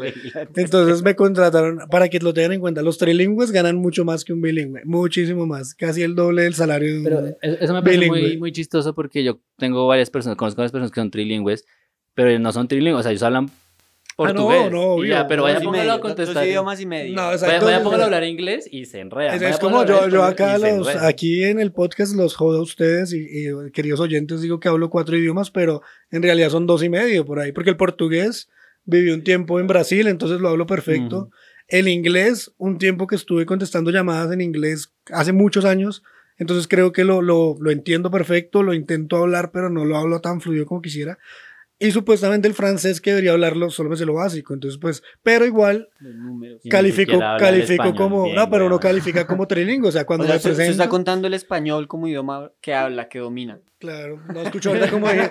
Entonces 0.55 1.03
me 1.03 1.15
contrataron, 1.15 1.79
para 1.91 2.09
que 2.09 2.19
lo 2.19 2.33
tengan 2.33 2.53
en 2.53 2.59
cuenta, 2.61 2.81
los 2.81 2.97
trilingües 2.97 3.51
ganan 3.51 3.75
mucho 3.75 4.05
más 4.05 4.23
que 4.23 4.33
un 4.33 4.41
bilingüe, 4.41 4.81
muchísimo 4.85 5.45
más, 5.45 5.75
casi 5.75 6.01
el 6.03 6.15
doble 6.15 6.43
del 6.43 6.53
salario 6.55 6.91
de 6.93 6.97
un... 6.99 7.03
Pero 7.03 7.19
eso 7.41 7.57
eso 7.61 7.73
me 7.73 7.81
parece 7.83 8.07
muy, 8.07 8.19
Bilingüe. 8.19 8.39
muy 8.39 8.51
chistoso 8.51 8.95
porque 8.95 9.23
yo 9.23 9.39
tengo 9.57 9.85
varias 9.87 10.09
personas, 10.09 10.37
conozco 10.37 10.59
varias 10.61 10.71
personas 10.71 10.91
que 10.91 10.99
son 11.01 11.11
trilingües, 11.11 11.65
pero 12.13 12.37
no 12.39 12.51
son 12.53 12.67
trilingües, 12.67 12.99
o 13.01 13.03
sea, 13.03 13.11
ellos 13.11 13.23
hablan 13.23 13.49
Ah, 14.17 14.31
no, 14.31 14.45
portugués. 14.45 14.71
no, 14.71 15.03
y 15.03 15.09
ya, 15.09 15.27
pero 15.27 15.41
dos 15.41 15.49
vaya, 15.49 15.55
Dos 15.59 15.65
póngalo 15.65 15.91
a 15.91 15.93
dos 15.95 16.01
contestar. 16.01 16.47
idiomas 16.47 16.79
y 16.79 16.85
medio. 16.85 17.15
No, 17.15 17.23
Vaya, 17.23 17.33
exacto. 17.33 17.65
vaya, 17.65 17.83
póngalo 17.83 18.03
a 18.03 18.05
hablar 18.05 18.23
inglés 18.23 18.67
y 18.71 18.85
se 18.85 19.01
enreda. 19.01 19.35
Es, 19.35 19.41
Vaya, 19.41 19.53
es 19.53 19.59
como 19.59 19.85
yo, 19.85 20.07
yo 20.07 20.23
acá 20.23 20.57
los, 20.57 20.87
aquí 20.87 21.43
en 21.43 21.59
el 21.59 21.73
podcast 21.73 22.15
los 22.15 22.35
jodo 22.35 22.59
a 22.59 22.61
ustedes 22.61 23.11
y, 23.11 23.17
y, 23.49 23.71
queridos 23.73 23.99
oyentes 23.99 24.41
digo 24.41 24.59
que 24.61 24.69
hablo 24.69 24.89
cuatro 24.89 25.17
idiomas, 25.17 25.51
pero 25.51 25.81
en 26.11 26.23
realidad 26.23 26.49
son 26.49 26.65
dos 26.65 26.81
y 26.81 26.87
medio 26.89 27.25
por 27.25 27.39
ahí, 27.39 27.51
porque 27.51 27.71
el 27.71 27.77
portugués 27.77 28.47
viví 28.85 29.09
un 29.09 29.23
tiempo 29.23 29.59
en 29.59 29.67
Brasil, 29.67 30.07
entonces 30.07 30.39
lo 30.39 30.47
hablo 30.47 30.65
perfecto. 30.65 31.17
Ujú. 31.23 31.29
El 31.67 31.87
inglés, 31.89 32.53
un 32.57 32.77
tiempo 32.77 33.07
que 33.07 33.15
estuve 33.15 33.45
contestando 33.45 33.91
llamadas 33.91 34.31
en 34.31 34.39
inglés 34.39 34.93
hace 35.11 35.33
muchos 35.33 35.65
años, 35.65 36.03
entonces 36.37 36.67
creo 36.67 36.91
que 36.91 37.03
lo, 37.03 37.21
lo, 37.21 37.55
lo 37.59 37.71
entiendo 37.71 38.11
perfecto, 38.11 38.61
lo 38.63 38.73
intento 38.73 39.17
hablar, 39.17 39.51
pero 39.51 39.69
no 39.69 39.83
lo 39.83 39.97
hablo 39.97 40.21
tan 40.21 40.39
fluido 40.41 40.65
como 40.65 40.81
quisiera. 40.81 41.17
Y 41.77 41.91
supuestamente 41.91 42.47
el 42.47 42.53
francés 42.53 43.01
que 43.01 43.09
debería 43.09 43.31
hablarlo 43.31 43.69
solo 43.69 43.89
me 43.89 43.97
sé 43.97 44.05
lo 44.05 44.13
básico, 44.13 44.53
entonces 44.53 44.79
pues, 44.79 45.03
pero 45.23 45.45
igual 45.45 45.89
ni 45.99 46.69
califico, 46.69 47.19
califico 47.19 47.83
español 47.83 47.95
como, 47.97 48.23
bien, 48.23 48.35
no, 48.37 48.49
pero 48.49 48.67
uno 48.67 48.79
califica 48.79 49.27
como 49.27 49.45
trilingüe, 49.47 49.89
o 49.89 49.91
sea, 49.91 50.05
cuando 50.05 50.23
O 50.23 50.27
sea, 50.27 50.37
me 50.37 50.41
presento. 50.41 50.71
está 50.71 50.87
contando 50.87 51.27
el 51.27 51.33
español 51.33 51.89
como 51.89 52.07
idioma 52.07 52.51
que 52.61 52.73
habla, 52.73 53.09
que 53.09 53.19
domina. 53.19 53.59
Claro, 53.77 54.21
no 54.33 54.41
escucho 54.41 54.69
ahorita 54.69 54.89
como 54.89 55.09
dije, 55.09 55.29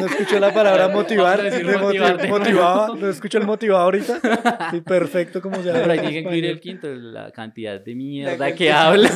no 0.00 0.06
escucho 0.06 0.40
la 0.40 0.54
palabra 0.54 0.88
motivar, 0.88 1.42
motivaba, 1.78 2.86
nuevo. 2.86 2.96
no 2.96 3.10
escucho 3.10 3.36
el 3.36 3.44
motivado 3.44 3.82
ahorita, 3.84 4.20
y 4.72 4.80
perfecto 4.80 5.42
como 5.42 5.62
se 5.62 5.68
habla 5.68 5.82
Pero 5.82 5.92
hay 5.92 6.00
que 6.00 6.18
incluir 6.20 6.46
el 6.46 6.60
quinto, 6.60 6.88
la 6.88 7.30
cantidad 7.30 7.78
de 7.78 7.94
mierda 7.94 8.38
La 8.38 8.54
que 8.54 8.72
habla. 8.72 9.10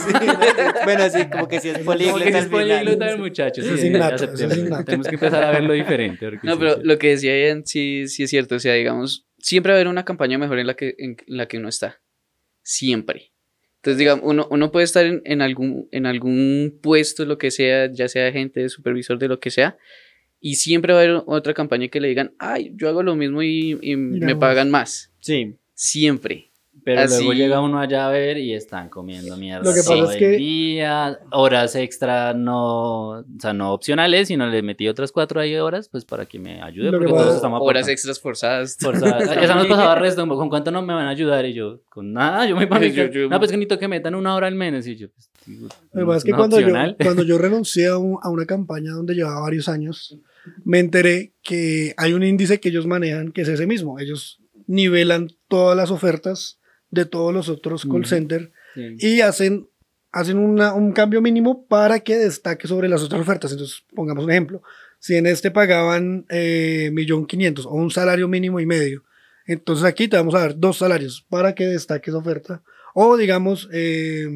bueno, 0.84 1.08
sí, 1.08 1.30
como 1.30 1.48
que 1.48 1.60
si 1.60 1.70
es 1.70 1.78
Como 1.78 1.92
políglota 1.92 2.26
al 2.26 2.34
es 2.34 2.46
políglota 2.46 3.10
el 3.10 3.18
muchacho. 3.18 3.62
Sí. 3.62 3.90
Tenemos 3.90 5.08
que 5.08 5.14
empezar 5.14 5.44
a 5.44 5.50
verlo 5.50 5.72
diferente. 5.72 6.38
No, 6.42 6.58
pero 6.58 6.74
sí. 6.74 6.80
lo 6.84 6.98
que 6.98 7.08
decía 7.08 7.46
Ian 7.46 7.64
sí, 7.64 8.06
sí 8.06 8.24
es 8.24 8.30
cierto. 8.30 8.56
O 8.56 8.58
sea, 8.58 8.74
digamos, 8.74 9.26
siempre 9.38 9.72
va 9.72 9.76
a 9.76 9.78
haber 9.78 9.88
una 9.88 10.04
campaña 10.04 10.36
mejor 10.36 10.58
en 10.58 10.66
la 10.66 10.74
que, 10.74 10.94
en 10.98 11.16
la 11.26 11.46
que 11.46 11.56
uno 11.56 11.68
está. 11.68 12.02
Siempre. 12.62 13.31
Entonces, 13.82 13.98
digamos, 13.98 14.24
uno, 14.24 14.46
uno 14.48 14.70
puede 14.70 14.84
estar 14.84 15.04
en, 15.04 15.22
en 15.24 15.42
algún, 15.42 15.88
en 15.90 16.06
algún 16.06 16.78
puesto, 16.80 17.24
lo 17.24 17.36
que 17.36 17.50
sea, 17.50 17.90
ya 17.92 18.06
sea 18.06 18.28
agente, 18.28 18.68
supervisor 18.68 19.18
de 19.18 19.26
lo 19.26 19.40
que 19.40 19.50
sea, 19.50 19.76
y 20.38 20.54
siempre 20.54 20.92
va 20.92 21.00
a 21.00 21.02
haber 21.02 21.22
otra 21.26 21.52
campaña 21.52 21.88
que 21.88 22.00
le 22.00 22.06
digan, 22.06 22.32
ay, 22.38 22.72
yo 22.76 22.88
hago 22.88 23.02
lo 23.02 23.16
mismo 23.16 23.42
y, 23.42 23.76
y 23.82 23.96
me 23.96 24.36
pagan 24.36 24.70
más. 24.70 25.12
Sí. 25.18 25.56
Siempre. 25.74 26.51
Pero 26.84 27.04
luego 27.06 27.30
Así- 27.30 27.38
llega 27.38 27.60
uno 27.60 27.78
allá 27.78 28.08
a 28.08 28.10
ver 28.10 28.38
y 28.38 28.54
están 28.54 28.88
comiendo 28.88 29.36
mierda 29.36 29.62
Lo 29.68 29.72
que 29.72 29.82
todo 29.82 30.00
pasa 30.00 30.16
es 30.16 30.20
el 30.22 30.30
que- 30.32 30.36
día, 30.36 31.20
horas 31.30 31.76
extra 31.76 32.34
no, 32.34 33.08
o 33.20 33.24
sea, 33.38 33.52
no 33.52 33.72
opcionales, 33.72 34.28
sino 34.28 34.46
le 34.48 34.62
metí 34.62 34.88
otras 34.88 35.12
cuatro 35.12 35.40
ahí 35.40 35.54
horas, 35.56 35.88
pues 35.88 36.04
para 36.04 36.26
que 36.26 36.40
me 36.40 36.60
ayude, 36.60 36.86
Lo 36.90 36.98
que 36.98 37.06
porque 37.06 37.12
todos 37.22 37.36
estamos 37.36 37.60
Horas 37.62 37.86
extras 37.86 38.18
forzadas. 38.20 38.76
Forzadas. 38.80 39.30
Esa 39.36 39.54
nos 39.54 39.66
pasaba 39.68 39.94
resto, 39.94 40.26
¿con 40.26 40.48
cuánto 40.48 40.70
no 40.72 40.82
me 40.82 40.92
van 40.92 41.06
a 41.06 41.10
ayudar? 41.10 41.46
Y 41.46 41.52
yo, 41.52 41.80
con 41.88 42.12
nada, 42.12 42.46
yo 42.46 42.56
me 42.56 42.66
mi 42.66 42.70
Yo- 43.12 43.28
No, 43.28 43.38
pues 43.38 43.50
que 43.52 43.56
necesito 43.56 43.78
que 43.78 43.86
metan 43.88 44.14
una 44.16 44.34
hora 44.34 44.48
al 44.48 44.54
menos. 44.56 44.84
Y 44.88 44.96
yo, 44.96 45.08
pues, 45.10 45.30
digo, 45.46 45.68
Lo 45.92 46.00
que 46.00 46.06
pasa 46.06 46.18
es 46.18 46.24
que 46.24 46.32
cuando 46.32 46.58
yo, 46.60 46.66
cuando 47.02 47.22
yo 47.22 47.38
renuncié 47.38 47.86
a, 47.88 47.98
un- 47.98 48.18
a 48.22 48.28
una 48.28 48.44
campaña 48.46 48.90
donde 48.92 49.14
llevaba 49.14 49.40
varios 49.40 49.68
años, 49.68 50.18
me 50.64 50.80
enteré 50.80 51.32
que 51.42 51.94
hay 51.96 52.12
un 52.12 52.24
índice 52.24 52.58
que 52.58 52.70
ellos 52.70 52.86
manejan 52.88 53.30
que 53.30 53.42
es 53.42 53.48
ese 53.48 53.68
mismo. 53.68 54.00
Ellos 54.00 54.40
nivelan 54.66 55.28
todas 55.48 55.76
las 55.76 55.90
ofertas 55.92 56.58
de 56.92 57.04
todos 57.06 57.34
los 57.34 57.48
otros 57.48 57.84
call 57.84 58.06
centers 58.06 58.48
y 59.00 59.20
hacen, 59.22 59.68
hacen 60.12 60.38
una- 60.38 60.72
un 60.74 60.92
cambio 60.92 61.20
mínimo 61.20 61.66
para 61.66 61.98
que 62.00 62.16
destaque 62.16 62.68
sobre 62.68 62.88
las 62.88 63.02
otras 63.02 63.20
ofertas. 63.22 63.50
Entonces, 63.50 63.82
pongamos 63.94 64.24
un 64.24 64.30
ejemplo. 64.30 64.62
Si 65.00 65.16
en 65.16 65.26
este 65.26 65.50
pagaban 65.50 66.24
eh, 66.30 66.90
millón 66.92 67.26
quinientos 67.26 67.66
o 67.66 67.70
un 67.70 67.90
salario 67.90 68.28
mínimo 68.28 68.60
y 68.60 68.66
medio, 68.66 69.02
entonces 69.46 69.84
aquí 69.84 70.06
te 70.06 70.16
vamos 70.16 70.34
a 70.36 70.40
dar 70.40 70.56
dos 70.58 70.76
salarios 70.78 71.26
para 71.28 71.54
que 71.54 71.64
destaque 71.66 72.10
esa 72.10 72.18
oferta. 72.18 72.62
O 72.94 73.16
digamos, 73.16 73.68
eh, 73.72 74.28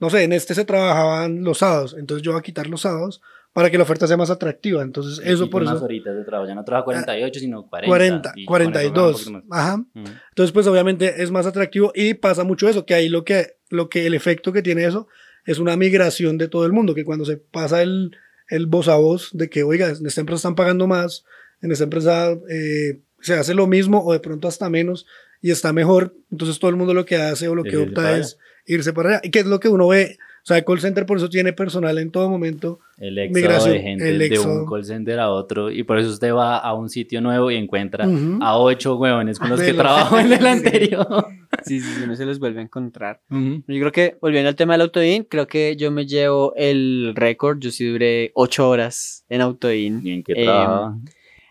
no 0.00 0.10
sé, 0.10 0.24
en 0.24 0.32
este 0.34 0.54
se 0.54 0.64
trabajaban 0.64 1.42
los 1.44 1.58
sábados, 1.58 1.96
entonces 1.98 2.22
yo 2.22 2.32
voy 2.32 2.40
a 2.40 2.42
quitar 2.42 2.66
los 2.66 2.82
sábados 2.82 3.22
para 3.54 3.70
que 3.70 3.78
la 3.78 3.84
oferta 3.84 4.06
sea 4.06 4.16
más 4.16 4.30
atractiva. 4.30 4.82
Entonces, 4.82 5.24
eso 5.24 5.44
Y 5.44 5.48
por 5.48 5.62
unas 5.62 5.76
eso... 5.76 5.84
horitas 5.84 6.14
de 6.14 6.24
trabajo, 6.24 6.48
ya 6.48 6.56
no 6.56 6.64
trabaja 6.64 6.84
48, 6.84 7.40
sino 7.40 7.66
40. 7.66 7.88
40, 7.88 8.32
y 8.34 8.44
con 8.44 8.60
eso 8.60 8.70
gana 8.70 8.86
un 8.86 8.92
42. 8.92 9.12
poquito 9.12 9.30
más. 9.30 9.44
Ajá. 9.50 9.84
Entonces, 9.94 10.52
pues 10.52 10.66
obviamente 10.66 11.22
es 11.22 11.30
más 11.30 11.46
atractivo 11.46 11.92
y 11.94 12.14
pasa 12.14 12.44
mucho 12.44 12.68
eso, 12.68 12.84
que 12.84 12.94
ahí 12.94 13.08
lo 13.08 13.24
que, 13.24 13.56
lo 13.70 13.88
que 13.88 14.06
el 14.06 14.14
efecto 14.14 14.52
que 14.52 14.60
tiene 14.60 14.84
eso 14.84 15.06
es 15.46 15.60
una 15.60 15.76
migración 15.76 16.36
de 16.36 16.48
todo 16.48 16.66
el 16.66 16.72
mundo, 16.72 16.94
que 16.94 17.04
cuando 17.04 17.24
se 17.24 17.36
pasa 17.36 17.80
el, 17.80 18.16
el 18.48 18.66
voz 18.66 18.88
a 18.88 18.96
voz 18.96 19.30
de 19.32 19.48
que, 19.48 19.62
oiga, 19.62 19.88
en 19.88 20.04
esta 20.04 20.20
empresa 20.20 20.38
están 20.38 20.56
pagando 20.56 20.88
más, 20.88 21.24
en 21.62 21.70
esta 21.70 21.84
empresa 21.84 22.32
eh, 22.50 23.00
se 23.20 23.34
hace 23.34 23.54
lo 23.54 23.68
mismo 23.68 24.04
o 24.04 24.12
de 24.12 24.20
pronto 24.20 24.48
hasta 24.48 24.68
menos 24.68 25.06
y 25.40 25.52
está 25.52 25.72
mejor, 25.72 26.16
entonces 26.32 26.58
todo 26.58 26.70
el 26.70 26.76
mundo 26.76 26.92
lo 26.92 27.04
que 27.04 27.16
hace 27.16 27.48
o 27.48 27.54
lo 27.54 27.62
que 27.62 27.76
opta 27.76 28.16
es 28.18 28.38
irse 28.66 28.92
para 28.92 29.10
allá. 29.10 29.20
Y 29.22 29.30
que 29.30 29.40
es 29.40 29.46
lo 29.46 29.60
que 29.60 29.68
uno 29.68 29.86
ve, 29.88 30.18
o 30.44 30.46
sea, 30.46 30.58
el 30.58 30.64
call 30.66 30.78
center 30.78 31.06
por 31.06 31.16
eso 31.16 31.30
tiene 31.30 31.54
personal 31.54 31.96
en 31.98 32.10
todo 32.10 32.28
momento. 32.28 32.78
El 32.98 33.16
éxodo 33.18 33.34
Migración, 33.40 33.72
de 33.72 33.80
gente 33.80 34.08
el 34.10 34.18
de 34.28 34.38
un 34.38 34.66
call 34.66 34.84
center 34.84 35.18
a 35.18 35.30
otro. 35.30 35.70
Y 35.70 35.84
por 35.84 35.98
eso 35.98 36.10
usted 36.10 36.34
va 36.34 36.58
a 36.58 36.74
un 36.74 36.90
sitio 36.90 37.22
nuevo 37.22 37.50
y 37.50 37.56
encuentra 37.56 38.06
Ujú. 38.06 38.38
a 38.42 38.58
ocho 38.58 38.96
huevones 38.96 39.38
con 39.38 39.48
los 39.48 39.58
De 39.58 39.66
que 39.66 39.72
los- 39.72 39.80
trabajó 39.82 40.18
en 40.18 40.32
el 40.34 40.46
anterior. 40.46 41.26
Sí, 41.64 41.80
sí, 41.80 41.88
sí, 41.98 42.06
no 42.06 42.14
se 42.14 42.26
los 42.26 42.38
vuelve 42.38 42.60
a 42.60 42.62
encontrar. 42.64 43.22
Ujú. 43.30 43.62
Yo 43.66 43.80
creo 43.80 43.92
que, 43.92 44.16
volviendo 44.20 44.48
al 44.50 44.54
tema 44.56 44.74
del 44.74 44.82
autoin, 44.82 45.24
creo 45.24 45.46
que 45.46 45.76
yo 45.76 45.90
me 45.90 46.04
llevo 46.06 46.52
el 46.56 47.12
récord. 47.16 47.58
Yo 47.58 47.70
sí 47.70 47.86
duré 47.88 48.30
ocho 48.34 48.68
horas 48.68 49.24
en 49.30 49.40
autoin. 49.40 50.02
Bien 50.02 50.22
que 50.22 50.32
Em, 50.34 50.44
trabaja. 50.44 50.94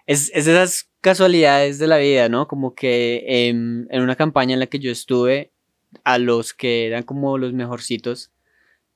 Es, 0.05 0.29
es 0.35 0.45
esas 0.47 0.89
casualidades 1.01 1.79
de 1.79 1.87
la 1.87 1.97
vida, 1.97 2.29
¿no? 2.29 2.47
Como 2.47 2.75
que 2.75 3.23
em, 3.27 3.87
en 3.89 4.01
una 4.03 4.15
campaña 4.15 4.53
en 4.53 4.59
la 4.59 4.67
que 4.67 4.77
yo 4.79 4.91
estuve, 4.91 5.51
a 6.03 6.17
los 6.19 6.53
que 6.53 6.85
eran 6.87 7.03
como 7.03 7.37
los 7.37 7.53
mejorcitos, 7.53 8.31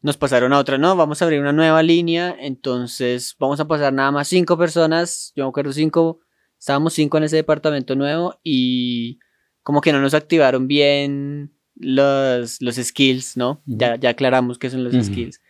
nos 0.02 0.18
pasaron 0.18 0.54
a 0.54 0.60
otra, 0.60 0.78
no, 0.78 0.96
vamos 0.96 1.22
a 1.22 1.26
abrir 1.26 1.40
una 1.42 1.54
nueva 1.54 1.84
línea, 1.84 2.36
entonces 2.40 3.36
vamos 3.40 3.60
a 3.60 3.68
pasar 3.68 3.94
nada 3.94 4.12
más 4.12 4.28
cinco 4.28 4.58
personas, 4.58 5.34
yo 5.36 5.46
me 5.46 5.50
acuerdo 5.50 5.74
cinco, 5.74 6.20
estábamos 6.60 6.94
cinco 6.94 7.18
en 7.18 7.24
ese 7.24 7.38
departamento 7.38 7.96
nuevo 7.96 8.40
y 8.44 9.20
como 9.64 9.82
que 9.82 9.92
no 9.92 10.00
nos 10.00 10.14
activaron 10.14 10.68
bien 10.68 11.54
los, 11.76 12.62
los 12.62 12.76
skills, 12.76 13.38
¿no? 13.38 13.62
Ya, 13.66 13.96
ya 13.96 14.12
aclaramos 14.12 14.58
qué 14.58 14.70
son 14.70 14.84
los 14.84 14.94
skills. 14.94 15.42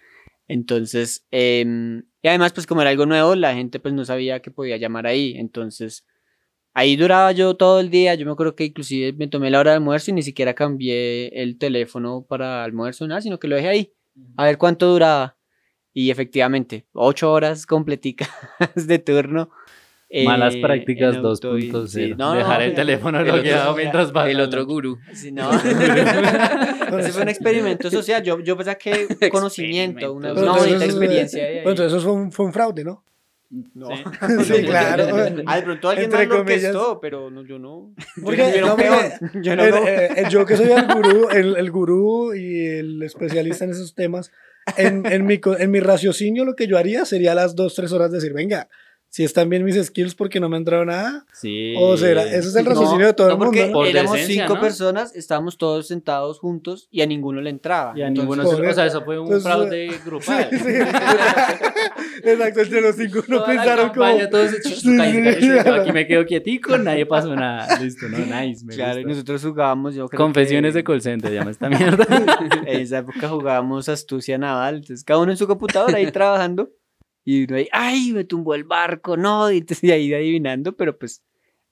Entonces, 0.48 1.26
em, 1.32 2.04
y 2.22 2.28
además, 2.28 2.54
pues 2.54 2.66
como 2.68 2.82
era 2.82 2.90
algo 2.90 3.06
nuevo, 3.06 3.36
la 3.36 3.54
gente 3.54 3.80
pues 3.80 3.94
no 3.94 4.06
sabía 4.06 4.42
que 4.42 4.52
podía 4.52 4.78
llamar 4.78 5.08
ahí. 5.08 5.36
Entonces, 5.38 6.06
ahí 6.74 6.96
duraba 6.96 7.32
yo 7.32 7.56
todo 7.56 7.80
el 7.80 7.90
día. 7.90 8.16
Yo 8.16 8.26
me 8.26 8.32
acuerdo 8.32 8.56
que 8.56 8.66
inclusive 8.66 9.14
me 9.14 9.28
tomé 9.28 9.50
la 9.50 9.60
hora 9.60 9.72
de 9.72 9.78
almuerzo 9.78 10.12
y 10.12 10.14
ni 10.16 10.24
siquiera 10.24 10.54
cambié 10.54 11.28
el 11.42 11.58
teléfono 11.58 12.26
para 12.28 12.64
almuerzo, 12.64 13.08
nada, 13.08 13.22
sino 13.22 13.40
que 13.40 13.48
lo 13.48 13.56
dejé 13.56 13.68
ahí. 13.68 13.94
A 14.36 14.46
ver 14.46 14.58
cuánto 14.58 14.88
duraba. 14.92 15.36
Y 15.94 16.12
efectivamente, 16.12 16.86
ocho 16.94 17.32
horas 17.32 17.66
completicas 17.66 18.30
de 18.76 19.00
turno. 19.00 19.50
Malas 20.26 20.56
eh, 20.56 20.62
prácticas 20.62 21.18
en 21.18 21.26
auto 21.26 21.58
y- 21.58 21.70
2.0. 21.70 21.88
sí, 21.88 22.14
no, 22.18 22.32
Dejar 22.34 22.60
no, 22.60 22.64
el 22.66 22.72
pero- 22.72 22.76
teléfono 22.76 23.20
el 23.20 23.26
bloqueado 23.26 23.72
otro- 23.72 23.76
mientras 23.76 24.16
va. 24.16 24.30
El 24.30 24.40
otro 24.40 24.66
gurú. 24.66 24.98
Sí, 25.14 25.32
no. 25.34 25.50
Ese 27.00 27.12
fue 27.12 27.24
un 27.24 27.30
experimento 27.30 27.90
social. 27.92 28.24
Yo, 28.24 28.40
yo 28.40 28.58
saqué 28.64 29.08
conocimiento, 29.32 30.14
una, 30.14 30.32
bonita 30.34 30.86
experiencia. 30.86 31.44
Bueno, 31.64 31.70
entonces 31.72 31.94
eso 31.94 32.02
fue 32.02 32.12
un, 32.14 32.32
fue 32.32 32.46
un 32.46 32.54
fraude, 32.54 32.84
¿no? 32.86 33.04
No. 33.50 33.88
Sí, 34.44 34.54
claro. 34.66 35.06
Ah, 35.46 35.56
de 35.58 35.62
pronto 35.64 35.90
alguien 35.90 36.06
Entre 36.06 36.20
más 36.20 36.28
lo 36.28 36.42
orquestó, 36.42 37.00
pero 37.00 37.30
no, 37.32 37.46
yo 37.46 37.58
no. 37.60 37.94
Porque, 38.24 38.54
yo, 38.58 38.66
no, 38.66 38.76
porque 38.76 39.12
Yo 39.42 39.56
no, 39.56 39.64
el- 39.64 39.72
no. 39.72 39.88
eh, 39.88 40.24
yo 40.30 40.46
que 40.46 40.58
soy 40.58 40.70
el 40.72 40.86
gurú, 40.88 41.30
el, 41.30 41.56
el 41.56 41.72
gurú 41.72 42.34
y 42.36 42.66
el 42.66 43.02
especialista 43.04 43.64
en 43.66 43.72
esos 43.72 43.96
temas, 43.96 44.32
en, 44.76 45.06
en, 45.06 45.26
mi, 45.26 45.40
en 45.60 45.72
mi 45.72 45.80
raciocinio 45.80 46.44
lo 46.44 46.56
que 46.56 46.68
yo 46.68 46.78
haría 46.78 47.06
sería 47.06 47.32
a 47.32 47.36
las 47.36 47.56
dos, 47.56 47.74
tres 47.76 47.94
horas 47.94 48.12
decir, 48.12 48.34
venga, 48.34 48.68
si 49.18 49.24
están 49.24 49.50
bien 49.50 49.64
mis 49.64 49.84
skills 49.84 50.14
porque 50.14 50.40
no 50.40 50.48
me 50.48 50.58
ha 50.58 50.60
entrado 50.60 50.86
nada. 50.86 51.26
Sí. 51.34 51.74
O 51.80 51.98
será, 51.98 52.22
ese 52.24 52.38
es 52.50 52.56
el 52.56 52.66
raciocinio 52.68 53.08
de 53.08 53.14
todo 53.16 53.30
no, 53.30 53.34
el 53.34 53.40
mundo. 53.40 53.52
porque 53.52 53.66
¿no? 53.68 53.74
Por 53.74 53.88
éramos 53.88 54.12
decencia, 54.14 54.44
cinco 54.44 54.54
¿no? 54.54 54.62
personas, 54.62 55.16
estábamos 55.16 55.58
todos 55.58 55.88
sentados 55.88 56.38
juntos 56.38 56.88
y 56.92 57.02
a 57.02 57.08
ninguno 57.08 57.42
le 57.42 57.50
entraba. 57.50 57.94
Y 57.98 58.04
a 58.04 58.08
Entonces, 58.10 58.30
ninguno 58.38 58.48
se- 58.64 58.68
O 58.70 58.74
sea, 58.76 58.86
eso. 58.86 59.04
fue 59.04 59.18
un 59.18 59.26
Entonces, 59.26 59.44
fraude 59.44 59.90
grupal. 60.06 60.48
Sí, 60.52 60.60
sí. 60.60 60.70
Exacto, 62.24 62.62
entre 62.62 62.82
los 62.82 62.96
cinco 62.96 63.24
no 63.28 63.44
pensaron 63.44 63.90
como. 63.90 64.02
campaña, 64.02 64.30
todos 64.30 64.52
se- 64.52 64.62
Sí. 64.62 64.98
Aquí 65.00 65.92
me 65.92 66.06
quedo 66.06 66.24
quietico, 66.26 66.78
nadie 66.78 67.06
pasó 67.08 67.36
nada. 67.36 67.80
Listo, 67.80 68.08
no, 68.10 68.18
nice. 68.20 68.64
Me 68.66 68.76
Claro, 68.76 69.00
y 69.00 69.04
gusta. 69.04 69.10
nosotros 69.10 69.42
jugábamos, 69.44 69.96
yo 69.96 70.08
creo 70.08 70.18
Confesiones 70.18 70.74
que 70.74 70.78
de 70.80 70.84
call 70.84 71.02
center, 71.02 71.34
llama 71.34 71.52
esta 71.52 71.70
mierda. 71.70 72.06
En 72.68 72.82
esa 72.82 73.00
época 73.00 73.30
jugábamos 73.30 73.90
astucia 73.90 74.38
naval, 74.38 74.76
entonces 74.76 75.04
cada 75.04 75.20
uno 75.22 75.32
en 75.32 75.38
su 75.38 75.48
computadora 75.48 75.98
ahí 75.98 76.12
trabajando 76.12 76.70
y 77.30 77.44
uno 77.44 77.58
ahí, 77.58 77.68
ay, 77.74 78.14
me 78.14 78.24
tumbó 78.24 78.56
el 78.56 78.64
barco, 78.64 79.18
no, 79.18 79.52
y 79.52 79.58
entonces 79.58 79.90
ahí 79.92 80.14
adivinando, 80.14 80.76
pero 80.76 80.98
pues 80.98 81.22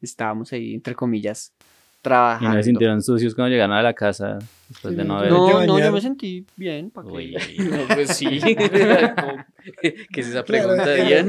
estábamos 0.02 0.52
ahí, 0.52 0.74
entre 0.76 0.94
comillas, 0.96 1.54
Y 1.60 1.64
trabajando. 2.02 2.50
no 2.50 2.56
se 2.58 2.64
sintieron 2.64 3.02
sucios 3.02 3.34
cuando 3.34 3.52
llegaron 3.52 3.76
a 3.76 3.82
la 3.82 3.94
casa 3.94 4.38
después 4.70 4.94
Sí, 4.94 4.98
de 5.00 5.06
no 5.06 5.18
haber. 5.18 5.32
No, 5.32 5.60
que 5.62 5.66
no, 5.68 5.80
yo 5.80 5.92
me 5.92 6.02
sentí 6.02 6.46
bien. 6.58 6.92
¿pa' 6.92 7.04
qué? 7.04 7.10
Uy. 7.10 7.36
No, 7.70 7.88
pues 7.96 8.10
sí. 8.18 8.28
¿Qué 8.42 10.22
es 10.22 10.28
esa 10.28 10.44
Claro, 10.44 10.76
pregunta, 10.76 10.96
que- 10.96 11.04
Dian? 11.04 11.28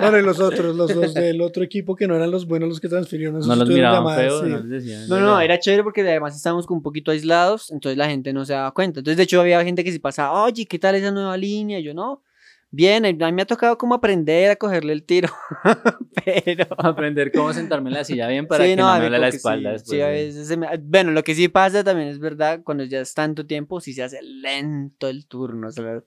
Bueno, 0.00 0.18
y 0.18 0.22
los 0.22 0.40
otros, 0.40 0.74
los 0.76 0.94
dos 0.94 1.12
del 1.14 1.40
otro 1.42 1.62
equipo 1.62 1.94
que 1.96 2.06
no 2.06 2.14
eran 2.16 2.30
los 2.30 2.46
buenos 2.46 2.68
los 2.68 2.80
que 2.80 2.88
transfirieron. 2.88 3.36
esos 3.36 3.48
No 3.48 3.56
los 3.56 3.68
miraban 3.68 3.98
llamadas, 4.00 4.20
feo, 4.20 4.42
sí. 4.44 4.48
no 4.48 4.58
les 4.60 4.68
decían. 4.70 5.08
No, 5.08 5.20
no, 5.20 5.40
era 5.40 5.58
chévere 5.58 5.82
porque 5.82 6.00
además 6.02 6.36
estábamos 6.36 6.66
como 6.66 6.78
un 6.78 6.82
poquito 6.82 7.10
aislados, 7.10 7.70
entonces 7.70 7.98
la 7.98 8.08
gente 8.08 8.32
no 8.32 8.44
se 8.44 8.52
daba 8.54 8.72
cuenta. 8.72 9.00
Entonces, 9.00 9.16
de 9.18 9.24
hecho, 9.24 9.40
había 9.40 9.62
gente 9.64 9.84
que 9.84 9.92
sí 9.92 9.98
pasaba, 9.98 10.42
oye, 10.44 10.64
¿qué 10.66 10.78
tal 10.78 10.94
esa 10.94 11.10
nueva 11.10 11.36
línea? 11.36 11.78
Y 11.78 11.82
yo, 11.82 11.92
no, 11.94 12.22
bien, 12.70 13.04
a 13.04 13.12
mí 13.12 13.32
me 13.32 13.42
ha 13.42 13.46
tocado 13.46 13.76
como 13.78 13.94
aprender 13.94 14.50
a 14.50 14.56
cogerle 14.56 14.92
el 14.92 15.02
tiro, 15.04 15.28
pero... 16.24 16.66
Aprender 16.78 17.32
cómo 17.32 17.52
sentarme 17.52 17.90
en 17.90 17.94
la 17.94 18.04
silla 18.04 18.28
bien 18.28 18.46
para 18.46 18.64
Sí, 18.64 18.70
que 18.70 18.76
no, 18.76 18.88
a 18.88 18.94
me 18.94 19.00
duele 19.00 19.18
la 19.18 19.28
espalda 19.28 19.70
sí, 19.70 19.72
después. 19.74 19.96
sí, 19.96 20.00
a 20.02 20.08
veces 20.08 20.48
se 20.48 20.56
me- 20.56 20.68
Bueno, 20.78 21.10
lo 21.12 21.22
que 21.24 21.34
sí 21.34 21.48
pasa 21.48 21.82
también 21.84 22.08
es 22.08 22.18
verdad, 22.18 22.60
cuando 22.64 22.84
ya 22.84 23.00
es 23.00 23.14
tanto 23.14 23.46
tiempo, 23.46 23.80
sí 23.80 23.92
se 23.92 24.02
hace 24.02 24.20
lento 24.22 25.08
el 25.08 25.26
turno. 25.26 25.68
o 25.68 25.72
sea, 25.72 26.02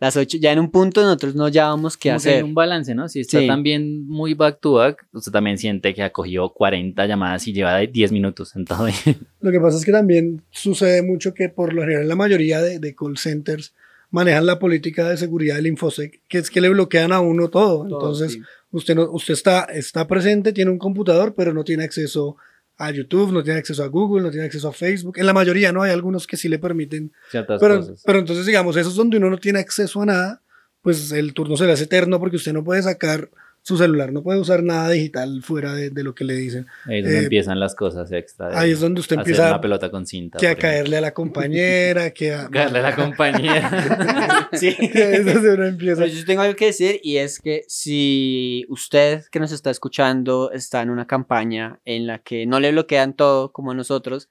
las 0.00 0.16
ocho, 0.16 0.38
ya 0.40 0.52
en 0.52 0.60
un 0.60 0.70
punto 0.70 1.02
nosotros 1.02 1.34
no 1.34 1.48
llevamos 1.48 1.96
qué 1.96 2.10
Como 2.10 2.22
que 2.22 2.28
hay 2.28 2.34
hacer. 2.36 2.44
un 2.44 2.54
balance, 2.54 2.94
¿no? 2.94 3.08
Si 3.08 3.20
está 3.20 3.40
Sí. 3.40 3.46
también 3.46 4.06
muy 4.06 4.34
back 4.34 4.60
to 4.60 4.72
back, 4.74 5.06
usted 5.12 5.32
también 5.32 5.58
siente 5.58 5.94
que 5.94 6.02
ha 6.02 6.10
cogido 6.10 6.52
40 6.52 7.04
llamadas 7.06 7.46
y 7.48 7.52
lleva 7.52 7.78
10 7.80 8.12
minutos 8.12 8.50
sentado 8.50 8.84
ahí. 8.84 8.94
Lo 9.40 9.50
que 9.50 9.60
pasa 9.60 9.76
es 9.78 9.84
que 9.84 9.92
también 9.92 10.42
sucede 10.50 11.02
mucho 11.02 11.34
que 11.34 11.48
por 11.48 11.72
lo 11.72 11.82
general 11.82 12.08
la 12.08 12.16
mayoría 12.16 12.60
de, 12.62 12.78
de 12.78 12.94
call 12.94 13.18
centers 13.18 13.74
manejan 14.10 14.46
la 14.46 14.58
política 14.58 15.08
de 15.08 15.16
seguridad 15.16 15.56
del 15.56 15.66
Infosec, 15.66 16.22
que 16.28 16.38
es 16.38 16.50
que 16.50 16.60
le 16.60 16.68
bloquean 16.70 17.12
a 17.12 17.20
uno 17.20 17.48
todo. 17.48 17.86
Todo, 17.86 17.98
Entonces, 17.98 18.32
sí. 18.32 18.42
usted, 18.70 18.94
no, 18.94 19.10
usted 19.10 19.34
está, 19.34 19.64
está 19.64 20.06
presente, 20.06 20.52
tiene 20.52 20.70
un 20.70 20.78
computador, 20.78 21.34
pero 21.36 21.52
no 21.52 21.64
tiene 21.64 21.84
acceso 21.84 22.36
a 22.78 22.90
YouTube, 22.90 23.32
no 23.32 23.42
tiene 23.42 23.58
acceso 23.58 23.82
a 23.82 23.88
Google, 23.88 24.22
no 24.22 24.30
tiene 24.30 24.46
acceso 24.46 24.68
a 24.68 24.72
Facebook. 24.72 25.18
En 25.18 25.26
la 25.26 25.32
mayoría 25.32 25.72
no 25.72 25.82
hay 25.82 25.90
algunos 25.90 26.26
que 26.26 26.36
sí 26.36 26.48
le 26.48 26.58
permiten. 26.58 27.12
Ciertas 27.30 27.60
Pero, 27.60 27.76
cosas. 27.78 28.02
pero 28.06 28.20
entonces, 28.20 28.46
digamos, 28.46 28.76
esos 28.76 28.94
donde 28.94 29.16
uno 29.16 29.30
no 29.30 29.38
tiene 29.38 29.58
acceso 29.58 30.00
a 30.02 30.06
nada, 30.06 30.42
pues 30.80 31.10
el 31.12 31.34
turno 31.34 31.56
se 31.56 31.66
le 31.66 31.72
hace 31.72 31.84
eterno 31.84 32.20
porque 32.20 32.36
usted 32.36 32.52
no 32.52 32.62
puede 32.62 32.82
sacar 32.82 33.30
su 33.68 33.76
celular, 33.78 34.12
no 34.12 34.22
puede 34.22 34.40
usar 34.40 34.62
nada 34.62 34.88
digital 34.90 35.42
fuera 35.42 35.74
de, 35.74 35.90
de 35.90 36.02
lo 36.02 36.14
que 36.14 36.24
le 36.24 36.34
dicen. 36.34 36.66
Ahí 36.86 36.98
es 36.98 37.04
donde 37.04 37.18
eh, 37.20 37.22
empiezan 37.24 37.60
las 37.60 37.74
cosas 37.74 38.10
extra. 38.12 38.48
de 38.48 38.56
Ahí 38.56 38.70
es 38.72 38.80
donde 38.80 39.00
usted 39.00 39.16
hacer 39.18 39.28
empieza 39.30 39.48
una 39.50 39.60
pelota 39.60 39.90
con 39.90 40.06
cinta. 40.06 40.38
que 40.38 40.48
a 40.48 40.56
caerle 40.56 40.96
a 40.96 41.00
la 41.00 41.12
compañera, 41.14 42.10
que 42.12 42.32
a... 42.34 42.48
Caerle 42.50 42.78
a 42.78 42.82
la 42.82 42.96
compañera. 42.96 44.48
Sí. 44.52 44.74
que 44.74 45.02
ahí 45.04 45.14
es 45.16 45.26
donde 45.26 45.54
uno 45.54 45.66
empieza. 45.66 46.02
Pero 46.02 46.12
yo 46.14 46.24
tengo 46.24 46.40
algo 46.42 46.56
que 46.56 46.66
decir 46.66 47.00
y 47.02 47.18
es 47.18 47.38
que 47.38 47.64
si 47.68 48.64
usted 48.68 49.24
que 49.30 49.40
nos 49.40 49.52
está 49.52 49.70
escuchando 49.70 50.50
está 50.52 50.80
en 50.82 50.90
una 50.90 51.06
campaña 51.06 51.80
en 51.84 52.06
la 52.06 52.18
que 52.20 52.46
no 52.46 52.58
le 52.60 52.72
bloquean 52.72 53.14
todo 53.14 53.52
como 53.52 53.74
nosotros 53.74 54.30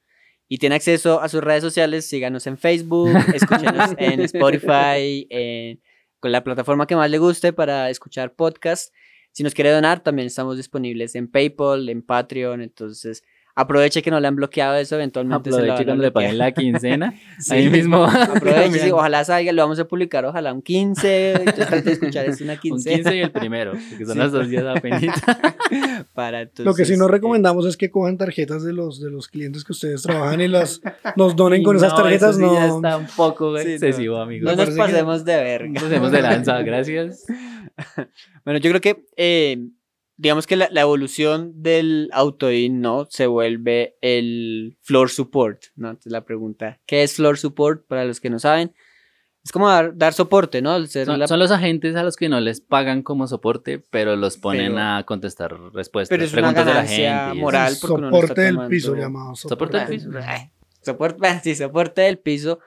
y 0.49 0.57
tiene 0.57 0.75
acceso 0.75 1.21
a 1.21 1.29
sus 1.29 1.43
redes 1.43 1.61
sociales, 1.61 2.07
síganos 2.07 2.47
en 2.47 2.57
Facebook, 2.57 3.11
escúchenos 3.35 3.91
en 3.97 4.21
Spotify, 4.21 5.27
en- 5.29 5.79
con 6.19 6.31
la 6.31 6.43
plataforma 6.43 6.87
que 6.87 6.95
más 6.95 7.11
le 7.11 7.19
guste 7.19 7.53
para 7.53 7.89
escuchar 7.91 8.33
podcast. 8.33 8.91
Si 9.37 9.43
nos 9.43 9.53
quiere 9.53 9.69
donar, 9.69 9.99
también 10.01 10.25
estamos 10.25 10.57
disponibles 10.57 11.13
en 11.13 11.27
PayPal, 11.27 11.89
en 11.89 12.01
Patreon, 12.01 12.59
entonces 12.59 13.23
aproveche 13.57 14.01
que 14.01 14.11
no 14.11 14.19
le 14.19 14.27
han 14.27 14.35
bloqueado 14.35 14.75
eso, 14.75 14.95
eventualmente 14.95 15.51
se 15.51 15.57
lo 15.57 15.63
Aproveche 15.63 15.73
van 15.73 15.81
a 15.81 15.85
cuando 15.85 16.03
le 16.03 16.11
paguen 16.11 16.37
la 16.37 16.51
quincena. 16.53 17.13
Sí. 17.39 17.53
Ahí 17.53 17.69
mismo. 17.69 18.03
Aproveche, 18.05 18.79
sí, 18.79 18.91
ojalá 18.91 19.23
salga, 19.25 19.51
lo 19.51 19.61
vamos 19.63 19.79
a 19.79 19.85
publicar, 19.87 20.25
ojalá 20.25 20.53
un 20.53 20.61
15, 20.61 21.33
entonces 21.43 21.85
de 21.85 21.91
escuchar 21.91 22.25
esto 22.27 22.43
una 22.43 22.53
Un 22.55 22.59
15. 22.59 22.93
15 22.95 23.15
y 23.15 23.19
el 23.19 23.31
primero, 23.31 23.73
porque 23.89 24.05
son 24.05 24.13
Sí. 24.13 24.19
las 24.19 24.31
dos 24.31 24.47
días 24.49 24.63
apenas. 24.65 25.03
para 26.13 26.41
entonces, 26.41 26.65
Lo 26.65 26.73
que 26.73 26.85
sí 26.85 26.97
nos 26.97 27.09
recomendamos 27.11 27.65
es 27.65 27.77
que 27.77 27.89
cojan 27.91 28.17
tarjetas 28.17 28.63
de 28.63 28.73
los, 28.73 29.01
de 29.01 29.09
los 29.11 29.27
clientes 29.27 29.63
que 29.63 29.71
ustedes 29.73 30.01
trabajan 30.01 30.39
y 30.41 30.47
las 30.47 30.81
nos 31.15 31.35
donen 31.35 31.63
con 31.63 31.75
Y 31.75 31.79
esas 31.79 31.91
no, 31.91 31.97
tarjetas. 31.97 32.29
eso 32.31 32.39
sí 32.39 32.45
no, 32.45 32.53
ya 32.53 32.67
está 32.67 32.97
un 32.97 33.07
poco 33.15 33.57
Sí, 33.57 33.65
no. 33.65 33.71
excesivo, 33.71 34.15
no 34.17 34.21
amigos. 34.23 34.45
Me 34.45 34.55
nos 34.55 34.57
parece 34.65 34.75
que- 34.77 34.81
pasemos 34.83 35.25
de 35.25 35.35
verga. 35.35 35.67
Nos 35.73 35.83
hacemos 35.83 36.11
de 36.11 36.21
lanza, 36.21 36.61
gracias. 36.61 37.25
Bueno, 38.45 38.59
yo 38.59 38.69
creo 38.71 38.81
que, 38.81 39.05
eh, 39.17 39.57
digamos 40.17 40.47
que 40.47 40.55
la, 40.55 40.67
la 40.71 40.81
evolución 40.81 41.53
del 41.61 42.09
autoin, 42.11 42.81
¿no? 42.81 43.07
Se 43.09 43.27
vuelve 43.27 43.95
el 44.01 44.77
floor 44.81 45.09
support, 45.09 45.63
¿no? 45.75 45.89
Entonces 45.89 46.11
la 46.11 46.25
pregunta, 46.25 46.79
¿qué 46.85 47.03
es 47.03 47.13
floor 47.15 47.37
support? 47.37 47.85
Para 47.87 48.03
los 48.05 48.19
que 48.19 48.29
no 48.29 48.39
saben, 48.39 48.73
es 49.45 49.51
como 49.53 49.69
dar, 49.69 49.95
dar 49.95 50.13
soporte, 50.13 50.61
¿no? 50.61 50.85
Son, 50.87 51.19
la- 51.19 51.27
son 51.27 51.39
los 51.39 51.51
agentes 51.51 51.95
a 51.95 52.03
los 52.03 52.17
que 52.17 52.27
no 52.27 52.39
les 52.41 52.59
pagan 52.59 53.01
como 53.03 53.27
soporte, 53.27 53.79
pero 53.91 54.15
los 54.17 54.37
ponen 54.37 54.73
Pero- 54.73 54.83
a 54.83 55.03
contestar 55.05 55.53
respuestas, 55.73 56.09
pero 56.09 56.25
es 56.25 56.33
una 56.33 56.41
preguntas 56.53 56.65
de 56.65 56.73
la 56.73 56.85
gente. 56.85 57.39
moral. 57.39 57.71
no 57.71 57.73
está 57.73 57.87
soporte 57.87 58.41
del 58.41 58.53
tomando- 58.55 58.69
piso 58.69 58.95
llamado. 58.95 59.35
Soporte 59.35 59.77
del 59.77 59.87
piso. 59.87 60.09
Soporte, 60.81 61.39
sí, 61.43 61.55
soporte 61.55 62.01
del 62.01 62.17
piso. 62.19 62.59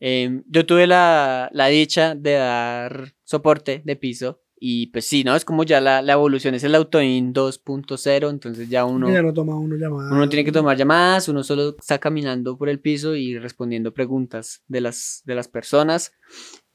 Eh, 0.00 0.42
yo 0.46 0.64
tuve 0.66 0.86
la, 0.86 1.48
la 1.52 1.66
dicha 1.68 2.14
de 2.14 2.32
dar 2.34 3.14
soporte 3.24 3.82
de 3.84 3.96
piso 3.96 4.40
y 4.60 4.88
pues 4.88 5.06
sí, 5.06 5.22
¿no? 5.24 5.36
Es 5.36 5.44
como 5.44 5.62
ya 5.64 5.80
la, 5.80 6.02
la 6.02 6.14
evolución, 6.14 6.54
es 6.54 6.64
el 6.64 6.74
Autoin 6.74 7.32
2.0, 7.32 8.30
entonces 8.30 8.68
ya 8.68 8.84
uno, 8.84 9.12
Ya 9.12 9.22
no 9.22 9.32
toma 9.32 9.56
uno 9.56 9.76
llamada. 9.76 10.10
uno 10.12 10.28
tiene 10.28 10.44
que 10.44 10.52
tomar 10.52 10.76
llamadas, 10.76 11.28
uno 11.28 11.44
solo 11.44 11.76
está 11.78 11.98
caminando 11.98 12.56
por 12.58 12.68
el 12.68 12.80
piso 12.80 13.14
y 13.14 13.38
respondiendo 13.38 13.92
preguntas 13.94 14.62
de 14.68 14.80
las, 14.80 15.22
de 15.24 15.34
las 15.34 15.48
personas. 15.48 16.12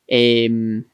Em, 0.07 0.85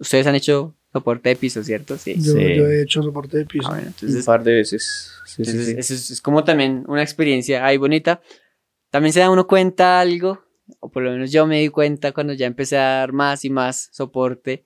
Ustedes 0.00 0.28
han 0.28 0.36
hecho 0.36 0.76
soporte 0.92 1.28
de 1.30 1.34
piso, 1.36 1.62
¿cierto? 1.64 1.98
Sí. 1.98 2.14
Yo, 2.18 2.32
Sí. 2.34 2.38
yo 2.56 2.66
he 2.68 2.82
hecho 2.82 3.02
soporte 3.02 3.36
de 3.38 3.46
piso. 3.46 3.66
Ah, 3.66 3.70
bueno, 3.72 3.86
Un 3.88 3.94
entonces, 3.94 4.24
par 4.24 4.44
de 4.44 4.54
veces. 4.54 5.10
Sí, 5.26 5.44
sí, 5.44 5.50
entonces 5.50 5.66
sí. 5.66 5.74
eso 5.76 5.94
es, 5.94 6.10
es 6.12 6.20
como 6.22 6.44
también 6.44 6.84
una 6.86 7.02
experiencia 7.02 7.66
ahí 7.66 7.76
bonita. 7.78 8.20
También 8.90 9.12
se 9.12 9.18
da 9.20 9.28
uno 9.28 9.48
cuenta 9.48 10.00
algo, 10.00 10.40
o 10.78 10.88
por 10.88 11.02
lo 11.02 11.10
menos 11.10 11.32
yo 11.32 11.48
me 11.48 11.58
di 11.60 11.68
cuenta 11.68 12.12
cuando 12.12 12.32
ya 12.32 12.46
empecé 12.46 12.76
a 12.78 13.00
dar 13.00 13.12
más 13.12 13.44
y 13.44 13.50
más 13.50 13.88
soporte, 13.92 14.64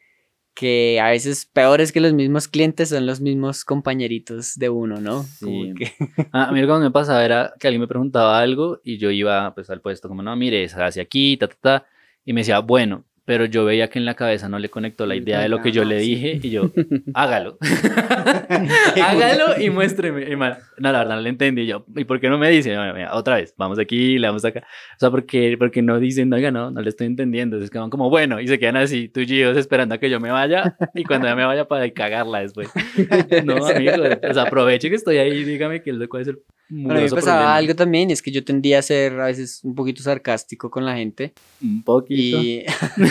que 0.54 1.00
a 1.00 1.08
veces 1.10 1.46
peores 1.46 1.92
que 1.92 2.00
los 2.00 2.12
mismos 2.12 2.46
clientes 2.48 2.90
son 2.90 3.06
los 3.06 3.20
mismos 3.20 3.64
compañeritos 3.64 4.54
de 4.56 4.68
uno, 4.68 5.00
¿no? 5.00 5.22
Sí. 5.24 5.72
que- 5.76 5.92
Ah, 6.32 6.48
a 6.48 6.52
mí 6.52 6.60
lo 6.60 6.74
que 6.74 6.80
me 6.84 6.90
pasaba 6.90 7.24
era 7.24 7.54
que 7.58 7.68
alguien 7.68 7.80
me 7.80 7.88
preguntaba 7.88 8.38
algo 8.38 8.80
y 8.84 8.98
yo 8.98 9.10
iba 9.10 9.54
pues 9.54 9.70
al 9.70 9.80
puesto 9.80 10.08
como, 10.08 10.22
no, 10.22 10.34
mire, 10.36 10.64
hacia 10.66 11.02
aquí, 11.02 11.36
ta, 11.36 11.48
ta, 11.48 11.56
ta, 11.60 11.86
y 12.24 12.32
me 12.32 12.40
decía, 12.42 12.58
bueno, 12.60 13.04
pero 13.24 13.44
yo 13.44 13.64
veía 13.64 13.88
que 13.88 13.98
en 13.98 14.04
la 14.04 14.14
cabeza 14.14 14.48
no 14.48 14.58
le 14.58 14.68
conectó 14.68 15.06
la 15.06 15.14
idea 15.14 15.40
de 15.40 15.48
lo 15.48 15.60
que 15.62 15.70
yo 15.72 15.84
le 15.84 15.98
dije 15.98 16.40
y 16.42 16.50
yo, 16.50 16.70
hágalo. 17.14 17.58
hágalo 19.02 19.60
y 19.60 19.70
muéstreme. 19.70 20.30
Y 20.30 20.36
man, 20.36 20.58
no, 20.78 20.92
la 20.92 20.98
verdad 21.00 21.16
no 21.16 21.22
le 21.22 21.28
entendí. 21.28 21.62
Y 21.62 21.66
yo, 21.66 21.84
¿y 21.96 22.04
por 22.04 22.20
qué 22.20 22.28
no 22.28 22.38
me 22.38 22.50
dice? 22.50 22.76
"Bueno, 22.76 22.94
mira, 22.94 23.14
otra 23.14 23.36
vez, 23.36 23.54
vamos 23.56 23.78
aquí, 23.78 24.18
le 24.18 24.26
vamos 24.26 24.44
acá. 24.44 24.60
O 24.60 24.98
sea, 24.98 25.10
porque, 25.10 25.56
porque 25.58 25.82
no 25.82 25.98
dicen, 25.98 26.32
oiga, 26.32 26.50
no, 26.50 26.70
no 26.70 26.80
le 26.80 26.88
estoy 26.88 27.06
entendiendo. 27.06 27.56
Entonces 27.56 27.70
quedan 27.70 27.90
como, 27.90 28.10
bueno, 28.10 28.40
y 28.40 28.48
se 28.48 28.58
quedan 28.58 28.76
así, 28.76 29.10
yo 29.14 29.50
esperando 29.52 29.94
a 29.94 29.98
que 29.98 30.10
yo 30.10 30.20
me 30.20 30.30
vaya 30.30 30.76
y 30.94 31.04
cuando 31.04 31.28
ya 31.28 31.36
me 31.36 31.44
vaya 31.44 31.66
para 31.66 31.88
cagarla 31.90 32.40
después. 32.40 32.70
No, 33.44 33.64
amigo, 33.66 33.92
pues 34.20 34.36
aproveche 34.36 34.88
que 34.88 34.96
estoy 34.96 35.18
ahí 35.18 35.38
y 35.38 35.44
dígame 35.44 35.82
que 35.82 35.90
es 35.90 35.96
lo 35.96 36.08
cual 36.08 36.22
es 36.22 36.28
el 36.28 36.38
Bueno, 36.74 37.00
a 37.00 37.02
mí 37.02 37.10
pasaba 37.10 37.36
problema. 37.36 37.56
algo 37.56 37.74
también, 37.74 38.10
es 38.10 38.22
que 38.22 38.30
yo 38.30 38.42
tendía 38.42 38.78
a 38.78 38.82
ser 38.82 39.20
a 39.20 39.26
veces 39.26 39.60
un 39.62 39.74
poquito 39.74 40.02
sarcástico 40.02 40.70
con 40.70 40.86
la 40.86 40.96
gente. 40.96 41.34
Un 41.60 41.82
poquito. 41.82 42.40
Y... 42.40 42.64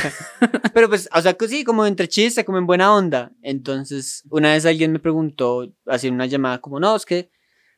Pero 0.74 0.90
pues, 0.90 1.08
o 1.14 1.22
sea, 1.22 1.34
que 1.34 1.48
sí, 1.48 1.64
como 1.64 1.86
entre 1.86 2.08
chiste, 2.08 2.44
como 2.44 2.58
en 2.58 2.66
buena 2.66 2.92
onda. 2.92 3.32
Entonces, 3.44 4.24
una 4.32 4.54
vez 4.54 4.66
alguien 4.66 4.92
me 4.92 4.98
preguntó, 4.98 5.72
haciendo 5.86 6.16
una 6.16 6.26
llamada, 6.26 6.60
como, 6.60 6.80
no, 6.80 6.96
es 6.96 7.06
que 7.06 7.30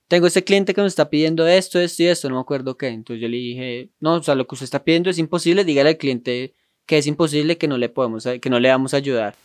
tengo 0.08 0.26
este 0.26 0.46
cliente 0.46 0.74
que 0.74 0.80
me 0.80 0.88
está 0.88 1.10
pidiendo 1.10 1.46
esto, 1.46 1.82
esto 1.82 2.04
y 2.04 2.08
esto, 2.08 2.30
no 2.30 2.36
me 2.36 2.42
acuerdo 2.42 2.78
qué. 2.78 2.88
Entonces 2.88 3.22
yo 3.22 3.28
le 3.28 3.38
dije, 3.38 3.90
no, 4.00 4.14
o 4.14 4.24
sea, 4.24 4.36
lo 4.36 4.48
que 4.48 4.56
usted 4.56 4.64
está 4.64 4.86
pidiendo 4.86 5.10
es 5.10 5.18
imposible, 5.18 5.66
dígale 5.66 5.90
al 5.90 5.98
cliente 5.98 6.54
que 6.86 6.98
es 6.98 7.08
imposible, 7.08 7.58
que 7.58 7.68
no 7.68 7.78
le 7.78 7.90
podemos, 7.90 8.26
que 8.42 8.50
no 8.50 8.60
le 8.62 8.70
vamos 8.70 8.94
a 8.94 8.98
ayudar. 8.98 9.36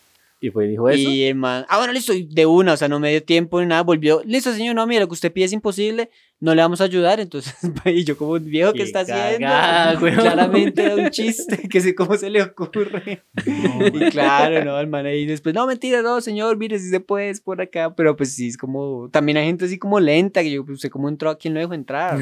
Y 0.40 0.50
fue 0.50 0.66
y 0.66 0.70
dijo 0.70 0.88
eso. 0.88 1.10
Y 1.10 1.24
el 1.24 1.34
man, 1.34 1.66
ah, 1.68 1.78
bueno, 1.78 1.92
listo, 1.92 2.12
de 2.16 2.46
una, 2.46 2.74
o 2.74 2.76
sea, 2.76 2.88
no 2.88 3.00
me 3.00 3.10
dio 3.10 3.22
tiempo 3.22 3.60
ni 3.60 3.66
nada, 3.66 3.82
volvió, 3.82 4.22
listo, 4.24 4.52
señor, 4.52 4.76
no, 4.76 4.86
mira, 4.86 5.00
lo 5.00 5.08
que 5.08 5.14
usted 5.14 5.32
pide 5.32 5.46
es 5.46 5.52
imposible, 5.52 6.10
no 6.40 6.54
le 6.54 6.62
vamos 6.62 6.80
a 6.80 6.84
ayudar, 6.84 7.18
entonces, 7.20 7.54
y 7.84 8.04
yo 8.04 8.16
como, 8.16 8.38
viejo, 8.38 8.72
¿qué 8.72 8.78
Qué 8.78 8.84
está 8.84 9.04
cagada, 9.04 9.90
haciendo? 9.90 10.04
weón. 10.04 10.16
Claramente 10.20 10.82
era 10.84 10.94
un 10.94 11.10
chiste, 11.10 11.68
que 11.70 11.80
sé 11.80 11.94
cómo 11.94 12.16
se 12.16 12.30
le 12.30 12.42
ocurre. 12.42 13.24
Y 13.44 14.10
claro, 14.10 14.64
no, 14.64 14.78
el 14.78 14.86
man 14.86 15.06
ahí 15.06 15.26
después, 15.26 15.54
no, 15.54 15.66
mentira, 15.66 16.00
no, 16.02 16.20
señor, 16.20 16.56
mire, 16.56 16.78
si 16.78 16.88
se 16.90 17.00
puede, 17.00 17.30
es 17.30 17.40
por 17.40 17.60
acá, 17.60 17.94
pero 17.94 18.14
pues 18.16 18.34
sí, 18.34 18.48
es 18.48 18.56
como, 18.56 19.08
también 19.10 19.36
hay 19.38 19.46
gente 19.46 19.64
así 19.64 19.78
como 19.78 19.98
lenta, 20.00 20.42
que 20.42 20.50
yo, 20.52 20.64
pues, 20.64 20.76
¿usted 20.76 20.90
cómo 20.90 21.08
entró? 21.08 21.30
¿A 21.30 21.38
quién 21.38 21.54
lo 21.54 21.60
dejó 21.60 21.74
entrar? 21.74 22.18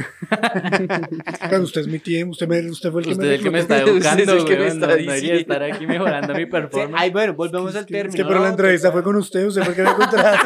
Claro, 1.49 1.63
usted 1.65 1.83
es 1.83 1.89
mi 1.89 1.99
tío, 1.99 2.27
usted, 2.29 2.49
me, 2.49 2.61
usted 2.71 2.91
fue 2.91 3.01
el 3.03 3.07
que 3.07 3.13
Usted 3.13 3.27
es 3.33 3.39
el 3.39 3.43
que 3.45 3.51
me 3.51 3.59
está 3.61 3.77
Usted 3.85 3.89
es 3.97 4.05
educando, 4.05 4.33
el 4.33 4.45
que 4.45 4.57
me 4.57 4.67
está 4.67 4.87
no, 4.87 4.93
no 4.93 4.97
debería 4.99 5.35
estar 5.35 5.63
aquí 5.63 5.87
mejorando 5.87 6.35
mi 6.35 6.41
Sí, 6.41 6.47
performance. 6.47 6.95
ay, 7.03 7.11
bueno, 7.11 7.35
volvemos 7.35 7.75
al 7.75 7.81
Es 7.81 7.87
que, 7.87 7.93
término. 7.95 8.11
es 8.11 8.17
que 8.17 8.25
pero 8.25 8.41
la 8.41 8.47
¿no? 8.47 8.51
entrevista 8.51 8.93
fue 8.93 9.03
con 9.03 9.17
usted, 9.17 9.47
usted 9.47 9.63
fue 9.63 9.71
el 9.71 9.77
que 9.77 9.83
me 9.83 9.95
contrató. 9.95 10.39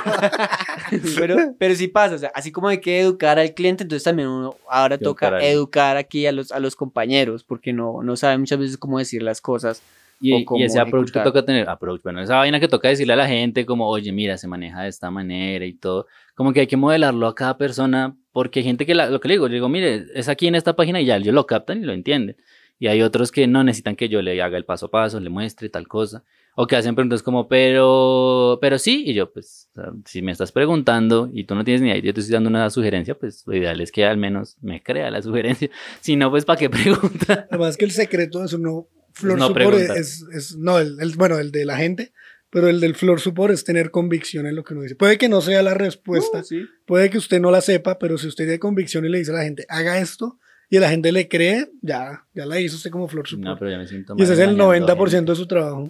pero, 1.16 1.37
pero 1.59 1.75
sí 1.75 1.89
pasa, 1.89 2.14
o 2.14 2.18
sea, 2.18 2.33
así 2.35 2.51
como 2.53 2.68
hay 2.68 2.81
que 2.81 3.01
educar 3.01 3.39
al 3.39 3.55
cliente, 3.61 3.83
entonces 3.85 4.05
también 4.05 4.29
uno 4.29 4.57
ahora 4.69 4.97
toca 4.99 5.29
al- 5.29 5.43
educar 5.45 5.97
aquí 5.97 6.27
a 6.27 6.33
los, 6.33 6.51
a 6.53 6.59
los 6.61 6.75
compañeros, 6.77 7.45
porque 7.45 7.73
no, 7.73 8.03
no 8.03 8.17
saben 8.17 8.41
muchas 8.41 8.59
veces 8.59 8.77
cómo 8.79 8.99
decir 8.99 9.23
las 9.23 9.41
cosas. 9.41 9.83
Y, 10.23 10.45
y 10.59 10.63
ese 10.65 10.79
approach 10.79 11.07
que 11.13 11.19
ejecutar. 11.19 11.25
toca 11.25 11.45
tener, 11.47 11.69
approach, 11.69 12.03
bueno, 12.03 12.21
esa 12.21 12.37
vaina 12.37 12.61
que 12.61 12.69
toca 12.69 12.89
decirle 12.89 13.15
a 13.15 13.17
la 13.17 13.27
gente 13.27 13.65
como, 13.65 13.89
oye, 13.89 14.13
mira, 14.13 14.37
se 14.37 14.47
maneja 14.49 14.83
de 14.83 14.89
esta 14.89 15.11
manera 15.11 15.65
y 15.65 15.73
todo, 15.73 16.07
como 16.35 16.53
que 16.53 16.61
hay 16.61 16.67
que 16.67 16.77
modelarlo 16.77 17.27
a 17.27 17.35
cada 17.35 17.57
persona, 17.57 18.15
porque 18.33 18.61
hay 18.61 18.65
gente 18.65 18.85
que, 18.85 18.95
la- 18.95 19.09
lo 19.09 19.19
que 19.21 19.29
le 19.29 19.35
digo, 19.35 19.49
le 19.49 19.55
digo, 19.55 19.69
mire, 19.71 20.05
es 20.15 20.29
aquí 20.29 20.47
en 20.47 20.57
esta 20.57 20.77
página 20.77 21.01
y 21.01 21.07
ya 21.07 21.17
ellos 21.17 21.33
lo 21.35 21.47
captan 21.47 21.83
y 21.83 21.87
lo 21.87 21.93
entienden. 21.95 22.37
Y 22.79 22.89
hay 22.89 23.01
otros 23.03 23.31
que 23.33 23.47
no 23.47 23.63
necesitan 23.65 23.97
que 23.97 24.09
yo 24.11 24.21
le 24.23 24.41
haga 24.43 24.57
el 24.59 24.65
paso 24.67 24.87
a 24.87 24.91
paso, 24.91 25.21
le 25.21 25.31
muestre 25.31 25.69
tal 25.71 25.87
cosa, 25.89 26.23
o 26.57 26.66
que 26.66 26.76
hacen 26.76 26.94
preguntas 26.94 27.22
como, 27.22 27.48
pero, 27.48 28.59
pero 28.61 28.78
sí, 28.78 29.05
y 29.07 29.14
yo, 29.14 29.32
pues, 29.32 29.68
o 29.72 29.74
sea, 29.74 29.92
si 30.05 30.20
me 30.22 30.32
estás 30.32 30.53
preguntando 30.53 31.30
y 31.32 31.44
tú 31.44 31.55
no 31.55 31.64
tienes 31.64 31.80
ni 31.82 31.88
idea, 31.90 31.98
yo 32.03 32.12
te 32.14 32.20
estoy 32.20 32.34
dando 32.34 32.51
una 32.51 32.68
sugerencia, 32.70 33.14
pues 33.16 33.42
lo 33.46 33.57
ideal 33.57 33.80
es 33.80 33.90
que 33.92 34.05
al 34.05 34.16
menos 34.18 34.57
me 34.61 34.82
crea 34.82 35.11
la 35.11 35.22
sugerencia, 35.22 35.70
si 36.01 36.16
no, 36.16 36.30
pues, 36.30 36.44
¿para 36.44 36.59
qué 36.59 36.68
pregunta? 36.70 37.46
Además 37.51 37.76
que 37.76 37.84
el 37.84 37.92
secreto 37.92 38.40
de 38.40 38.46
eso 38.46 38.59
no, 38.59 38.88
Flor 39.12 39.38
no 39.38 39.76
es, 39.76 40.24
es, 40.34 40.57
no, 40.57 40.78
el, 40.78 40.98
el- 41.01 41.14
bueno, 41.16 41.38
el 41.38 41.51
de 41.51 41.64
la 41.64 41.76
gente, 41.76 42.12
pero 42.51 42.68
el 42.68 42.80
del 42.80 42.94
Flor 42.96 43.20
Support 43.20 43.53
es 43.55 43.64
tener 43.64 43.90
convicción 43.90 44.44
en 44.46 44.57
lo 44.57 44.64
que 44.64 44.74
uno 44.74 44.82
dice. 44.82 44.96
Puede 44.96 45.18
que 45.18 45.28
no 45.28 45.40
sea 45.40 45.62
la 45.62 45.74
respuesta, 45.74 46.38
No, 46.38 46.44
sí. 46.44 46.64
puede 46.84 47.09
que 47.11 47.18
usted 47.18 47.40
no 47.40 47.51
la 47.51 47.61
sepa, 47.61 47.98
pero 47.98 48.18
si 48.18 48.26
usted 48.26 48.44
tiene 48.44 48.59
convicción 48.59 49.05
y 49.05 49.09
le 49.09 49.18
dice 49.18 49.30
a 49.30 49.34
la 49.34 49.44
gente, 49.44 49.64
haga 49.68 49.98
esto, 50.01 50.38
y 50.68 50.78
la 50.78 50.88
gente 50.90 51.11
le 51.11 51.26
cree, 51.28 51.68
ya, 51.82 52.26
ya 52.34 52.46
la 52.46 52.61
hizo 52.61 52.76
usted 52.76 52.90
como 52.90 53.09
Flor 53.09 53.26
Support. 53.28 53.44
No, 53.48 53.57
pero 53.59 53.70
ya 53.72 53.78
me 53.78 53.86
siento 53.88 54.14
y 54.16 54.22
ese 54.22 54.32
mal 54.32 54.40
es 54.40 54.44
el 54.48 54.51
engañando 54.55 54.92
a 54.92 54.96
90% 54.96 55.11
gente. 55.11 55.32
de 55.32 55.36
su 55.36 55.46
trabajo. 55.46 55.88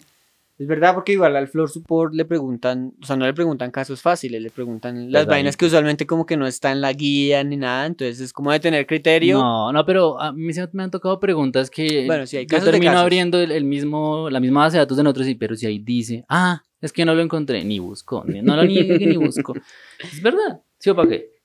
Es 0.61 0.67
verdad, 0.67 0.93
porque 0.95 1.13
igual 1.13 1.35
al 1.37 1.49
Floor 1.49 1.71
Support 1.71 2.13
le 2.13 2.27
preguntan, 2.27 2.93
o 3.03 3.07
sea, 3.07 3.17
no 3.17 3.25
le 3.25 3.33
preguntan 3.33 3.71
casos 3.71 4.03
fáciles, 4.03 4.43
le 4.43 4.51
preguntan 4.51 5.11
las 5.11 5.27
vainas 5.27 5.57
que 5.57 5.65
usualmente 5.65 6.07
como 6.07 6.27
que 6.27 6.37
no 6.37 6.47
está 6.47 6.71
en 6.71 6.83
la 6.83 6.93
guía 6.93 7.43
ni 7.45 7.57
nada, 7.57 7.87
entonces 7.87 8.21
es 8.21 8.33
como 8.35 8.53
de 8.53 8.61
tener 8.61 8.87
criterio. 8.87 9.39
No, 9.39 9.73
no, 9.73 9.87
pero 9.87 10.21
a 10.21 10.33
mí 10.33 10.53
se 10.53 10.69
me 10.73 10.83
han 10.83 10.91
tocado 10.91 11.19
preguntas 11.19 11.71
que 11.71 12.05
Bueno, 12.05 12.27
sí, 12.27 12.37
hay 12.37 12.45
yo 12.45 12.49
casos 12.51 12.67
de 12.67 12.73
termino 12.73 12.93
casos. 12.93 13.03
abriendo 13.05 13.41
el, 13.41 13.53
el 13.53 13.65
mismo, 13.65 14.29
la 14.29 14.39
misma 14.39 14.61
base 14.65 14.77
de 14.77 14.81
datos 14.83 14.99
de 14.99 15.03
nosotros, 15.03 15.29
y 15.29 15.35
pero 15.35 15.57
si 15.57 15.65
ahí 15.65 15.79
dice, 15.79 16.27
ah, 16.29 16.63
es 16.83 16.93
que 16.93 17.07
no 17.07 17.15
lo 17.15 17.23
encontré, 17.23 17.65
ni 17.65 17.79
busco, 17.79 18.23
ni- 18.27 18.43
no 18.43 18.55
lo 18.55 18.65
niegue 18.67 18.99
que 18.99 19.07
ni 19.07 19.17
busco. 19.17 19.55
Es 20.13 20.21
verdad, 20.21 20.61
¿sí 20.79 20.91
o 20.91 20.95
para 20.95 21.09
qué? 21.09 21.40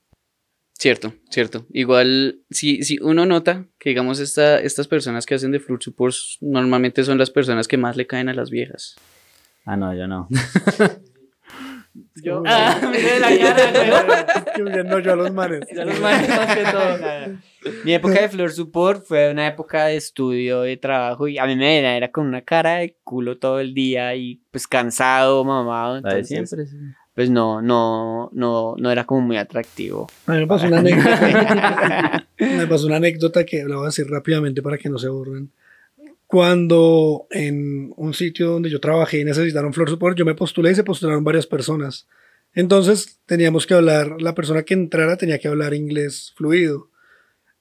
Cierto, 0.78 1.14
cierto. 1.30 1.66
Igual, 1.72 2.40
si, 2.50 2.82
si 2.82 2.98
uno 3.00 3.24
nota 3.24 3.64
que, 3.78 3.90
digamos, 3.90 4.20
esta, 4.20 4.60
estas 4.60 4.86
personas 4.86 5.24
que 5.24 5.34
hacen 5.34 5.50
de 5.50 5.58
Floor 5.60 5.82
Supports 5.82 6.36
normalmente 6.42 7.02
son 7.02 7.16
las 7.16 7.30
personas 7.30 7.66
que 7.66 7.78
más 7.78 7.96
le 7.96 8.06
caen 8.06 8.28
a 8.28 8.34
las 8.34 8.50
viejas. 8.50 8.96
Ah, 9.64 9.76
no, 9.76 9.94
yo 9.94 10.06
no. 10.06 10.28
Yo, 12.22 12.42
Ah, 12.46 12.78
mire 12.90 13.18
la 13.18 13.38
cara, 13.38 14.44
Que 14.54 14.62
huyendo 14.62 14.98
yo 14.98 15.12
a 15.12 15.16
los 15.16 15.32
manes. 15.32 15.60
Ya 15.74 15.84
los 15.84 15.98
manes 15.98 16.28
más 16.28 16.54
que 16.54 16.64
todo. 16.64 17.74
Mi 17.84 17.94
época 17.94 18.20
de 18.20 18.28
Floor 18.28 18.52
Support 18.52 19.04
fue 19.06 19.30
una 19.30 19.46
época 19.46 19.86
de 19.86 19.96
estudio, 19.96 20.60
de 20.60 20.76
trabajo, 20.76 21.26
y 21.26 21.38
a 21.38 21.46
mí 21.46 21.56
me 21.56 21.78
era, 21.78 21.96
era 21.96 22.10
con 22.12 22.26
una 22.26 22.42
cara 22.42 22.76
de 22.76 22.96
culo 23.02 23.38
todo 23.38 23.60
el 23.60 23.74
día 23.74 24.14
y 24.14 24.40
pues 24.50 24.66
cansado, 24.66 25.42
mamado, 25.44 26.00
La 26.02 26.14
de 26.14 26.20
entonces 26.20 26.28
siempre. 26.28 26.66
sí. 26.66 26.76
Pues 27.16 27.30
no, 27.30 27.62
no, 27.62 28.28
no, 28.34 28.74
no 28.76 28.90
era 28.90 29.06
como 29.06 29.22
muy 29.22 29.38
atractivo. 29.38 30.06
A 30.26 30.34
mí 30.34 30.40
me 30.40 30.46
pasó 30.46 30.66
una 30.66 30.80
anécdota. 30.80 32.26
me 32.38 32.66
pasó 32.66 32.86
una 32.86 32.96
anécdota 32.96 33.46
que 33.46 33.64
la 33.64 33.76
voy 33.76 33.84
a 33.84 33.86
decir 33.86 34.06
rápidamente 34.06 34.60
para 34.60 34.76
que 34.76 34.90
no 34.90 34.98
se 34.98 35.06
aburran. 35.06 35.50
Cuando 36.26 37.26
en 37.30 37.90
un 37.96 38.12
sitio 38.12 38.50
donde 38.50 38.68
yo 38.68 38.80
trabajé 38.80 39.20
y 39.20 39.24
necesitaron 39.24 39.72
Flor 39.72 39.88
Support, 39.88 40.18
yo 40.18 40.26
me 40.26 40.34
postulé 40.34 40.72
y 40.72 40.74
se 40.74 40.84
postularon 40.84 41.24
varias 41.24 41.46
personas. 41.46 42.06
Entonces 42.52 43.18
teníamos 43.24 43.66
que 43.66 43.72
hablar, 43.72 44.20
la 44.20 44.34
persona 44.34 44.64
que 44.64 44.74
entrara 44.74 45.16
tenía 45.16 45.38
que 45.38 45.48
hablar 45.48 45.72
inglés 45.72 46.34
fluido. 46.36 46.90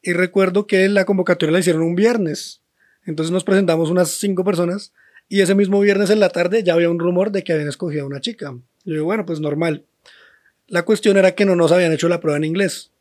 Y 0.02 0.12
recuerdo 0.12 0.68
que 0.68 0.90
la 0.90 1.06
convocatoria 1.06 1.54
la 1.54 1.60
hicieron 1.60 1.84
un 1.84 1.96
viernes. 1.96 2.62
Entonces 3.06 3.32
nos 3.32 3.46
presentamos 3.46 3.90
unas 3.90 4.10
cinco 4.10 4.44
personas 4.44 4.92
y 5.28 5.42
ese 5.42 5.56
mismo 5.56 5.80
viernes 5.80 6.10
en 6.10 6.20
la 6.20 6.30
tarde 6.30 6.64
ya 6.64 6.74
había 6.74 6.90
un 6.90 7.00
rumor 7.00 7.32
de 7.32 7.44
que 7.44 7.54
habían 7.54 7.70
escogido 7.70 8.04
a 8.04 8.08
una 8.08 8.22
chica. 8.22 8.56
Yo 8.84 8.94
digo, 8.94 9.06
bueno, 9.06 9.26
pues 9.26 9.40
normal. 9.40 9.84
La 10.68 10.84
cuestión 10.84 11.18
era 11.18 11.34
que 11.36 11.46
no 11.46 11.56
nos 11.56 11.72
habían 11.72 11.94
hecho 11.94 12.10
la 12.10 12.20
prueba 12.20 12.38
en 12.38 12.44
inglés. 12.44 12.92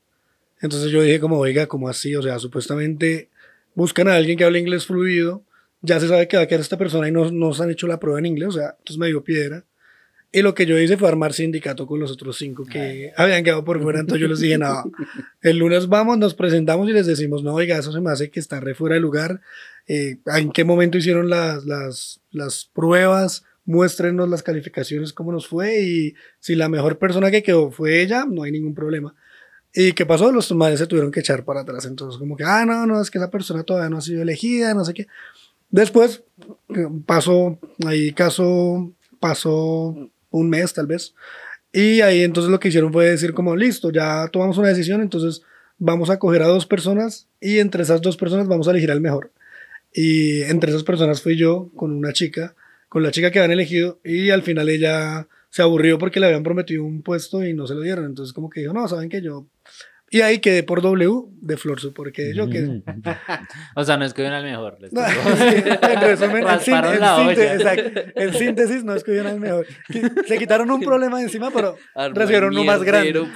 Entonces 0.60 0.90
yo 0.90 1.02
dije 1.02 1.20
como, 1.20 1.38
oiga, 1.38 1.66
¿cómo 1.66 1.88
así? 1.88 2.14
O 2.16 2.22
sea, 2.22 2.38
supuestamente 2.38 3.28
buscan 3.74 4.08
a 4.08 4.14
alguien 4.14 4.38
que 4.38 4.44
hable 4.44 4.58
inglés 4.58 4.86
fluido, 4.86 5.42
ya 5.82 6.00
se 6.00 6.08
sabe 6.08 6.28
que 6.28 6.36
va 6.36 6.44
a 6.44 6.46
quedar 6.46 6.60
esta 6.60 6.78
persona 6.78 7.08
y 7.08 7.12
no 7.12 7.30
nos 7.30 7.60
han 7.60 7.70
hecho 7.70 7.86
la 7.86 8.00
prueba 8.00 8.18
en 8.18 8.26
inglés, 8.26 8.48
o 8.48 8.52
sea, 8.52 8.76
entonces 8.78 8.98
me 8.98 9.08
dio 9.08 9.22
piedra. 9.22 9.64
Y 10.32 10.42
lo 10.42 10.52
que 10.52 10.66
yo 10.66 10.76
hice 10.78 10.96
fue 10.96 11.06
armar 11.06 11.32
sindicato 11.32 11.86
con 11.86 12.00
los 12.00 12.10
otros 12.10 12.36
cinco 12.36 12.64
que 12.64 13.12
habían 13.16 13.44
quedado 13.44 13.64
por 13.64 13.80
fuera, 13.80 14.00
entonces 14.00 14.20
yo 14.20 14.26
les 14.26 14.40
dije, 14.40 14.58
no, 14.58 14.90
el 15.42 15.58
lunes 15.58 15.86
vamos, 15.88 16.18
nos 16.18 16.34
presentamos 16.34 16.88
y 16.88 16.92
les 16.92 17.06
decimos, 17.06 17.44
no, 17.44 17.54
oiga, 17.54 17.78
eso 17.78 17.92
se 17.92 18.00
me 18.00 18.10
hace 18.10 18.30
que 18.30 18.40
está 18.40 18.58
re 18.58 18.74
fuera 18.74 18.94
de 18.94 19.00
lugar, 19.00 19.40
eh, 19.86 20.18
en 20.26 20.52
qué 20.52 20.64
momento 20.64 20.98
hicieron 20.98 21.28
las, 21.28 21.64
las, 21.64 22.20
las 22.30 22.70
pruebas, 22.72 23.44
muéstrenos 23.64 24.28
las 24.28 24.42
calificaciones, 24.42 25.12
cómo 25.12 25.32
nos 25.32 25.46
fue 25.46 25.82
y 25.82 26.14
si 26.40 26.54
la 26.54 26.68
mejor 26.68 26.98
persona 26.98 27.30
que 27.30 27.42
quedó 27.42 27.70
fue 27.70 28.02
ella, 28.02 28.24
no 28.28 28.42
hay 28.42 28.52
ningún 28.52 28.74
problema. 28.74 29.14
¿Y 29.72 29.92
qué 29.92 30.06
pasó? 30.06 30.30
Los 30.30 30.52
madres 30.52 30.78
se 30.78 30.86
tuvieron 30.86 31.10
que 31.10 31.20
echar 31.20 31.44
para 31.44 31.62
atrás. 31.62 31.84
Entonces, 31.84 32.18
como 32.18 32.36
que, 32.36 32.44
ah, 32.44 32.64
no, 32.64 32.86
no, 32.86 33.00
es 33.00 33.10
que 33.10 33.18
esa 33.18 33.30
persona 33.30 33.64
todavía 33.64 33.90
no 33.90 33.98
ha 33.98 34.02
sido 34.02 34.22
elegida, 34.22 34.72
no 34.72 34.84
sé 34.84 34.94
qué. 34.94 35.08
Después 35.68 36.22
pasó, 37.06 37.58
ahí 37.84 38.12
caso, 38.12 38.92
pasó 39.18 39.96
un 40.30 40.48
mes 40.48 40.72
tal 40.72 40.86
vez. 40.86 41.14
Y 41.72 42.02
ahí 42.02 42.22
entonces 42.22 42.52
lo 42.52 42.60
que 42.60 42.68
hicieron 42.68 42.92
fue 42.92 43.10
decir 43.10 43.34
como, 43.34 43.56
listo, 43.56 43.90
ya 43.90 44.28
tomamos 44.28 44.58
una 44.58 44.68
decisión, 44.68 45.00
entonces 45.00 45.42
vamos 45.76 46.08
a 46.08 46.20
coger 46.20 46.42
a 46.42 46.46
dos 46.46 46.66
personas 46.66 47.26
y 47.40 47.58
entre 47.58 47.82
esas 47.82 48.00
dos 48.00 48.16
personas 48.16 48.46
vamos 48.46 48.68
a 48.68 48.70
elegir 48.70 48.92
al 48.92 49.00
mejor. 49.00 49.32
Y 49.94 50.42
entre 50.42 50.70
esas 50.70 50.82
personas 50.82 51.22
fui 51.22 51.36
yo 51.36 51.70
con 51.76 51.92
una 51.92 52.12
chica, 52.12 52.56
con 52.88 53.04
la 53.04 53.12
chica 53.12 53.30
que 53.30 53.38
habían 53.38 53.52
elegido 53.52 54.00
y 54.04 54.30
al 54.30 54.42
final 54.42 54.68
ella 54.68 55.28
se 55.50 55.62
aburrió 55.62 55.98
porque 55.98 56.18
le 56.18 56.26
habían 56.26 56.42
prometido 56.42 56.82
un 56.82 57.02
puesto 57.02 57.44
y 57.44 57.54
no 57.54 57.68
se 57.68 57.74
lo 57.74 57.80
dieron. 57.80 58.04
Entonces 58.04 58.32
como 58.32 58.50
que 58.50 58.60
dijo, 58.60 58.72
no, 58.72 58.86
saben 58.88 59.08
que 59.08 59.22
yo... 59.22 59.46
Y 60.14 60.20
ahí 60.20 60.38
quedé 60.38 60.62
por 60.62 60.80
W 60.80 61.24
de 61.40 61.56
Florsu, 61.56 61.92
porque 61.92 62.32
yo 62.34 62.48
quedé... 62.48 62.82
O 63.74 63.82
sea, 63.84 63.96
no 63.96 64.04
escogieron 64.04 64.34
al 64.34 64.44
mejor. 64.44 64.76
les 64.80 64.92
No, 64.92 65.00
tocó. 65.02 65.28
en 65.92 66.00
resumen, 66.00 66.44
en, 66.46 66.60
síntesis. 66.60 67.66
En 68.14 68.32
síntesis, 68.34 68.84
no 68.84 68.94
escogieron 68.94 69.26
al 69.32 69.40
mejor. 69.40 69.66
Se 70.28 70.38
quitaron 70.38 70.70
un 70.70 70.80
problema 70.82 71.18
de 71.18 71.24
encima, 71.24 71.50
pero 71.50 71.76
Armó 71.96 72.14
recibieron 72.16 72.50
uno 72.52 72.62
más 72.64 72.82
grande. 72.84 73.18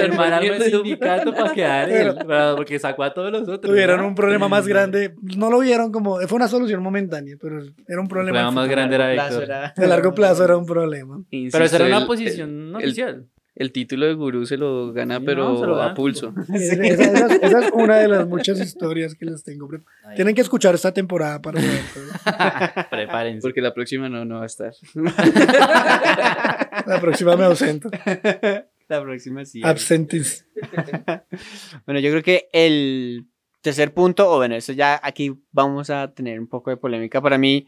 armó 0.00 0.24
el 0.54 0.62
sindicato 0.62 1.34
para 1.34 1.52
quedar 1.52 1.88
Pero- 1.88 2.10
él, 2.12 2.26
para- 2.26 2.54
porque 2.54 2.78
sacó 2.78 3.02
a 3.02 3.12
todos 3.12 3.32
los 3.32 3.42
otros. 3.42 3.60
tuvieron 3.62 4.00
¿no? 4.00 4.06
un 4.06 4.14
problema 4.14 4.48
más 4.48 4.68
grande. 4.68 5.14
No 5.36 5.50
lo 5.50 5.58
vieron 5.58 5.90
como. 5.90 6.20
Fue 6.28 6.36
una 6.36 6.46
solución 6.48 6.80
momentánea, 6.82 7.36
pero 7.40 7.56
era 7.88 7.98
un 8.00 8.04
El 8.04 8.08
problema. 8.08 8.38
problema 8.38 8.50
más 8.52 8.68
grande 8.68 8.94
era 8.94 9.10
Víctor. 9.10 9.50
A 9.52 9.72
largo 9.86 10.14
plazo 10.14 10.44
era 10.44 10.56
un 10.56 10.66
problema. 10.66 11.24
Pero 11.28 11.64
esa 11.64 11.76
era 11.76 11.86
una 11.86 11.98
el- 11.98 12.06
posición 12.06 12.68
el- 12.68 12.76
oficial. 12.76 13.14
El 13.16 13.39
título 13.72 14.06
de 14.06 14.14
gurú 14.14 14.46
se 14.46 14.56
lo 14.56 14.92
gana, 14.94 15.18
Sí, 15.18 15.24
pero 15.26 15.50
no, 15.50 15.58
se 15.60 15.66
lo 15.66 15.82
a 15.82 15.92
pulso. 15.92 16.32
Esa, 16.54 16.74
esa- 16.82 17.02
esa- 17.12 17.36
esa 17.36 17.58
es 17.66 17.70
una 17.74 17.98
de 17.98 18.08
las 18.08 18.26
muchas 18.26 18.58
historias 18.60 19.14
que 19.14 19.26
les 19.26 19.44
tengo. 19.44 19.68
Ahí. 20.06 20.16
Tienen 20.16 20.34
que 20.34 20.40
escuchar 20.40 20.74
esta 20.74 20.92
temporada 20.94 21.42
para 21.42 21.60
ver. 21.60 21.80
Prepárense. 22.90 23.42
Porque 23.42 23.60
la 23.60 23.74
próxima 23.74 24.08
no, 24.08 24.24
no 24.24 24.36
va 24.36 24.44
a 24.44 24.46
estar. 24.46 24.72
La 26.86 26.98
próxima 27.00 27.36
me 27.36 27.44
ausento. 27.44 27.90
La 28.88 29.02
próxima 29.02 29.44
sí. 29.44 29.60
Absentis. 29.64 30.46
Bueno, 31.86 32.00
yo 32.00 32.10
creo 32.10 32.22
que 32.22 32.48
el 32.52 33.26
tercer 33.60 33.92
punto, 33.94 34.30
o 34.32 34.36
bueno, 34.38 34.54
eso 34.56 34.72
ya 34.72 34.98
aquí 35.02 35.32
vamos 35.52 35.90
a 35.90 36.12
tener 36.14 36.40
un 36.40 36.48
poco 36.48 36.70
de 36.70 36.76
polémica. 36.76 37.20
Para 37.20 37.38
mí, 37.38 37.66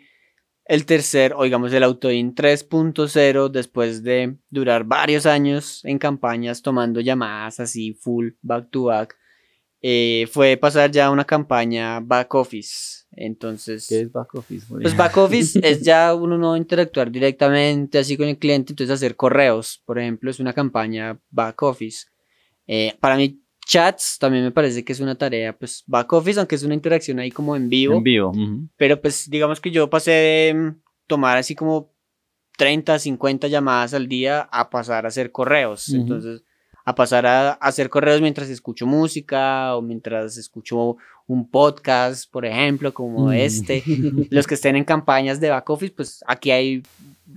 el 0.64 0.86
tercer, 0.86 1.34
o 1.36 1.44
digamos 1.44 1.72
el 1.72 1.82
Autoin 1.82 2.34
3.0, 2.34 3.50
después 3.50 4.02
de 4.02 4.36
durar 4.50 4.84
varios 4.84 5.26
años 5.26 5.84
en 5.84 5.98
campañas 5.98 6.62
tomando 6.62 7.00
llamadas 7.00 7.60
así 7.60 7.94
full 7.94 8.30
back 8.42 8.70
to 8.70 8.84
back, 8.84 9.16
eh, 9.84 10.28
fue 10.30 10.56
pasar 10.56 10.92
ya 10.92 11.06
a 11.06 11.10
una 11.10 11.24
campaña 11.24 11.98
back 12.00 12.32
office. 12.34 13.04
Entonces, 13.10 13.86
¿Qué 13.88 14.02
es 14.02 14.12
back 14.12 14.34
office? 14.36 14.66
Pues 14.68 14.96
back 14.96 15.16
office 15.16 15.60
es 15.62 15.82
ya 15.82 16.14
uno 16.14 16.38
no 16.38 16.56
interactuar 16.56 17.10
directamente 17.10 17.98
así 17.98 18.16
con 18.16 18.28
el 18.28 18.38
cliente, 18.38 18.72
entonces 18.72 18.94
hacer 18.94 19.16
correos, 19.16 19.82
por 19.84 19.98
ejemplo, 19.98 20.30
es 20.30 20.38
una 20.38 20.52
campaña 20.52 21.18
back 21.30 21.60
office. 21.62 22.06
Eh, 22.68 22.96
para 23.00 23.16
mí, 23.16 23.41
chats 23.66 24.18
también 24.18 24.44
me 24.44 24.50
parece 24.50 24.84
que 24.84 24.92
es 24.92 25.00
una 25.00 25.16
tarea, 25.16 25.56
pues 25.56 25.84
back 25.86 26.12
office, 26.12 26.38
aunque 26.38 26.54
es 26.56 26.62
una 26.62 26.74
interacción 26.74 27.18
ahí 27.18 27.30
como 27.30 27.56
en 27.56 27.68
vivo, 27.68 27.96
En 27.96 28.02
vivo. 28.02 28.32
pero 28.76 29.00
pues 29.00 29.28
digamos 29.30 29.60
que 29.60 29.70
yo 29.70 29.88
pasé 29.88 30.10
de 30.10 30.54
mm, 30.54 30.80
tomar 31.06 31.36
así 31.38 31.54
como 31.54 31.92
30, 32.58 32.98
50 32.98 33.48
llamadas 33.48 33.94
al 33.94 34.08
día 34.08 34.40
a 34.52 34.68
pasar 34.70 35.04
a 35.04 35.08
hacer 35.08 35.32
correos. 35.32 35.88
Entonces, 35.90 36.42
a 36.84 36.94
pasar 36.94 37.26
a, 37.26 37.50
a 37.50 37.54
hacer 37.54 37.88
correos 37.88 38.20
mientras 38.20 38.48
escucho 38.48 38.86
música 38.86 39.76
o 39.76 39.82
mientras 39.82 40.36
escucho 40.36 40.96
un 41.26 41.48
podcast, 41.48 42.30
por 42.30 42.44
ejemplo, 42.44 42.92
como 42.92 43.28
Mm. 43.28 43.32
este. 43.34 43.82
Los 44.30 44.46
que 44.46 44.54
estén 44.54 44.76
en 44.76 44.84
campañas 44.84 45.40
de 45.40 45.50
back 45.50 45.68
office, 45.70 45.92
pues 45.96 46.22
aquí 46.26 46.50
hay 46.50 46.82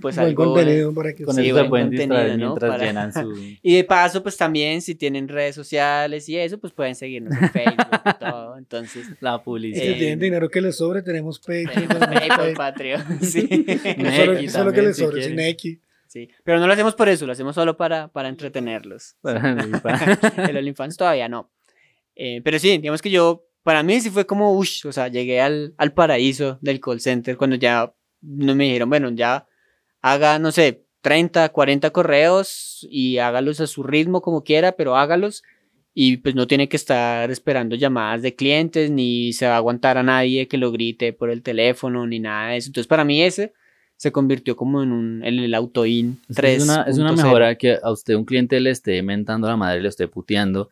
pues 0.00 0.16
Buen 0.16 0.26
algo... 0.28 0.44
contenido 0.52 0.92
para 0.92 1.14
que 1.14 1.24
Con 1.24 1.34
Sí, 1.36 1.46
eso 1.46 1.54
buen 1.54 1.64
se 1.64 1.68
pueden 1.70 1.86
contenido, 1.86 2.16
distraer 2.16 2.38
¿no? 2.38 2.46
mientras 2.48 2.70
Para- 2.72 2.84
llenan 2.84 3.12
su... 3.14 3.34
Y 3.62 3.76
de 3.76 3.84
paso, 3.84 4.22
pues 4.22 4.36
también 4.36 4.82
si 4.82 4.94
tienen 4.94 5.26
redes 5.26 5.54
sociales 5.54 6.28
y 6.28 6.36
eso, 6.36 6.58
pues 6.58 6.72
pueden 6.74 6.94
seguirnos 6.94 7.32
en 7.40 7.48
Facebook 7.48 7.86
y 8.04 8.18
todo. 8.20 8.58
Entonces, 8.58 9.06
La 9.20 9.38
Si 9.38 9.44
publicidad. 9.44 9.86
Eh, 9.86 9.94
tienen 9.94 10.18
dinero 10.18 10.50
que 10.50 10.60
les 10.60 10.76
sobre, 10.76 11.00
tenemos 11.02 11.38
Patreon. 11.38 12.54
Patreon. 12.56 13.02
Sí. 13.22 13.48
No 13.96 14.10
solo, 14.12 14.48
solo 14.50 14.72
que 14.72 14.82
les 14.82 14.96
si 14.96 15.02
sobre, 15.04 15.22
sin 15.22 15.34
quieren. 15.34 15.50
X. 15.52 15.78
Sí, 16.08 16.28
pero 16.44 16.58
no 16.60 16.66
lo 16.66 16.72
hacemos 16.72 16.94
por 16.94 17.08
eso, 17.08 17.26
lo 17.26 17.32
hacemos 17.32 17.54
solo 17.54 17.76
para, 17.76 18.08
para 18.08 18.28
entretenerlos. 18.28 19.16
Para- 19.22 20.18
El 20.48 20.56
OnlyFans 20.56 20.96
todavía 20.98 21.28
no. 21.28 21.50
Eh, 22.14 22.40
pero 22.44 22.58
sí, 22.58 22.78
digamos 22.78 23.02
que 23.02 23.10
yo, 23.10 23.44
para 23.62 23.82
mí 23.82 24.00
sí 24.00 24.10
fue 24.10 24.26
como, 24.26 24.56
ush, 24.56 24.86
o 24.86 24.92
sea, 24.92 25.08
llegué 25.08 25.40
al, 25.40 25.74
al 25.76 25.92
paraíso 25.92 26.58
del 26.62 26.80
call 26.80 27.00
center 27.00 27.36
cuando 27.36 27.56
ya 27.56 27.92
no 28.22 28.54
me 28.54 28.64
dijeron, 28.64 28.88
bueno, 28.88 29.10
ya 29.10 29.46
haga, 30.00 30.38
no 30.38 30.52
sé, 30.52 30.84
30, 31.02 31.48
40 31.50 31.90
correos 31.90 32.86
y 32.90 33.18
hágalos 33.18 33.60
a 33.60 33.66
su 33.66 33.82
ritmo 33.82 34.22
como 34.22 34.42
quiera, 34.44 34.72
pero 34.72 34.96
hágalos. 34.96 35.42
Y 35.98 36.18
pues 36.18 36.34
no 36.34 36.46
tiene 36.46 36.68
que 36.68 36.76
estar 36.76 37.30
esperando 37.30 37.74
llamadas 37.74 38.20
de 38.22 38.34
clientes, 38.34 38.90
ni 38.90 39.32
se 39.32 39.46
va 39.46 39.54
a 39.54 39.56
aguantar 39.56 39.96
a 39.96 40.02
nadie 40.02 40.46
que 40.46 40.58
lo 40.58 40.70
grite 40.70 41.12
por 41.14 41.30
el 41.30 41.42
teléfono, 41.42 42.06
ni 42.06 42.20
nada 42.20 42.50
de 42.50 42.58
eso. 42.58 42.68
Entonces, 42.68 42.86
para 42.86 43.04
mí 43.04 43.22
ese 43.22 43.54
se 43.96 44.12
convirtió 44.12 44.56
como 44.56 44.82
en, 44.82 44.92
un, 44.92 45.24
en 45.24 45.38
el 45.38 45.54
auto-in 45.54 46.20
Es 46.28 46.36
que 46.36 46.42
3. 46.42 46.56
Es 46.58 46.64
una, 46.68 46.82
es 46.82 46.98
una 46.98 47.12
mejora 47.12 47.56
que 47.56 47.78
a 47.82 47.90
usted 47.90 48.14
un 48.14 48.24
cliente 48.24 48.60
le 48.60 48.70
esté 48.70 49.02
mentando 49.02 49.46
a 49.46 49.50
la 49.50 49.56
madre, 49.56 49.80
le 49.80 49.88
esté 49.88 50.06
puteando, 50.08 50.70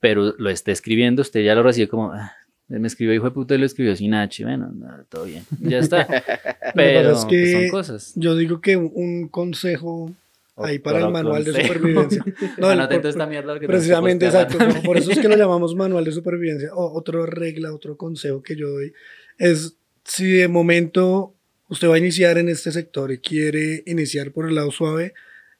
pero 0.00 0.34
lo 0.38 0.50
esté 0.50 0.72
escribiendo, 0.72 1.22
usted 1.22 1.44
ya 1.44 1.54
lo 1.54 1.62
recibe 1.62 1.88
como, 1.88 2.12
"Ah, 2.12 2.32
me 2.68 2.86
escribió 2.86 3.14
hijo 3.14 3.26
de 3.26 3.30
puta 3.30 3.54
y 3.54 3.58
lo 3.58 3.66
escribió 3.66 3.94
sin 3.94 4.14
H, 4.14 4.42
bueno, 4.44 4.70
no, 4.74 4.88
todo 5.08 5.24
bien, 5.24 5.44
ya 5.60 5.78
está. 5.78 6.06
Pero 6.74 7.12
es 7.12 7.24
que 7.26 7.40
pues, 7.40 7.52
son 7.52 7.68
cosas. 7.68 8.12
Yo 8.16 8.36
digo 8.36 8.60
que 8.60 8.76
un, 8.76 9.28
consejo 9.28 10.10
ahí 10.56 10.78
para 10.78 11.00
el 11.00 11.10
manual 11.10 11.44
de 11.44 11.62
supervivencia. 11.62 12.24
No, 12.58 12.70
el- 12.72 12.88
por- 12.88 13.06
esta 13.06 13.26
mierda 13.26 13.58
que 13.60 13.66
Precisamente, 13.66 14.26
exacto. 14.26 14.58
Por, 14.58 14.82
por 14.82 14.96
eso 14.96 15.10
es 15.12 15.18
que 15.18 15.28
lo 15.28 15.36
llamamos 15.36 15.74
manual 15.74 16.04
de 16.04 16.12
supervivencia. 16.12 16.74
O 16.74 16.96
otra 16.98 17.24
regla, 17.26 17.72
otro 17.72 17.96
consejo 17.96 18.42
que 18.42 18.56
yo 18.56 18.68
doy 18.70 18.92
es 19.38 19.76
si 20.04 20.30
de 20.30 20.48
momento 20.48 21.34
usted 21.68 21.88
va 21.88 21.94
a 21.94 21.98
iniciar 21.98 22.38
en 22.38 22.48
este 22.48 22.72
sector 22.72 23.10
y 23.12 23.18
quiere 23.18 23.82
iniciar 23.86 24.30
por 24.32 24.48
el 24.48 24.54
lado 24.54 24.70
suave 24.70 25.14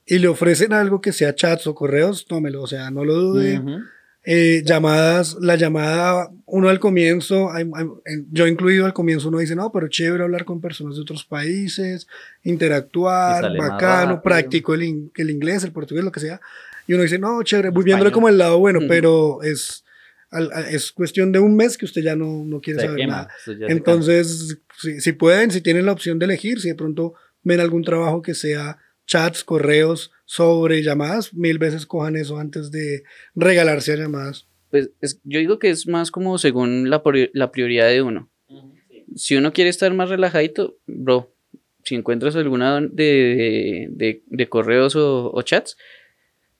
y 0.06 0.18
le 0.18 0.28
ofrecen 0.28 0.72
algo 0.72 1.00
que 1.00 1.12
sea 1.12 1.34
chats 1.34 1.66
o 1.66 1.74
correos, 1.74 2.26
tómelo, 2.26 2.62
o 2.62 2.66
sea, 2.66 2.90
no 2.90 3.04
lo 3.04 3.14
dude. 3.14 3.58
Ujú. 3.58 3.78
Eh, 4.26 4.62
llamadas, 4.64 5.36
la 5.40 5.56
llamada, 5.56 6.30
uno 6.46 6.70
al 6.70 6.80
comienzo, 6.80 7.50
yo 8.32 8.46
incluido 8.46 8.86
al 8.86 8.94
comienzo, 8.94 9.28
uno 9.28 9.38
dice, 9.38 9.54
no, 9.54 9.70
pero 9.70 9.88
chévere 9.88 10.22
hablar 10.24 10.46
con 10.46 10.62
personas 10.62 10.96
de 10.96 11.02
otros 11.02 11.26
países, 11.26 12.06
interactuar, 12.42 13.56
bacano, 13.58 14.06
rápido. 14.14 14.22
practico 14.22 14.74
el, 14.74 14.82
in- 14.84 15.12
el 15.16 15.28
inglés, 15.30 15.62
el 15.64 15.72
portugués, 15.72 16.04
lo 16.04 16.12
que 16.12 16.20
sea. 16.20 16.40
Y 16.86 16.94
uno 16.94 17.02
dice, 17.02 17.18
no, 17.18 17.42
chévere, 17.42 17.68
voy 17.70 17.84
viéndole 17.84 18.12
como 18.12 18.28
el 18.30 18.38
lado 18.38 18.58
bueno, 18.58 18.78
Ujú. 18.80 18.88
pero 18.88 19.42
es, 19.42 19.83
al- 20.34 20.50
a- 20.52 20.68
es 20.70 20.92
cuestión 20.92 21.32
de 21.32 21.38
un 21.38 21.56
mes 21.56 21.78
que 21.78 21.84
usted 21.86 22.02
ya 22.02 22.16
no, 22.16 22.44
no 22.44 22.60
quiere 22.60 22.80
Se 22.80 22.86
saber 22.86 23.00
quema, 23.00 23.12
nada. 23.12 23.28
Entonces, 23.72 24.58
si, 24.80 25.00
si 25.00 25.12
pueden, 25.12 25.50
si 25.50 25.60
tienen 25.60 25.86
la 25.86 25.92
opción 25.92 26.18
de 26.18 26.26
elegir, 26.26 26.60
si 26.60 26.68
de 26.68 26.74
pronto 26.74 27.14
ven 27.42 27.60
algún 27.60 27.82
trabajo 27.84 28.20
que 28.22 28.34
sea 28.34 28.78
chats, 29.06 29.44
correos, 29.44 30.10
sobre 30.24 30.82
llamadas, 30.82 31.34
mil 31.34 31.58
veces 31.58 31.86
cojan 31.86 32.16
eso 32.16 32.38
antes 32.38 32.70
de 32.70 33.02
regalarse 33.34 33.92
a 33.92 33.96
llamadas. 33.96 34.48
Pues 34.70 34.90
es- 35.00 35.20
yo 35.24 35.38
digo 35.38 35.58
que 35.58 35.70
es 35.70 35.86
más 35.86 36.10
como 36.10 36.38
según 36.38 36.90
la, 36.90 37.02
la 37.32 37.50
prioridad 37.52 37.88
de 37.88 38.02
uno. 38.02 38.30
Si 39.16 39.36
uno 39.36 39.52
quiere 39.52 39.70
estar 39.70 39.92
más 39.94 40.08
relajadito, 40.08 40.78
bro, 40.86 41.32
si 41.84 41.94
encuentras 41.94 42.34
alguna 42.34 42.80
de, 42.80 43.86
de, 43.90 44.22
de 44.26 44.48
correos 44.48 44.96
o, 44.96 45.30
o 45.32 45.42
chats, 45.42 45.76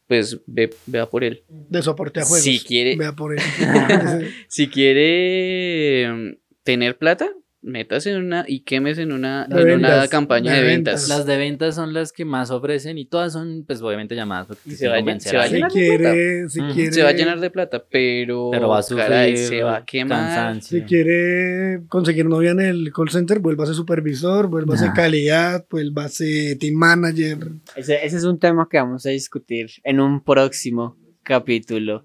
pues 0.07 0.41
ve, 0.47 0.71
vea 0.87 1.09
por 1.09 1.25
él. 1.25 1.45
De 1.49 1.83
soporte 1.83 2.21
a 2.21 2.25
juegos. 2.25 2.45
Si 2.45 2.61
quiere- 2.61 2.97
Vea 2.97 3.13
por 3.13 3.35
él. 3.35 3.41
Si 4.49 4.69
quiere 4.69 6.09
mm, 6.13 6.37
tener 6.63 6.99
plata, 6.99 7.31
métase 7.65 8.11
en 8.13 8.19
una 8.25 8.45
y 8.47 8.61
quémese 8.61 9.03
en 9.03 9.13
una, 9.13 9.47
De 9.49 9.63
en 9.63 9.79
una 9.79 10.07
campaña 10.09 10.53
de 10.53 10.59
de, 10.61 10.65
ventas. 10.67 11.03
ventas. 11.03 11.09
Las 11.09 11.27
de 11.27 11.37
ventas 11.39 11.75
son 11.75 11.95
las 11.95 12.13
que 12.13 12.25
más 12.27 12.51
ofrecen 12.51 12.99
y 12.99 13.07
todas 13.07 13.33
son, 13.33 13.65
pues 13.67 13.81
obviamente 13.81 14.15
llamadas. 14.15 14.47
Porque 14.49 14.63
Y 14.67 14.77
tienen 14.77 14.79
se 14.79 14.89
va 14.89 14.97
a 14.97 15.21
se 15.21 15.37
va 15.37 15.43
a 15.43 15.45
a 15.45 15.49
si 15.49 15.55
llenar 15.55 15.73
de 15.73 15.75
quiere, 15.75 16.49
si 16.51 16.61
quiere. 16.61 16.93
Se 16.93 17.03
va 17.03 17.09
a 17.09 17.13
llenar 17.13 17.41
de 17.41 17.51
plata, 17.51 17.83
pero, 17.91 18.51
Pero 18.53 18.69
va 18.69 18.79
a 18.79 18.83
sufrir 18.83 19.07
caray, 19.07 19.37
se 19.37 19.63
va 19.63 19.77
a 19.79 19.85
quemar. 19.85 20.19
cansancio. 20.19 20.79
Si 20.81 20.85
quiere 20.85 21.81
conseguir 21.89 22.27
novia 22.27 22.51
en 22.51 22.61
el 22.61 22.93
call 22.93 23.09
center, 23.11 23.39
vuélvase 23.41 23.73
supervisor, 23.75 24.47
vuélvase 24.49 24.85
Ah. 24.89 24.93
calidad, 24.95 25.67
vuélvase 25.71 26.57
team 26.61 26.75
manager. 26.75 27.39
Ese, 27.75 28.05
ese 28.05 28.17
es 28.19 28.25
un 28.25 28.39
tema 28.39 28.69
que 28.71 28.77
vamos 28.77 29.07
a 29.07 29.11
discutir 29.11 29.71
en 29.83 30.01
un 30.01 30.23
próximo 30.23 30.99
capítulo. 31.23 32.05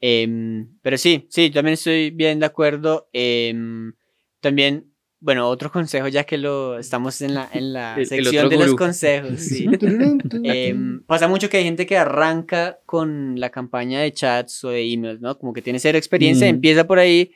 Em, 0.00 0.68
pero 0.82 0.98
sí, 0.98 1.26
sí, 1.30 1.50
también 1.50 1.74
estoy 1.74 2.10
bien 2.10 2.38
de 2.38 2.46
acuerdo. 2.46 3.08
Em, 3.12 3.92
también, 4.44 4.92
bueno, 5.20 5.48
otro 5.48 5.72
consejo, 5.72 6.06
ya 6.08 6.24
que 6.24 6.36
lo 6.38 6.78
estamos 6.78 7.20
en 7.22 7.34
la, 7.34 7.48
en 7.52 7.72
la 7.72 7.96
El- 7.96 8.06
sección 8.06 8.48
de 8.48 8.56
los 8.58 8.74
consejos. 8.74 9.40
Sí. 9.40 9.66
Em, 10.44 11.02
pasa 11.06 11.28
mucho 11.28 11.48
que 11.48 11.56
hay 11.56 11.64
gente 11.64 11.86
que 11.86 11.96
arranca 11.96 12.78
con 12.86 13.40
la 13.40 13.50
campaña 13.50 14.00
de 14.00 14.12
chats 14.12 14.62
o 14.64 14.70
de 14.70 14.92
emails, 14.92 15.20
¿no? 15.20 15.38
Como 15.38 15.52
que 15.52 15.62
tiene 15.62 15.78
cero 15.78 15.98
experiencia, 15.98 16.46
Mm. 16.46 16.50
empieza 16.50 16.86
por 16.86 16.98
ahí 16.98 17.32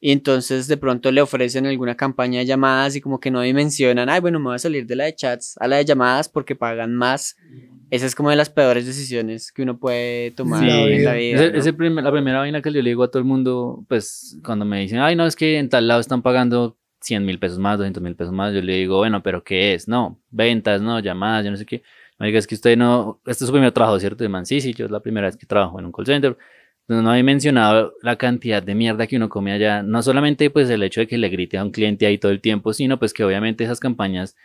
y 0.00 0.12
entonces 0.12 0.68
de 0.68 0.76
pronto 0.76 1.10
le 1.10 1.20
ofrecen 1.22 1.66
alguna 1.66 1.96
campaña 1.96 2.40
de 2.40 2.46
llamadas 2.46 2.96
y 2.96 3.00
como 3.00 3.18
que 3.20 3.30
no 3.30 3.40
dimensionan, 3.40 4.08
ay, 4.08 4.20
bueno, 4.20 4.38
me 4.38 4.46
voy 4.46 4.54
a 4.56 4.58
salir 4.58 4.86
de 4.86 4.96
la 4.96 5.04
de 5.04 5.14
chats 5.14 5.56
a 5.58 5.66
la 5.68 5.76
de 5.76 5.84
llamadas 5.84 6.28
porque 6.28 6.54
pagan 6.56 6.94
más. 6.94 7.36
Esa 7.88 8.04
es 8.06 8.14
como 8.16 8.30
de 8.30 8.36
las 8.36 8.50
peores 8.50 8.84
decisiones 8.84 9.52
que 9.52 9.62
uno 9.62 9.78
puede 9.78 10.32
tomar 10.32 10.60
Sí. 10.64 10.68
en 10.68 11.04
la 11.04 11.12
vida. 11.14 11.36
Ese- 11.44 11.52
¿no? 11.52 11.58
ese 11.58 12.02
la 12.02 12.10
primera 12.12 12.38
vaina 12.40 12.60
que 12.60 12.72
yo 12.72 12.82
le 12.82 12.90
digo 12.90 13.04
a 13.04 13.08
todo 13.10 13.20
el 13.20 13.24
mundo, 13.24 13.84
pues 13.88 14.38
cuando 14.44 14.64
me 14.64 14.80
dicen, 14.80 14.98
ay, 14.98 15.14
no, 15.14 15.24
es 15.24 15.36
que 15.36 15.56
en 15.58 15.68
tal 15.68 15.86
lado 15.86 16.00
están 16.00 16.20
pagando 16.20 16.76
100 17.00 17.24
mil 17.24 17.38
pesos 17.38 17.58
más, 17.60 17.78
200 17.78 18.02
mil 18.02 18.16
pesos 18.16 18.32
más, 18.32 18.52
yo 18.52 18.60
le 18.60 18.74
digo, 18.74 18.96
bueno, 18.96 19.22
pero 19.22 19.44
¿qué 19.44 19.74
es? 19.74 19.86
No, 19.86 20.20
ventas, 20.30 20.82
no, 20.82 20.98
llamadas, 20.98 21.44
yo 21.44 21.52
no 21.52 21.56
sé 21.56 21.64
qué. 21.64 21.82
Me 22.18 22.26
diga, 22.26 22.38
es 22.40 22.46
que 22.48 22.56
usted 22.56 22.76
no, 22.76 23.20
este 23.26 23.44
es 23.44 23.46
su 23.46 23.52
primer 23.52 23.70
trabajo, 23.72 24.00
¿cierto? 24.00 24.24
De 24.24 24.28
man, 24.28 24.46
sí, 24.46 24.60
sí, 24.60 24.74
yo 24.74 24.86
es 24.86 24.90
la 24.90 25.00
primera 25.00 25.26
vez 25.28 25.36
que 25.36 25.46
trabajo 25.46 25.78
en 25.78 25.84
un 25.86 25.92
call 25.92 26.06
center. 26.06 26.36
No, 26.88 27.10
había 27.10 27.24
mencionado 27.24 27.94
la 28.00 28.16
cantidad 28.16 28.62
de 28.62 28.74
mierda 28.76 29.08
que 29.08 29.16
uno 29.16 29.28
come 29.28 29.52
allá, 29.52 29.82
no 29.82 30.02
solamente 30.02 30.50
pues 30.50 30.70
el 30.70 30.84
hecho 30.84 31.00
de 31.00 31.08
que 31.08 31.18
le 31.18 31.28
grite 31.28 31.58
a 31.58 31.64
un 31.64 31.72
cliente 31.72 32.06
ahí 32.06 32.16
todo 32.16 32.30
el 32.30 32.40
tiempo, 32.40 32.72
sino 32.72 32.98
pues 32.98 33.12
que 33.12 33.24
obviamente 33.24 33.64
esas 33.64 33.80
campañas 33.80 34.36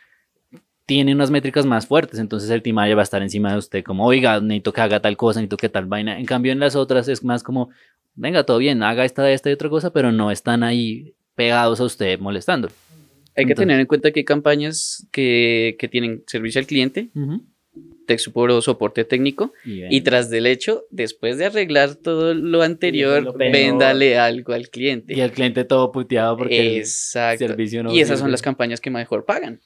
tienen 0.88 1.16
unas 1.16 1.30
métricas 1.30 1.68
más 1.68 1.86
fuertes, 1.86 2.20
entonces 2.20 2.50
el 2.50 2.64
timario 2.64 2.96
va 2.96 3.04
a 3.04 3.04
estar 3.04 3.22
encima 3.22 3.52
de 3.52 3.60
usted 3.60 3.84
como, 3.84 4.06
oiga, 4.06 4.42
necesito 4.42 4.74
que 4.74 4.82
haga 4.82 5.00
tal 5.00 5.18
cosa, 5.18 5.40
necesito 5.40 5.58
que 5.58 5.70
tal 5.70 5.86
vaina. 5.86 6.20
En 6.20 6.26
cambio 6.26 6.52
en 6.52 6.60
las 6.60 6.76
otras 6.76 7.08
es 7.08 7.24
más 7.24 7.44
como, 7.44 7.70
venga, 8.16 8.44
todo 8.44 8.58
bien, 8.58 8.82
haga 8.82 9.06
esta, 9.06 9.30
esta 9.32 9.52
y 9.52 9.54
otra 9.54 9.70
cosa, 9.70 9.94
pero 9.94 10.12
no 10.12 10.32
están 10.32 10.64
ahí 10.64 11.14
pegados 11.36 11.80
a 11.80 11.86
usted 11.86 12.20
molestando. 12.20 12.70
Hay 13.38 13.46
que 13.46 13.56
tener 13.56 13.80
en 13.80 13.86
cuenta 13.86 14.12
que 14.12 14.22
hay 14.22 14.26
campañas 14.26 15.08
que, 15.12 15.76
que 15.80 15.88
tienen 15.88 16.24
servicio 16.28 16.60
al 16.60 16.68
cliente, 16.68 17.10
support 17.14 17.51
o 18.08 18.62
soporte 18.62 19.04
técnico, 19.06 19.54
Y, 19.66 19.96
y 19.96 20.02
tras 20.02 20.30
del 20.30 20.46
hecho, 20.46 20.86
después 20.90 21.38
de 21.38 21.46
arreglar 21.46 21.96
todo 21.96 22.34
lo 22.34 22.62
anterior, 22.62 23.24
lo 23.24 23.34
véndale 23.34 24.18
algo 24.18 24.54
al 24.54 24.70
cliente. 24.70 25.14
y 25.14 25.22
el 25.22 25.32
cliente 25.32 25.64
todo 25.64 25.92
puteado 25.92 26.38
porque 26.38 26.78
el 26.78 26.86
servicio 26.86 27.84
no 27.84 27.94
y 27.94 28.02
esas 28.02 28.20
son 28.20 28.32
las 28.32 28.42
campañas 28.42 28.82
que 28.82 28.90
mejor 28.90 29.26
pagan. 29.26 29.60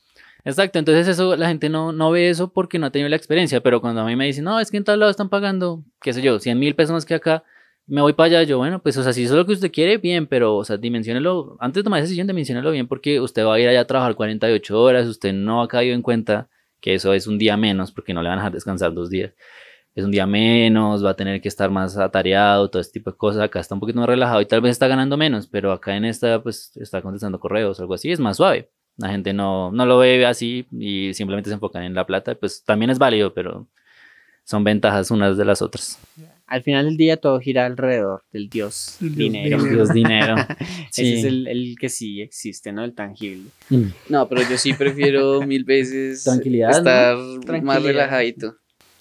Exacto, 0.44 0.78
entonces 0.78 1.08
eso 1.08 1.36
la 1.36 1.48
gente 1.48 1.70
no, 1.70 1.92
no 1.92 2.12
ve 2.12 2.30
eso 2.30 2.54
porque 2.54 2.78
no 2.78 2.86
ha 2.86 2.92
tenido 2.92 3.10
la 3.10 3.16
experiencia, 3.16 3.62
pero 3.62 3.82
cuando 3.82 4.02
a 4.02 4.06
mí 4.06 4.16
me 4.16 4.28
dicen, 4.28 4.44
no, 4.44 4.60
es 4.60 4.70
que 4.70 4.78
en 4.78 4.84
tal 4.84 5.00
lado 5.00 5.10
están 5.10 5.28
pagando, 5.30 5.84
qué 6.02 6.14
sé 6.14 6.22
yo, 6.22 6.40
100 6.40 6.60
mil 6.60 6.76
pesos 6.76 6.94
más 6.94 7.04
que 7.04 7.16
acá, 7.16 7.44
me 7.88 8.02
voy 8.02 8.14
para 8.14 8.28
allá, 8.28 8.44
yo, 8.44 8.60
bueno, 8.60 8.80
pues, 8.82 8.96
o 8.98 9.04
sea, 9.04 9.12
si 9.14 9.24
eso 9.24 9.34
es 9.34 9.38
lo 9.38 9.46
que 9.48 9.54
usted 9.54 9.72
quiere, 9.72 9.98
bien, 9.98 10.28
pero, 10.28 10.56
o 10.56 10.64
sea, 10.64 10.78
dimensionelo, 10.78 11.58
antes 11.60 11.80
de 11.80 11.84
tomar 11.84 12.00
esa 12.00 12.06
decisión, 12.06 12.28
dimensionelo 12.28 12.70
bien 12.72 12.88
porque 12.88 13.20
usted 13.20 13.44
va 13.44 13.56
a 13.56 13.60
ir 13.60 13.68
allá 13.68 13.82
a 13.82 13.86
trabajar 13.88 14.14
48 14.16 14.80
horas, 14.80 15.08
usted 15.08 15.34
no 15.34 15.64
ha 15.64 15.68
caído 15.68 15.96
en 15.96 16.04
cuenta 16.04 16.48
que 16.86 16.94
eso 16.94 17.14
es 17.14 17.26
un 17.26 17.40
día 17.40 17.58
menos 17.58 17.92
porque 17.92 18.14
no 18.14 18.22
le 18.22 18.30
van 18.30 18.38
a 18.38 18.42
dejar 18.44 18.54
descansar 18.54 18.94
dos 18.94 19.10
días. 19.10 19.34
es 19.96 20.06
un 20.06 20.12
día 20.12 20.28
menos, 20.28 21.04
va 21.04 21.12
a 21.12 21.16
tener 21.16 21.42
que 21.42 21.48
estar 21.48 21.72
más 21.72 21.98
atareado, 21.98 22.70
todo 22.70 22.82
este 22.82 23.00
tipo 23.00 23.12
de 23.12 23.18
cosas. 23.18 23.42
Acá 23.42 23.60
está 23.60 23.74
un 23.76 23.80
poquito 23.82 24.00
más 24.00 24.08
relajado 24.10 24.42
y 24.42 24.46
tal 24.46 24.62
vez 24.62 24.74
está 24.74 24.88
ganando 24.88 25.18
menos, 25.18 25.48
pero 25.48 25.72
acá 25.72 25.96
en 25.98 26.06
esta, 26.06 26.44
pues 26.44 26.78
está 26.78 27.02
contestando 27.02 27.40
correos 27.40 27.80
o 27.80 27.84
algo 27.84 27.96
así, 27.96 28.12
es 28.12 28.20
más 28.20 28.38
suave. 28.38 28.70
La 28.98 29.10
gente 29.10 29.34
no, 29.34 29.72
no 29.72 29.86
lo 29.88 29.98
ve 29.98 30.26
así 30.28 30.68
y 30.72 31.14
simplemente 31.16 31.50
se 31.50 31.56
enfocan 31.56 31.84
en 31.84 31.96
la 31.96 32.06
plata, 32.06 32.36
pues 32.36 32.64
también 32.64 32.92
es 32.92 33.00
válido, 33.00 33.34
pero 33.34 33.68
son 34.46 34.64
ventajas 34.64 35.12
unas 35.12 35.36
de 35.38 35.44
las 35.44 35.62
otras. 35.62 36.00
Al 36.48 36.62
final 36.62 36.86
del 36.86 36.96
día 36.96 37.18
todo 37.18 37.40
gira 37.40 37.66
alrededor 37.66 38.24
del 38.32 38.50
dios 38.50 38.98
dinero. 39.00 39.58
dinero. 39.58 39.76
Dios 39.76 39.94
dinero. 39.94 40.36
Ese 40.92 41.20
es 41.20 41.26
el, 41.26 41.48
el 41.48 41.76
que 41.80 41.90
sí 41.90 42.22
existe, 42.22 42.72
¿no? 42.72 42.84
El 42.84 42.94
tangible. 42.94 43.50
Mm. 43.70 43.86
No, 44.10 44.30
pero 44.30 44.42
yo 44.48 44.56
sí 44.58 44.74
prefiero 44.74 45.42
mil 45.48 45.64
veces 45.66 46.24
Tranquilidad, 46.24 46.70
¿no? 46.70 46.78
estar 46.78 47.18
más 47.18 47.46
Tranquilidad. 47.46 47.82
relajadito. 47.82 48.56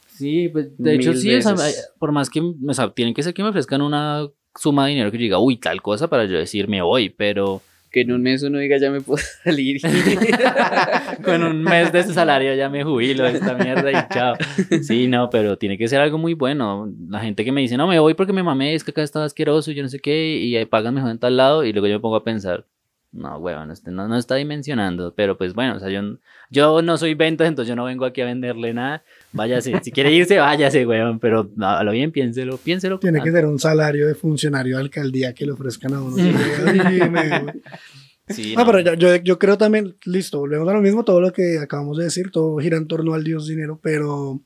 Sí, 0.08 0.48
pues 0.48 0.68
de 0.78 0.94
hecho 0.94 1.10
Mil 1.10 1.20
sí, 1.20 1.34
o 1.34 1.42
sea, 1.42 1.54
por 1.98 2.12
más 2.12 2.30
que, 2.30 2.40
o 2.40 2.72
sea, 2.74 2.90
tienen 2.92 3.12
que 3.14 3.22
ser 3.22 3.34
que 3.34 3.42
me 3.42 3.50
ofrezcan 3.50 3.82
una 3.82 4.26
suma 4.56 4.84
de 4.86 4.90
dinero 4.92 5.10
que 5.10 5.18
yo 5.18 5.22
diga, 5.22 5.38
uy, 5.38 5.56
tal 5.58 5.82
cosa 5.82 6.08
para 6.08 6.24
yo 6.24 6.38
decir 6.38 6.68
me 6.68 6.80
voy, 6.80 7.10
pero 7.10 7.60
Que 7.94 8.00
en 8.00 8.10
un 8.10 8.22
mes 8.22 8.42
uno 8.42 8.58
diga 8.58 8.76
ya 8.76 8.90
me 8.90 9.00
puedo 9.00 9.22
salir. 9.44 9.80
con 11.24 11.44
un 11.44 11.62
mes 11.62 11.92
de 11.92 12.00
ese 12.00 12.12
salario 12.12 12.52
ya 12.56 12.68
me 12.68 12.82
jubilo 12.82 13.24
esta 13.24 13.54
mierda 13.54 13.88
y 13.92 14.12
chao. 14.12 14.34
Sí, 14.82 15.06
no, 15.06 15.30
pero 15.30 15.56
tiene 15.58 15.78
que 15.78 15.86
ser 15.86 16.00
algo 16.00 16.18
muy 16.18 16.34
bueno. 16.34 16.92
La 17.08 17.20
gente 17.20 17.44
que 17.44 17.52
me 17.52 17.60
dice, 17.60 17.76
no, 17.76 17.86
me 17.86 18.00
voy 18.00 18.14
porque 18.14 18.32
me 18.32 18.42
mamé, 18.42 18.74
es 18.74 18.82
que 18.82 18.90
acá 18.90 19.04
está 19.04 19.22
asqueroso 19.22 19.70
yo 19.70 19.84
no 19.84 19.88
sé 19.88 20.00
qué, 20.00 20.38
y 20.38 20.56
ahí 20.56 20.64
pagan 20.64 20.92
mejor 20.94 21.12
en 21.12 21.20
tal 21.20 21.36
lado, 21.36 21.64
y 21.64 21.72
luego 21.72 21.86
yo 21.86 21.94
me 21.94 22.00
pongo 22.00 22.16
a 22.16 22.24
pensar, 22.24 22.66
no, 23.14 23.38
huevón, 23.38 23.70
este 23.70 23.90
no, 23.90 24.08
no 24.08 24.16
está 24.18 24.34
dimensionando, 24.34 25.14
pero 25.14 25.38
pues 25.38 25.54
bueno, 25.54 25.76
o 25.76 25.78
sea, 25.78 25.88
yo, 25.88 26.00
yo 26.50 26.82
no 26.82 26.96
soy 26.98 27.14
ventas, 27.14 27.46
entonces 27.48 27.68
yo 27.68 27.76
no 27.76 27.84
vengo 27.84 28.04
aquí 28.04 28.20
a 28.20 28.24
venderle 28.26 28.74
nada. 28.74 29.04
Váyase, 29.32 29.80
si 29.82 29.90
quiere 29.92 30.12
irse, 30.12 30.36
váyase, 30.38 30.84
huevón, 30.84 31.20
pero 31.20 31.50
no, 31.56 31.68
a 31.68 31.84
lo 31.84 31.92
bien, 31.92 32.10
piénselo, 32.12 32.58
piénselo. 32.58 32.98
Tiene 32.98 33.22
que 33.22 33.30
ser 33.32 33.46
un 33.46 33.58
salario 33.58 34.06
de 34.08 34.14
funcionario 34.14 34.76
de 34.76 34.82
alcaldía 34.82 35.32
que 35.32 35.46
le 35.46 35.52
ofrezcan 35.52 35.94
a 35.94 36.02
uno. 36.02 36.16
Sí, 36.16 36.32
me- 37.10 37.54
Sí, 38.28 38.54
No, 38.56 38.64
no. 38.64 38.72
pero 38.72 38.80
yo, 38.80 38.94
yo, 38.94 39.16
yo 39.16 39.38
creo 39.38 39.58
también, 39.58 39.96
listo, 40.06 40.38
volvemos 40.38 40.66
a 40.66 40.72
lo 40.72 40.80
mismo, 40.80 41.04
todo 41.04 41.20
lo 41.20 41.30
que 41.32 41.58
acabamos 41.58 41.98
de 41.98 42.04
decir, 42.04 42.30
todo 42.30 42.56
gira 42.58 42.78
en 42.78 42.88
torno 42.88 43.12
al 43.12 43.22
Dios 43.22 43.46
dinero, 43.46 43.78
pero 43.82 44.40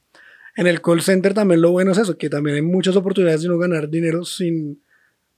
en 0.56 0.66
el 0.66 0.82
call 0.82 1.00
center 1.00 1.32
también 1.32 1.60
lo 1.62 1.70
bueno 1.70 1.92
es 1.92 1.98
eso, 1.98 2.18
que 2.18 2.28
también 2.28 2.56
hay 2.56 2.62
muchas 2.62 2.96
oportunidades 2.96 3.42
de 3.42 3.48
no 3.48 3.56
ganar 3.56 3.88
dinero 3.88 4.24
sin, 4.24 4.82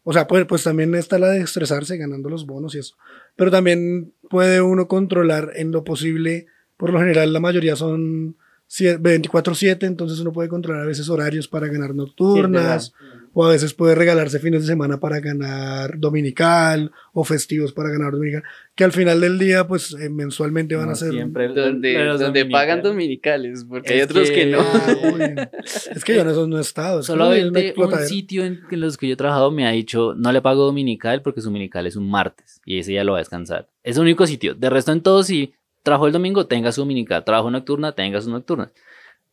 o 0.02 0.12
sea, 0.12 0.26
pues, 0.26 0.46
pues 0.46 0.62
también 0.64 0.94
está 0.94 1.18
la 1.18 1.28
de 1.28 1.40
estresarse 1.42 1.96
ganando 1.96 2.28
los 2.28 2.46
bonos 2.46 2.74
y 2.74 2.78
eso, 2.78 2.96
pero 3.36 3.50
también 3.50 4.12
puede 4.28 4.60
uno 4.62 4.88
controlar 4.88 5.52
en 5.56 5.72
lo 5.72 5.84
posible, 5.84 6.46
por 6.76 6.92
lo 6.92 6.98
general 7.00 7.32
la 7.32 7.40
mayoría 7.40 7.76
son 7.76 8.36
sie- 8.68 8.98
24/7, 8.98 9.86
entonces 9.86 10.18
uno 10.20 10.32
puede 10.32 10.48
controlar 10.48 10.82
a 10.84 10.86
veces 10.86 11.08
horarios 11.08 11.48
para 11.48 11.66
ganar 11.68 11.94
nocturnas, 11.94 12.92
o 13.32 13.44
a 13.46 13.50
veces 13.50 13.74
puede 13.74 13.94
regalarse 13.94 14.38
fines 14.40 14.62
de 14.62 14.66
semana 14.68 14.98
para 14.98 15.20
ganar 15.20 15.98
dominical 15.98 16.90
o 17.12 17.22
festivos 17.24 17.72
para 17.72 17.88
ganar 17.90 18.12
dominical, 18.12 18.42
que 18.74 18.84
al 18.84 18.92
final 18.92 19.20
del 19.20 19.38
día 19.38 19.66
pues 19.68 19.92
eh, 20.00 20.08
mensualmente 20.10 20.74
van 20.74 20.86
No 20.86 20.92
a 20.92 20.94
ser... 20.96 21.12
siempre 21.12 21.48
donde 21.48 21.94
donde 22.18 22.46
pagan 22.46 22.82
dominicales. 22.82 23.64
porque 23.68 23.92
hay 23.94 23.98
Es 24.00 24.04
otros 24.06 24.28
que, 24.30 24.34
que- 24.34 24.46
no. 24.46 24.60
Ah, 24.60 25.50
es 25.94 26.04
que 26.04 26.14
yo 26.14 26.22
en 26.22 26.28
eso 26.28 26.46
no 26.46 26.58
he 26.58 26.60
estado. 26.60 27.00
Es 27.00 27.06
Solamente 27.06 27.74
un 27.76 27.98
sitio 28.06 28.44
en, 28.44 28.60
en 28.70 28.80
los 28.80 28.96
que 28.96 29.06
yo 29.08 29.14
he 29.14 29.16
trabajado 29.16 29.50
me 29.50 29.66
ha 29.66 29.70
dicho, 29.70 30.14
no 30.16 30.32
le 30.32 30.42
pago 30.42 30.64
dominical 30.64 31.22
porque 31.22 31.40
su 31.40 31.48
dominical 31.48 31.86
es 31.86 31.96
un 31.96 32.10
martes 32.10 32.60
y 32.64 32.78
ese 32.78 32.92
ya 32.94 33.04
lo 33.04 33.12
va 33.12 33.18
a 33.18 33.20
descansar. 33.20 33.68
Es 33.82 33.96
el 33.96 34.02
único 34.02 34.26
sitio. 34.26 34.54
De 34.54 34.70
resto 34.70 34.92
en 34.92 35.02
todos, 35.02 35.26
si 35.28 35.54
trabajo 35.82 36.06
el 36.06 36.12
domingo, 36.12 36.46
tenga 36.46 36.72
su 36.72 36.80
dominical. 36.82 37.24
Trabajo 37.24 37.50
nocturna, 37.50 37.92
tenga 37.92 38.20
su 38.20 38.30
nocturna. 38.30 38.70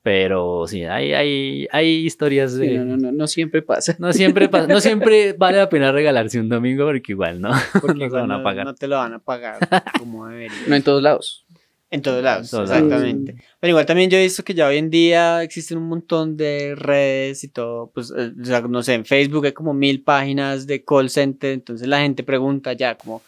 Pero 0.07 0.63
sí, 0.67 0.85
hay, 0.85 1.11
hay, 1.13 1.67
hay 1.69 2.05
historias 2.05 2.55
de... 2.55 2.69
Sí, 2.69 2.77
no, 2.77 2.85
no, 2.85 2.95
no, 2.95 3.11
no 3.11 3.27
siempre 3.27 3.61
pasa. 3.61 3.93
No 3.99 4.13
siempre, 4.13 4.47
pa- 4.47 4.65
no 4.65 4.79
siempre 4.79 5.33
vale 5.37 5.57
la 5.57 5.67
pena 5.67 5.91
regalarse 5.91 6.39
un 6.39 6.47
domingo 6.47 6.85
porque 6.85 7.11
igual, 7.11 7.41
¿no? 7.41 7.51
Porque 7.81 7.87
No 7.95 7.99
se 7.99 8.05
igual 8.05 8.21
van 8.29 8.31
a 8.31 8.41
pagar. 8.41 8.65
No 8.65 8.73
te 8.73 8.87
lo 8.87 8.95
van 8.95 9.13
a 9.15 9.19
pagar 9.19 9.57
como 9.99 10.25
debería. 10.29 10.55
No 10.65 10.75
en 10.77 10.81
todos 10.83 11.03
lados. 11.03 11.45
En 11.91 12.01
todos 12.01 12.23
lados, 12.23 12.45
En 12.47 12.51
todos 12.51 12.69
lados. 12.69 12.83
exactamente. 12.85 13.35
Pero 13.59 13.69
igual 13.71 13.85
también 13.85 14.09
yo 14.09 14.17
he 14.17 14.23
visto 14.23 14.43
que 14.45 14.53
ya 14.53 14.67
hoy 14.69 14.77
en 14.77 14.89
día 14.89 15.43
existen 15.43 15.77
un 15.77 15.89
montón 15.89 16.37
de 16.37 16.73
redes 16.75 17.43
y 17.43 17.49
todo, 17.49 17.91
pues, 17.93 18.13
eh, 18.17 18.31
o 18.41 18.45
sea, 18.45 18.61
no 18.61 18.81
sé, 18.83 18.93
en 18.93 19.03
Facebook 19.03 19.45
hay 19.45 19.51
como 19.51 19.73
mil 19.73 20.01
páginas 20.03 20.65
de 20.67 20.85
call 20.85 21.09
center, 21.09 21.51
entonces 21.51 21.85
la 21.85 21.99
gente 21.99 22.23
pregunta 22.23 22.71
ya 22.71 22.95
como, 22.95 23.21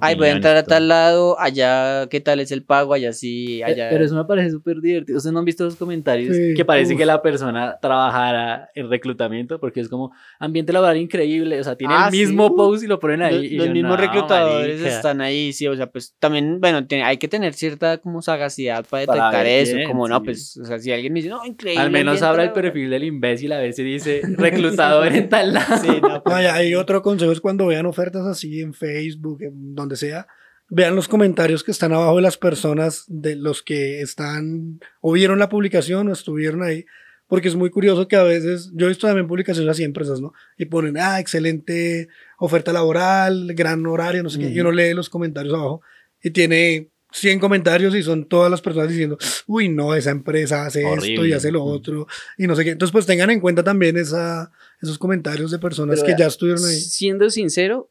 ay, 0.00 0.14
voy 0.16 0.28
a 0.28 0.32
entrar 0.32 0.56
a 0.56 0.62
tal 0.64 0.88
lado, 0.88 1.38
allá, 1.40 2.06
¿qué 2.10 2.20
tal 2.20 2.40
es 2.40 2.52
el 2.52 2.62
pago? 2.62 2.92
Allá 2.94 3.12
sí, 3.12 3.60
Pe- 3.64 3.72
allá. 3.72 3.88
Pero 3.90 4.04
eso 4.04 4.14
me 4.14 4.24
parece 4.24 4.50
súper 4.50 4.80
divertido. 4.80 5.16
¿Ustedes 5.18 5.32
no 5.32 5.38
han 5.38 5.44
visto 5.44 5.64
los 5.64 5.76
comentarios? 5.76 6.36
Sí, 6.36 6.54
que 6.54 6.64
parece 6.64 6.92
uf. 6.94 6.98
que 6.98 7.06
la 7.06 7.22
persona 7.22 7.78
trabajara 7.80 8.70
en 8.74 8.90
reclutamiento 8.90 9.58
porque 9.60 9.80
es 9.80 9.88
como 9.88 10.12
ambiente 10.38 10.72
laboral 10.72 10.96
increíble. 10.96 11.58
O 11.60 11.64
sea, 11.64 11.76
tiene 11.76 11.94
Ah, 11.96 12.06
el 12.06 12.12
sí, 12.12 12.18
mismo 12.20 12.46
uf. 12.48 12.56
post 12.56 12.84
y 12.84 12.86
lo 12.86 12.98
ponen 13.00 13.22
ahí. 13.22 13.34
los, 13.34 13.44
y 13.44 13.56
los 13.56 13.66
yo, 13.68 13.72
mismos 13.72 13.90
"No, 13.90 13.96
reclutadores 13.96 14.80
marica". 14.80 14.96
están 14.96 15.20
ahí, 15.20 15.52
sí, 15.52 15.66
o 15.66 15.76
sea, 15.76 15.86
pues 15.90 16.14
también, 16.18 16.60
bueno, 16.60 16.86
tiene- 16.86 17.04
hay 17.04 17.16
que 17.16 17.28
tener 17.28 17.54
cierta 17.54 17.98
como 17.98 18.20
sagacidad 18.22 18.84
para 18.88 19.06
Para 19.06 19.24
detectar 19.24 19.44
ver 19.44 19.62
eso, 19.62 19.76
quién, 19.76 19.88
como 19.88 20.06
no, 20.08 20.18
sí. 20.18 20.24
pues, 20.24 20.56
o 20.58 20.64
sea, 20.64 20.78
si 20.78 20.92
alguien 20.92 21.12
me 21.12 21.20
dice, 21.20 21.30
no, 21.30 21.44
increíble. 21.46 21.80
Al 21.82 21.90
menos 21.90 22.22
habla 22.22 22.42
el 22.42 22.48
laboral". 22.48 22.62
perfil 22.72 22.90
del 22.90 23.04
imbécil, 23.04 23.52
a 23.52 23.58
veces 23.58 23.84
dice 23.84 24.20
reclutador 24.36 25.12
en 25.12 25.28
tal 25.28 25.54
lado. 25.54 25.76
Sí, 25.80 25.88
no, 26.02 26.22
pues, 26.22 26.34
No, 26.36 26.42
y 26.42 26.46
hay 26.46 26.74
otro 26.74 27.02
consejo 27.02 27.32
es 27.32 27.40
cuando 27.40 27.66
vean 27.66 27.86
ofertas 27.86 28.26
así 28.26 28.60
en 28.60 28.74
Facebook, 28.74 29.42
en 29.42 29.74
donde 29.82 29.96
sea, 29.96 30.26
vean 30.68 30.94
los 30.94 31.08
comentarios 31.08 31.64
que 31.64 31.70
están 31.70 31.92
abajo 31.92 32.16
de 32.16 32.22
las 32.22 32.36
personas, 32.36 33.04
de 33.08 33.36
los 33.36 33.62
que 33.62 34.00
están 34.00 34.80
o 35.00 35.12
vieron 35.12 35.38
la 35.38 35.48
publicación 35.48 36.08
o 36.08 36.12
estuvieron 36.12 36.62
ahí, 36.62 36.84
porque 37.26 37.48
es 37.48 37.56
muy 37.56 37.70
curioso 37.70 38.08
que 38.08 38.16
a 38.16 38.22
veces, 38.22 38.70
yo 38.74 38.86
he 38.86 38.88
visto 38.88 39.06
también 39.06 39.28
publicaciones 39.28 39.70
así 39.70 39.82
de 39.82 39.86
empresas, 39.86 40.20
¿no? 40.20 40.32
Y 40.56 40.66
ponen, 40.66 40.96
ah, 40.98 41.20
excelente 41.20 42.08
oferta 42.38 42.72
laboral, 42.72 43.52
gran 43.54 43.84
horario, 43.86 44.22
no 44.22 44.30
sé 44.30 44.38
qué, 44.38 44.48
y 44.48 44.60
uno 44.60 44.72
lee 44.72 44.94
los 44.94 45.10
comentarios 45.10 45.54
abajo 45.54 45.82
y 46.22 46.30
tiene 46.30 46.90
100 47.12 47.40
comentarios 47.40 47.94
y 47.94 48.02
son 48.02 48.28
todas 48.28 48.50
las 48.50 48.60
personas 48.60 48.88
diciendo, 48.88 49.18
uy, 49.46 49.68
no, 49.68 49.94
esa 49.94 50.10
empresa 50.10 50.66
hace 50.66 50.80
esto 50.80 51.06
y 51.06 51.18
Horrible. 51.18 51.34
hace 51.34 51.52
lo 51.52 51.64
otro, 51.64 52.06
y 52.36 52.46
no 52.46 52.54
sé 52.54 52.64
qué. 52.64 52.70
Entonces, 52.70 52.92
pues 52.92 53.06
tengan 53.06 53.30
en 53.30 53.40
cuenta 53.40 53.64
también 53.64 53.96
esa, 53.96 54.50
esos 54.80 54.98
comentarios 54.98 55.50
de 55.50 55.58
personas 55.58 56.00
Pero 56.00 56.16
que 56.16 56.22
ya 56.22 56.26
estuvieron 56.26 56.64
ahí. 56.64 56.78
Siendo 56.78 57.30
sincero, 57.30 57.90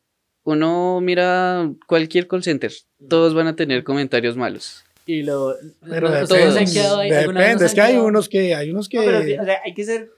uno 0.51 1.01
mira 1.01 1.69
cualquier 1.87 2.27
call 2.27 2.41
center, 2.43 2.71
todos 3.09 3.33
van 3.33 3.47
a 3.47 3.55
tener 3.55 3.83
comentarios 3.83 4.37
malos. 4.37 4.83
Y 5.05 5.23
lo. 5.23 5.55
Pero 5.87 6.09
no, 6.09 6.13
todos 6.15 6.23
¿ustedes 6.31 6.53
depende, 6.53 6.59
han 6.59 6.73
quedado 6.73 6.99
depende, 6.99 7.65
es 7.65 7.73
que 7.73 7.81
hay 7.81 7.95
unos 7.97 8.27
que, 8.29 8.55
hay 8.55 8.71
unos 8.71 8.89
que... 8.89 8.97
No, 8.97 9.03
pero, 9.05 9.19
o 9.19 9.45
sea, 9.45 9.59
hay 9.63 9.73
que 9.73 9.83
ser 9.85 10.09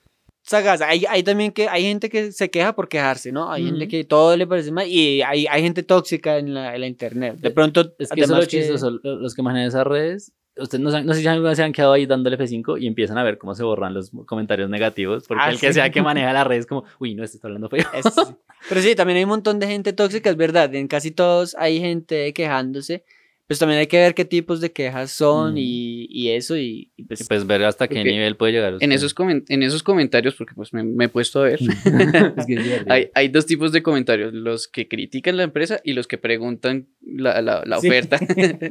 sagaz. 0.43 0.81
Hay, 0.81 1.05
hay 1.07 1.21
también 1.23 1.51
que 1.51 1.67
hay 1.67 1.83
gente 1.83 2.09
que 2.09 2.31
se 2.31 2.49
queja 2.49 2.73
por 2.73 2.87
quejarse, 2.89 3.31
¿no? 3.31 3.51
Hay 3.51 3.65
gente 3.65 3.83
Ujú. 3.85 3.89
que 3.91 4.03
todo 4.03 4.35
le 4.35 4.47
parece 4.47 4.71
mal 4.71 4.87
y 4.87 5.21
hay, 5.21 5.45
hay 5.47 5.61
gente 5.61 5.83
tóxica 5.83 6.37
en 6.39 6.53
la, 6.55 6.73
en 6.73 6.81
la 6.81 6.87
internet. 6.87 7.35
De 7.37 7.51
pronto, 7.51 7.81
Es 7.99 8.09
que 8.09 8.21
eso 8.21 8.23
es 8.23 8.29
lo 8.29 8.35
además 8.35 8.47
que- 8.47 8.59
chistoso, 8.61 8.91
los 9.03 9.35
que 9.35 9.41
manejan 9.43 9.67
esas 9.67 9.85
redes, 9.85 10.31
ustedes 10.61 10.81
no, 10.81 10.91
sé 10.91 11.21
si 11.21 11.27
alguna 11.27 11.49
vez 11.49 11.57
se 11.57 11.63
han 11.63 11.71
quedado 11.73 11.93
ahí 11.93 12.05
dándole 12.05 12.37
F5 12.37 12.79
y 12.81 12.87
empiezan 12.87 13.17
a 13.17 13.23
ver 13.23 13.37
cómo 13.37 13.55
se 13.55 13.63
borran 13.63 13.93
los 13.93 14.11
comentarios 14.25 14.69
negativos, 14.69 15.25
porque 15.27 15.43
Ah, 15.45 15.49
el 15.51 15.59
que 15.59 15.67
sí. 15.67 15.73
sea 15.73 15.89
que 15.89 16.01
maneja 16.03 16.31
las 16.33 16.45
redes 16.47 16.65
como, 16.65 16.83
uy, 16.99 17.15
no, 17.15 17.23
este 17.23 17.37
está 17.37 17.47
hablando 17.47 17.69
feo. 17.69 17.85
Es- 17.93 18.05
pero 18.69 18.81
sí, 18.81 18.95
también 18.95 19.17
hay 19.17 19.23
un 19.23 19.29
montón 19.29 19.59
de 19.59 19.67
gente 19.67 19.93
tóxica, 19.93 20.29
es 20.29 20.35
verdad. 20.37 20.73
En 20.75 20.87
casi 20.87 21.11
todos 21.11 21.55
hay 21.59 21.79
gente 21.79 22.33
quejándose. 22.33 23.03
Pues 23.49 23.57
también 23.57 23.79
hay 23.79 23.87
que 23.87 23.97
ver 23.97 24.13
qué 24.13 24.25
tipos 24.25 24.61
de 24.61 24.71
quejas 24.71 25.09
son 25.11 25.55
Mm. 25.55 25.57
y, 25.57 26.07
y 26.09 26.29
eso. 26.29 26.55
Y, 26.55 26.91
y 26.95 27.03
pues, 27.03 27.21
Y 27.21 27.23
pues 27.23 27.47
ver 27.47 27.63
hasta 27.63 27.87
qué 27.87 28.03
nivel 28.03 28.35
puede 28.37 28.53
llegar. 28.53 28.77
En 28.79 28.91
esos, 28.91 29.15
en 29.49 29.63
esos 29.63 29.81
comentarios, 29.81 30.35
porque 30.35 30.53
pues 30.55 30.71
me, 30.71 30.83
me 30.83 31.05
he 31.05 31.09
puesto 31.09 31.39
a 31.41 31.45
ver, 31.45 31.59
Es 32.37 32.45
que 32.45 32.81
hay, 32.87 33.09
hay 33.15 33.27
dos 33.29 33.47
tipos 33.47 33.71
de 33.71 33.81
comentarios, 33.81 34.33
los 34.35 34.67
que 34.67 34.87
critican 34.87 35.35
la 35.35 35.43
empresa 35.43 35.81
y 35.83 35.93
los 35.93 36.07
que 36.07 36.19
preguntan 36.19 36.87
la, 37.01 37.41
la- 37.41 37.63
la 37.65 37.79
Sí. 37.79 37.87
oferta. 37.87 38.19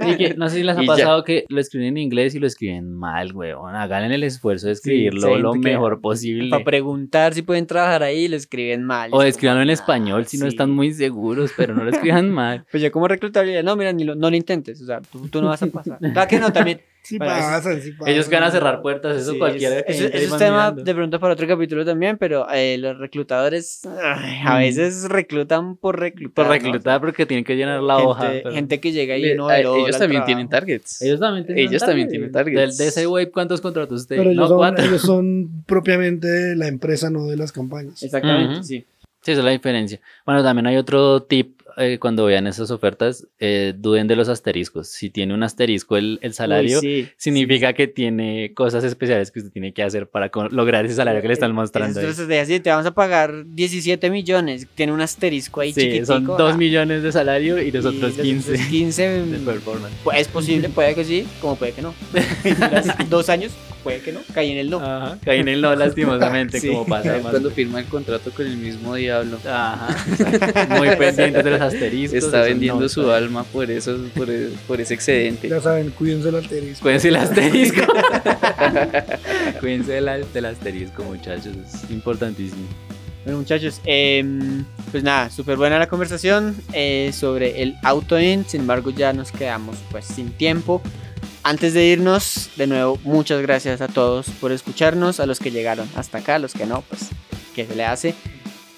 Y 0.09 0.17
que 0.17 0.35
no 0.37 0.49
sé 0.49 0.59
si 0.59 0.63
les 0.63 0.77
ha 0.77 0.83
Y 0.85 0.87
ya. 0.87 0.93
pasado 0.93 1.25
que 1.25 1.45
lo 1.49 1.61
escriben 1.61 1.89
en 1.89 1.97
inglés 1.99 2.37
y 2.37 2.39
lo 2.39 2.47
escriben 2.47 2.95
mal, 2.95 3.33
weón. 3.35 3.75
Hagan 3.75 4.13
el 4.13 4.23
esfuerzo 4.23 4.69
de 4.69 4.75
escribirlo 4.75 5.35
sí, 5.35 5.43
lo 5.43 5.55
mejor 5.55 6.01
posible. 6.01 6.51
para 6.51 6.63
preguntar 6.65 7.35
si 7.35 7.43
pueden 7.43 7.67
trabajar 7.67 8.05
ahí, 8.05 8.29
le 8.29 8.37
escriben 8.37 8.85
mal. 8.85 9.11
O 9.13 9.23
Es 9.23 9.31
escríbanlo 9.31 9.63
en 9.63 9.67
como, 9.69 9.73
español 9.75 10.23
ah, 10.25 10.29
si 10.29 10.39
no 10.39 10.47
están 10.47 10.71
muy 10.71 10.93
seguros, 10.93 11.51
pero 11.57 11.75
no 11.75 11.83
lo 11.83 11.91
escriban 11.91 12.31
mal. 12.31 12.65
Pues 12.71 12.81
yo 12.81 12.93
como 12.93 13.09
reclutabilidad, 13.09 13.65
no, 13.65 13.75
mira, 13.75 13.93
ni 13.93 14.05
lo- 14.05 14.15
no 14.15 14.31
lo 14.31 14.37
intentes. 14.69 14.83
O 14.83 14.87
sea, 14.87 15.01
tú, 15.01 15.29
tú 15.29 15.41
no 15.43 15.49
vas 15.49 15.63
a 15.63 15.67
pasar. 15.67 15.99
Claro 15.99 16.29
que 16.29 16.39
no, 16.39 16.53
también. 16.53 16.81
Sí 17.01 17.17
Bueno, 17.17 17.33
pasan, 17.33 17.81
sí 17.81 17.93
pasan. 17.93 18.13
Ellos 18.13 18.29
van 18.29 18.43
a 18.43 18.51
cerrar 18.51 18.83
puertas, 18.83 19.17
eso 19.23 19.33
Sí, 19.33 19.39
cualquiera 19.39 19.79
es- 19.79 19.85
que 19.85 19.93
eso, 19.93 20.07
es 20.13 20.29
van 20.31 20.39
tema 20.39 20.57
mirando. 20.71 20.83
de 20.83 20.95
pronto 20.95 21.21
para 21.21 21.33
otro 21.33 21.47
capítulo 21.47 21.83
también, 21.83 22.19
pero 22.19 22.47
eh, 22.53 22.77
los 22.77 22.99
reclutadores 22.99 23.87
ay, 23.87 24.41
a 24.45 24.57
Mm. 24.57 24.59
veces 24.59 25.09
reclutan 25.09 25.77
por 25.77 25.99
reclutar. 25.99 26.35
Por 26.35 26.47
¿no? 26.47 26.53
reclutar 26.53 27.01
porque 27.01 27.25
tienen 27.25 27.45
que 27.45 27.57
llenar 27.57 27.83
la 27.83 27.95
gente, 27.95 28.09
hoja. 28.11 28.29
pero- 28.31 28.53
gente 28.53 28.81
que 28.81 28.93
llega 28.93 29.17
y 29.17 29.35
no 29.37 29.51
ellos 29.51 29.97
también 29.97 30.25
tienen 30.27 30.51
targets. 30.51 31.01
Ellos 31.01 31.19
también 31.21 31.47
tienen 31.47 31.69
Ellos 31.69 31.83
también 31.83 32.09
tienen 32.09 32.31
targets. 32.33 32.57
Del, 32.57 32.77
de 32.77 32.89
ese 32.89 33.07
web, 33.07 33.31
¿cuántos 33.33 33.63
contratos 33.63 34.03
usted? 34.03 34.17
Pero 34.17 34.31
ellos, 34.31 34.51
no, 34.51 34.59
son, 34.59 34.79
ellos 34.79 35.01
son 35.01 35.65
propiamente 35.67 36.27
de 36.29 36.57
la 36.57 36.67
empresa, 36.67 37.09
no 37.09 37.25
de 37.27 37.37
las 37.39 37.53
campañas. 37.53 38.03
Exactamente, 38.03 38.55
Ujú. 38.57 38.65
sí. 38.65 38.85
Sí, 39.23 39.33
esa 39.33 39.41
es 39.41 39.45
la 39.45 39.51
diferencia. 39.53 39.99
Bueno, 40.27 40.43
también 40.43 40.67
hay 40.67 40.77
otro 40.77 41.23
tip 41.23 41.59
eh, 41.79 41.99
cuando 41.99 42.25
vean 42.25 42.47
esas 42.47 42.71
ofertas, 42.71 43.27
eh, 43.39 43.75
duden 43.77 44.07
de 44.09 44.17
los 44.17 44.29
asteriscos. 44.29 44.89
Si 44.89 45.11
tiene 45.11 45.35
un 45.35 45.43
asterisco 45.43 45.97
el, 45.97 46.19
el 46.23 46.35
salario, 46.35 46.79
Uy, 46.81 46.83
sí. 47.05 47.09
significa 47.17 47.73
que 47.73 47.87
tiene 47.89 48.53
cosas 48.55 48.85
especiales 48.85 49.31
que 49.31 49.39
usted 49.41 49.53
tiene 49.53 49.73
que 49.73 49.83
hacer 49.83 50.09
para 50.09 50.31
lograr 50.51 50.85
ese 50.87 50.95
salario 50.95 51.21
que 51.23 51.29
le 51.29 51.35
están 51.35 51.53
mostrando. 51.55 51.99
ahí. 52.01 52.07
Entonces 52.07 52.29
te 52.29 52.41
así, 52.41 52.61
te 52.61 52.71
vamos 52.71 52.87
a 52.87 52.93
pagar 52.95 53.45
17 53.47 54.11
millones. 54.11 54.67
Tiene 54.75 54.93
un 54.93 55.01
asterisco 55.01 55.61
ahí 55.61 55.73
Sí, 55.73 55.81
chiquitico. 55.83 56.07
son 56.07 56.25
2 56.25 56.41
ah, 56.41 56.57
millones 56.57 57.03
de 57.03 57.13
salario 57.13 57.61
y 57.63 57.71
los 57.71 57.85
y 57.85 57.89
otros 57.89 58.17
los 58.17 58.27
15 58.27 58.53
otros 58.53 58.67
15 58.69 59.03
de 59.23 59.39
performance. 59.39 59.95
Pues, 60.05 60.21
es 60.21 60.29
posible, 60.29 60.69
puede 60.69 60.95
que 60.95 61.05
sí, 61.05 61.27
como 61.41 61.57
puede 61.57 61.73
que 61.73 61.83
no. 61.83 61.95
Dos 63.09 63.29
años, 63.29 63.53
puede 63.83 64.01
que 64.01 64.13
no. 64.13 64.21
Caí 64.35 64.51
en 64.53 64.59
el 64.59 64.71
no. 64.71 64.79
Ajá, 64.81 65.19
caí 65.25 65.41
en 65.41 65.49
el 65.49 65.61
no 65.61 65.75
lastimosamente, 65.75 66.61
Sí. 66.61 66.69
como 66.69 66.87
pasa 66.87 67.11
además. 67.11 67.31
Cuando 67.33 67.51
firma 67.51 67.81
el 67.81 67.87
contrato 67.87 68.31
con 68.31 68.47
el 68.47 68.57
mismo 68.57 68.95
diablo. 68.95 69.39
Ajá, 69.47 69.89
muy 70.77 70.89
pendiente 70.97 71.43
de 71.43 71.51
los 71.51 71.61
asteriscos. 71.75 72.25
Está 72.25 72.43
vendiendo 72.43 72.81
no, 72.81 72.89
su 72.89 73.11
alma 73.11 73.45
por, 73.45 73.71
eso, 73.71 73.97
por, 74.15 74.31
e- 74.31 74.51
por 74.67 74.81
ese 74.81 74.95
excedente. 74.95 75.49
Ya 75.49 75.61
saben, 75.61 75.91
cuídense 75.91 76.29
el 76.29 76.35
asterisco. 76.37 76.83
Cuídense 76.83 77.09
el 77.09 77.17
asterisco. 77.17 77.81
Cuídense 79.61 79.93
del, 79.93 80.33
del 80.33 80.45
asterisco, 80.47 81.03
muchachos. 81.05 81.55
Es 81.57 81.91
importantísimo. 81.91 82.67
Bueno, 83.25 83.41
muchachos, 83.41 83.81
em, 83.85 84.65
pues 84.91 85.03
nada, 85.03 85.29
súper 85.31 85.57
buena 85.57 85.79
la 85.79 85.89
conversación 85.89 86.57
eh, 86.73 87.11
sobre 87.13 87.63
el 87.63 87.77
auto-in. 87.83 88.45
Sin 88.47 88.63
embargo, 88.63 88.91
ya 88.91 89.13
nos 89.13 89.33
quedamos 89.33 89.77
pues 89.91 90.07
sin 90.07 90.31
tiempo. 90.31 90.81
Antes 91.43 91.75
de 91.75 91.85
irnos, 91.87 92.51
de 92.57 92.67
nuevo, 92.67 92.99
muchas 93.05 93.41
gracias 93.43 93.81
a 93.81 93.89
todos 93.89 94.29
por 94.41 94.53
escucharnos, 94.53 95.21
a 95.21 95.27
los 95.27 95.39
que 95.41 95.51
llegaron 95.51 95.89
hasta 95.95 96.19
acá, 96.19 96.37
a 96.37 96.39
los 96.39 96.53
que 96.53 96.67
no, 96.67 96.83
pues, 96.83 97.09
¿qué 97.55 97.65
se 97.67 97.75
le 97.75 97.85
hace? 97.85 98.15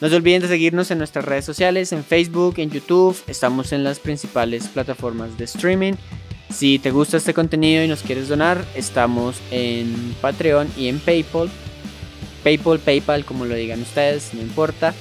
No 0.00 0.08
se 0.08 0.16
olviden 0.16 0.40
de 0.40 0.48
seguirnos 0.48 0.90
en 0.90 0.98
nuestras 0.98 1.26
redes 1.26 1.44
sociales, 1.44 1.92
en 1.92 2.04
Facebook, 2.04 2.54
en 2.56 2.70
YouTube, 2.70 3.16
estamos 3.26 3.72
en 3.72 3.84
las 3.84 3.98
principales 3.98 4.66
plataformas 4.68 5.36
de 5.36 5.44
streaming. 5.44 5.92
Si 6.50 6.78
te 6.78 6.90
gusta 6.90 7.18
este 7.18 7.34
contenido 7.34 7.84
y 7.84 7.88
nos 7.88 8.02
quieres 8.02 8.28
donar, 8.28 8.64
estamos 8.74 9.36
en 9.50 10.14
Patreon 10.22 10.68
y 10.76 10.88
en 10.88 10.98
PayPal. 11.00 11.50
PayPal, 12.42 12.78
PayPal, 12.78 13.24
como 13.26 13.44
lo 13.44 13.54
digan 13.54 13.82
ustedes, 13.82 14.32
no 14.32 14.40
importa. 14.40 14.94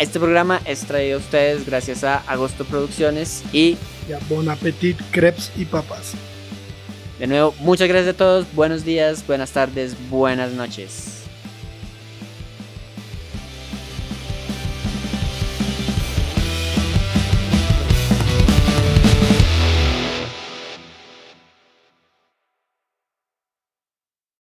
Este 0.00 0.18
programa 0.18 0.60
es 0.64 0.80
traído 0.80 1.18
a 1.18 1.20
ustedes 1.20 1.64
gracias 1.64 2.02
a 2.02 2.16
Agosto 2.26 2.64
Producciones 2.64 3.44
y 3.52 3.76
Ya, 4.08 4.18
bon 4.28 4.48
appetit, 4.48 4.98
crepes 5.12 5.52
y 5.56 5.64
papas. 5.64 6.14
de 7.20 7.28
nuevo, 7.28 7.54
muchas 7.60 7.86
gracias 7.86 8.14
a 8.14 8.18
todos, 8.18 8.46
buenos 8.54 8.84
días, 8.84 9.24
buenas 9.24 9.52
tardes, 9.52 9.94
buenas 10.10 10.50
noches. 10.52 11.21